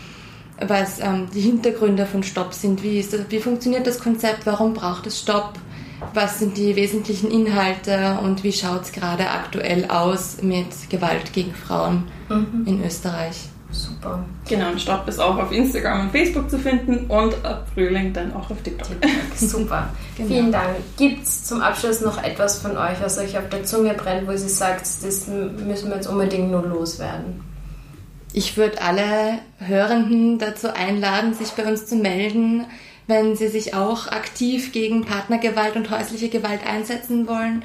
was 0.61 1.01
ähm, 1.01 1.29
die 1.35 1.41
Hintergründe 1.41 2.07
von 2.07 2.23
Stopp 2.23 2.53
sind, 2.53 2.83
wie, 2.83 2.99
ist 2.99 3.13
das, 3.13 3.23
wie 3.31 3.41
funktioniert 3.41 3.87
das 3.87 3.99
Konzept, 3.99 4.47
warum 4.47 4.75
braucht 4.75 5.07
es 5.07 5.19
Stopp, 5.19 5.55
was 6.15 6.39
sind 6.39 6.57
die 6.57 6.77
wesentlichen 6.77 7.31
Inhalte 7.31 8.19
und 8.23 8.43
wie 8.43 8.53
schaut 8.53 8.83
es 8.83 8.93
gerade 8.93 9.31
aktuell 9.31 9.87
aus 9.87 10.43
mit 10.43 10.69
Gewalt 10.89 11.33
gegen 11.33 11.55
Frauen 11.55 12.05
mhm. 12.29 12.65
in 12.67 12.85
Österreich. 12.85 13.50
Super. 13.73 14.25
Genau, 14.49 14.71
und 14.71 14.81
Stopp 14.81 15.07
ist 15.09 15.21
auch 15.21 15.37
auf 15.37 15.53
Instagram 15.53 16.03
und 16.03 16.11
Facebook 16.11 16.51
zu 16.51 16.59
finden 16.59 17.07
und 17.07 17.45
ab 17.45 17.67
Frühling 17.73 18.13
dann 18.13 18.33
auch 18.35 18.51
auf 18.51 18.61
TikTok. 18.63 18.97
Super. 19.37 19.91
genau. 20.17 20.29
Vielen 20.29 20.53
Dank. 20.53 20.77
Gibt 20.97 21.25
es 21.25 21.45
zum 21.45 21.61
Abschluss 21.61 22.01
noch 22.01 22.23
etwas 22.23 22.59
von 22.59 22.77
euch, 22.77 23.01
was 23.01 23.19
euch 23.19 23.39
auf 23.39 23.49
der 23.49 23.65
Zunge 23.65 23.95
brennt, 23.95 24.27
wo 24.29 24.37
Sie 24.37 24.49
sagt, 24.49 24.83
das 24.83 25.27
müssen 25.29 25.89
wir 25.89 25.97
jetzt 25.97 26.09
unbedingt 26.09 26.51
nur 26.51 26.63
loswerden? 26.63 27.45
Ich 28.33 28.57
würde 28.57 28.81
alle 28.81 29.39
Hörenden 29.59 30.39
dazu 30.39 30.73
einladen, 30.73 31.35
sich 31.35 31.51
bei 31.51 31.67
uns 31.67 31.87
zu 31.87 31.97
melden, 31.97 32.67
wenn 33.07 33.35
sie 33.35 33.49
sich 33.49 33.75
auch 33.75 34.07
aktiv 34.07 34.73
gegen 34.73 35.05
Partnergewalt 35.05 35.75
und 35.75 35.91
häusliche 35.91 36.29
Gewalt 36.29 36.61
einsetzen 36.65 37.27
wollen. 37.27 37.65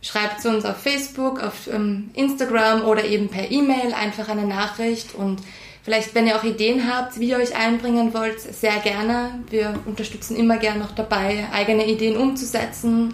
Schreibt 0.00 0.40
zu 0.42 0.48
uns 0.50 0.64
auf 0.64 0.76
Facebook, 0.76 1.42
auf 1.42 1.66
ähm, 1.72 2.10
Instagram 2.14 2.82
oder 2.84 3.04
eben 3.04 3.28
per 3.28 3.50
E-Mail 3.50 3.92
einfach 3.94 4.28
eine 4.28 4.46
Nachricht 4.46 5.14
und 5.14 5.40
vielleicht, 5.82 6.14
wenn 6.14 6.26
ihr 6.28 6.36
auch 6.36 6.44
Ideen 6.44 6.88
habt, 6.92 7.18
wie 7.18 7.30
ihr 7.30 7.36
euch 7.38 7.56
einbringen 7.56 8.14
wollt, 8.14 8.40
sehr 8.40 8.76
gerne. 8.78 9.30
Wir 9.50 9.74
unterstützen 9.86 10.36
immer 10.36 10.58
gerne 10.58 10.78
noch 10.80 10.92
dabei, 10.92 11.46
eigene 11.52 11.86
Ideen 11.86 12.16
umzusetzen 12.16 13.12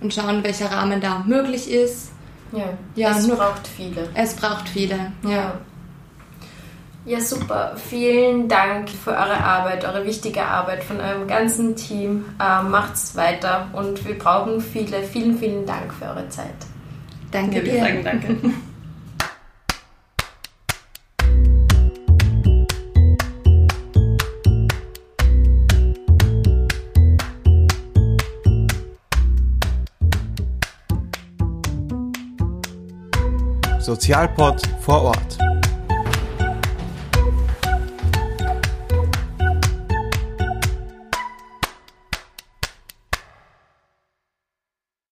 und 0.00 0.14
schauen, 0.14 0.44
welcher 0.44 0.70
Rahmen 0.70 1.00
da 1.00 1.24
möglich 1.26 1.68
ist. 1.70 2.12
Ja, 2.52 2.70
Ja, 2.94 3.16
es 3.18 3.26
nur- 3.26 3.36
braucht 3.36 3.66
viele. 3.66 4.08
Es 4.14 4.34
braucht 4.34 4.68
viele, 4.68 5.12
ja. 5.28 5.60
Ja, 7.06 7.20
super. 7.20 7.76
Vielen 7.88 8.48
Dank 8.48 8.90
für 8.90 9.10
eure 9.12 9.42
Arbeit, 9.42 9.84
eure 9.84 10.04
wichtige 10.06 10.44
Arbeit 10.44 10.84
von 10.84 11.00
eurem 11.00 11.26
ganzen 11.26 11.74
Team. 11.74 12.26
Ähm, 12.40 12.70
macht's 12.70 13.16
weiter 13.16 13.68
und 13.72 14.04
wir 14.06 14.18
brauchen 14.18 14.60
viele. 14.60 15.02
Vielen, 15.02 15.38
vielen 15.38 15.64
Dank 15.66 15.94
für 15.94 16.04
eure 16.06 16.28
Zeit. 16.28 16.54
Danke 17.30 17.58
Ja, 17.58 17.64
wir 17.64 17.72
dir. 17.72 17.80
sagen 17.80 18.04
danke. 18.04 18.36
Sozialpod 33.80 34.62
vor 34.82 35.02
Ort. 35.02 35.38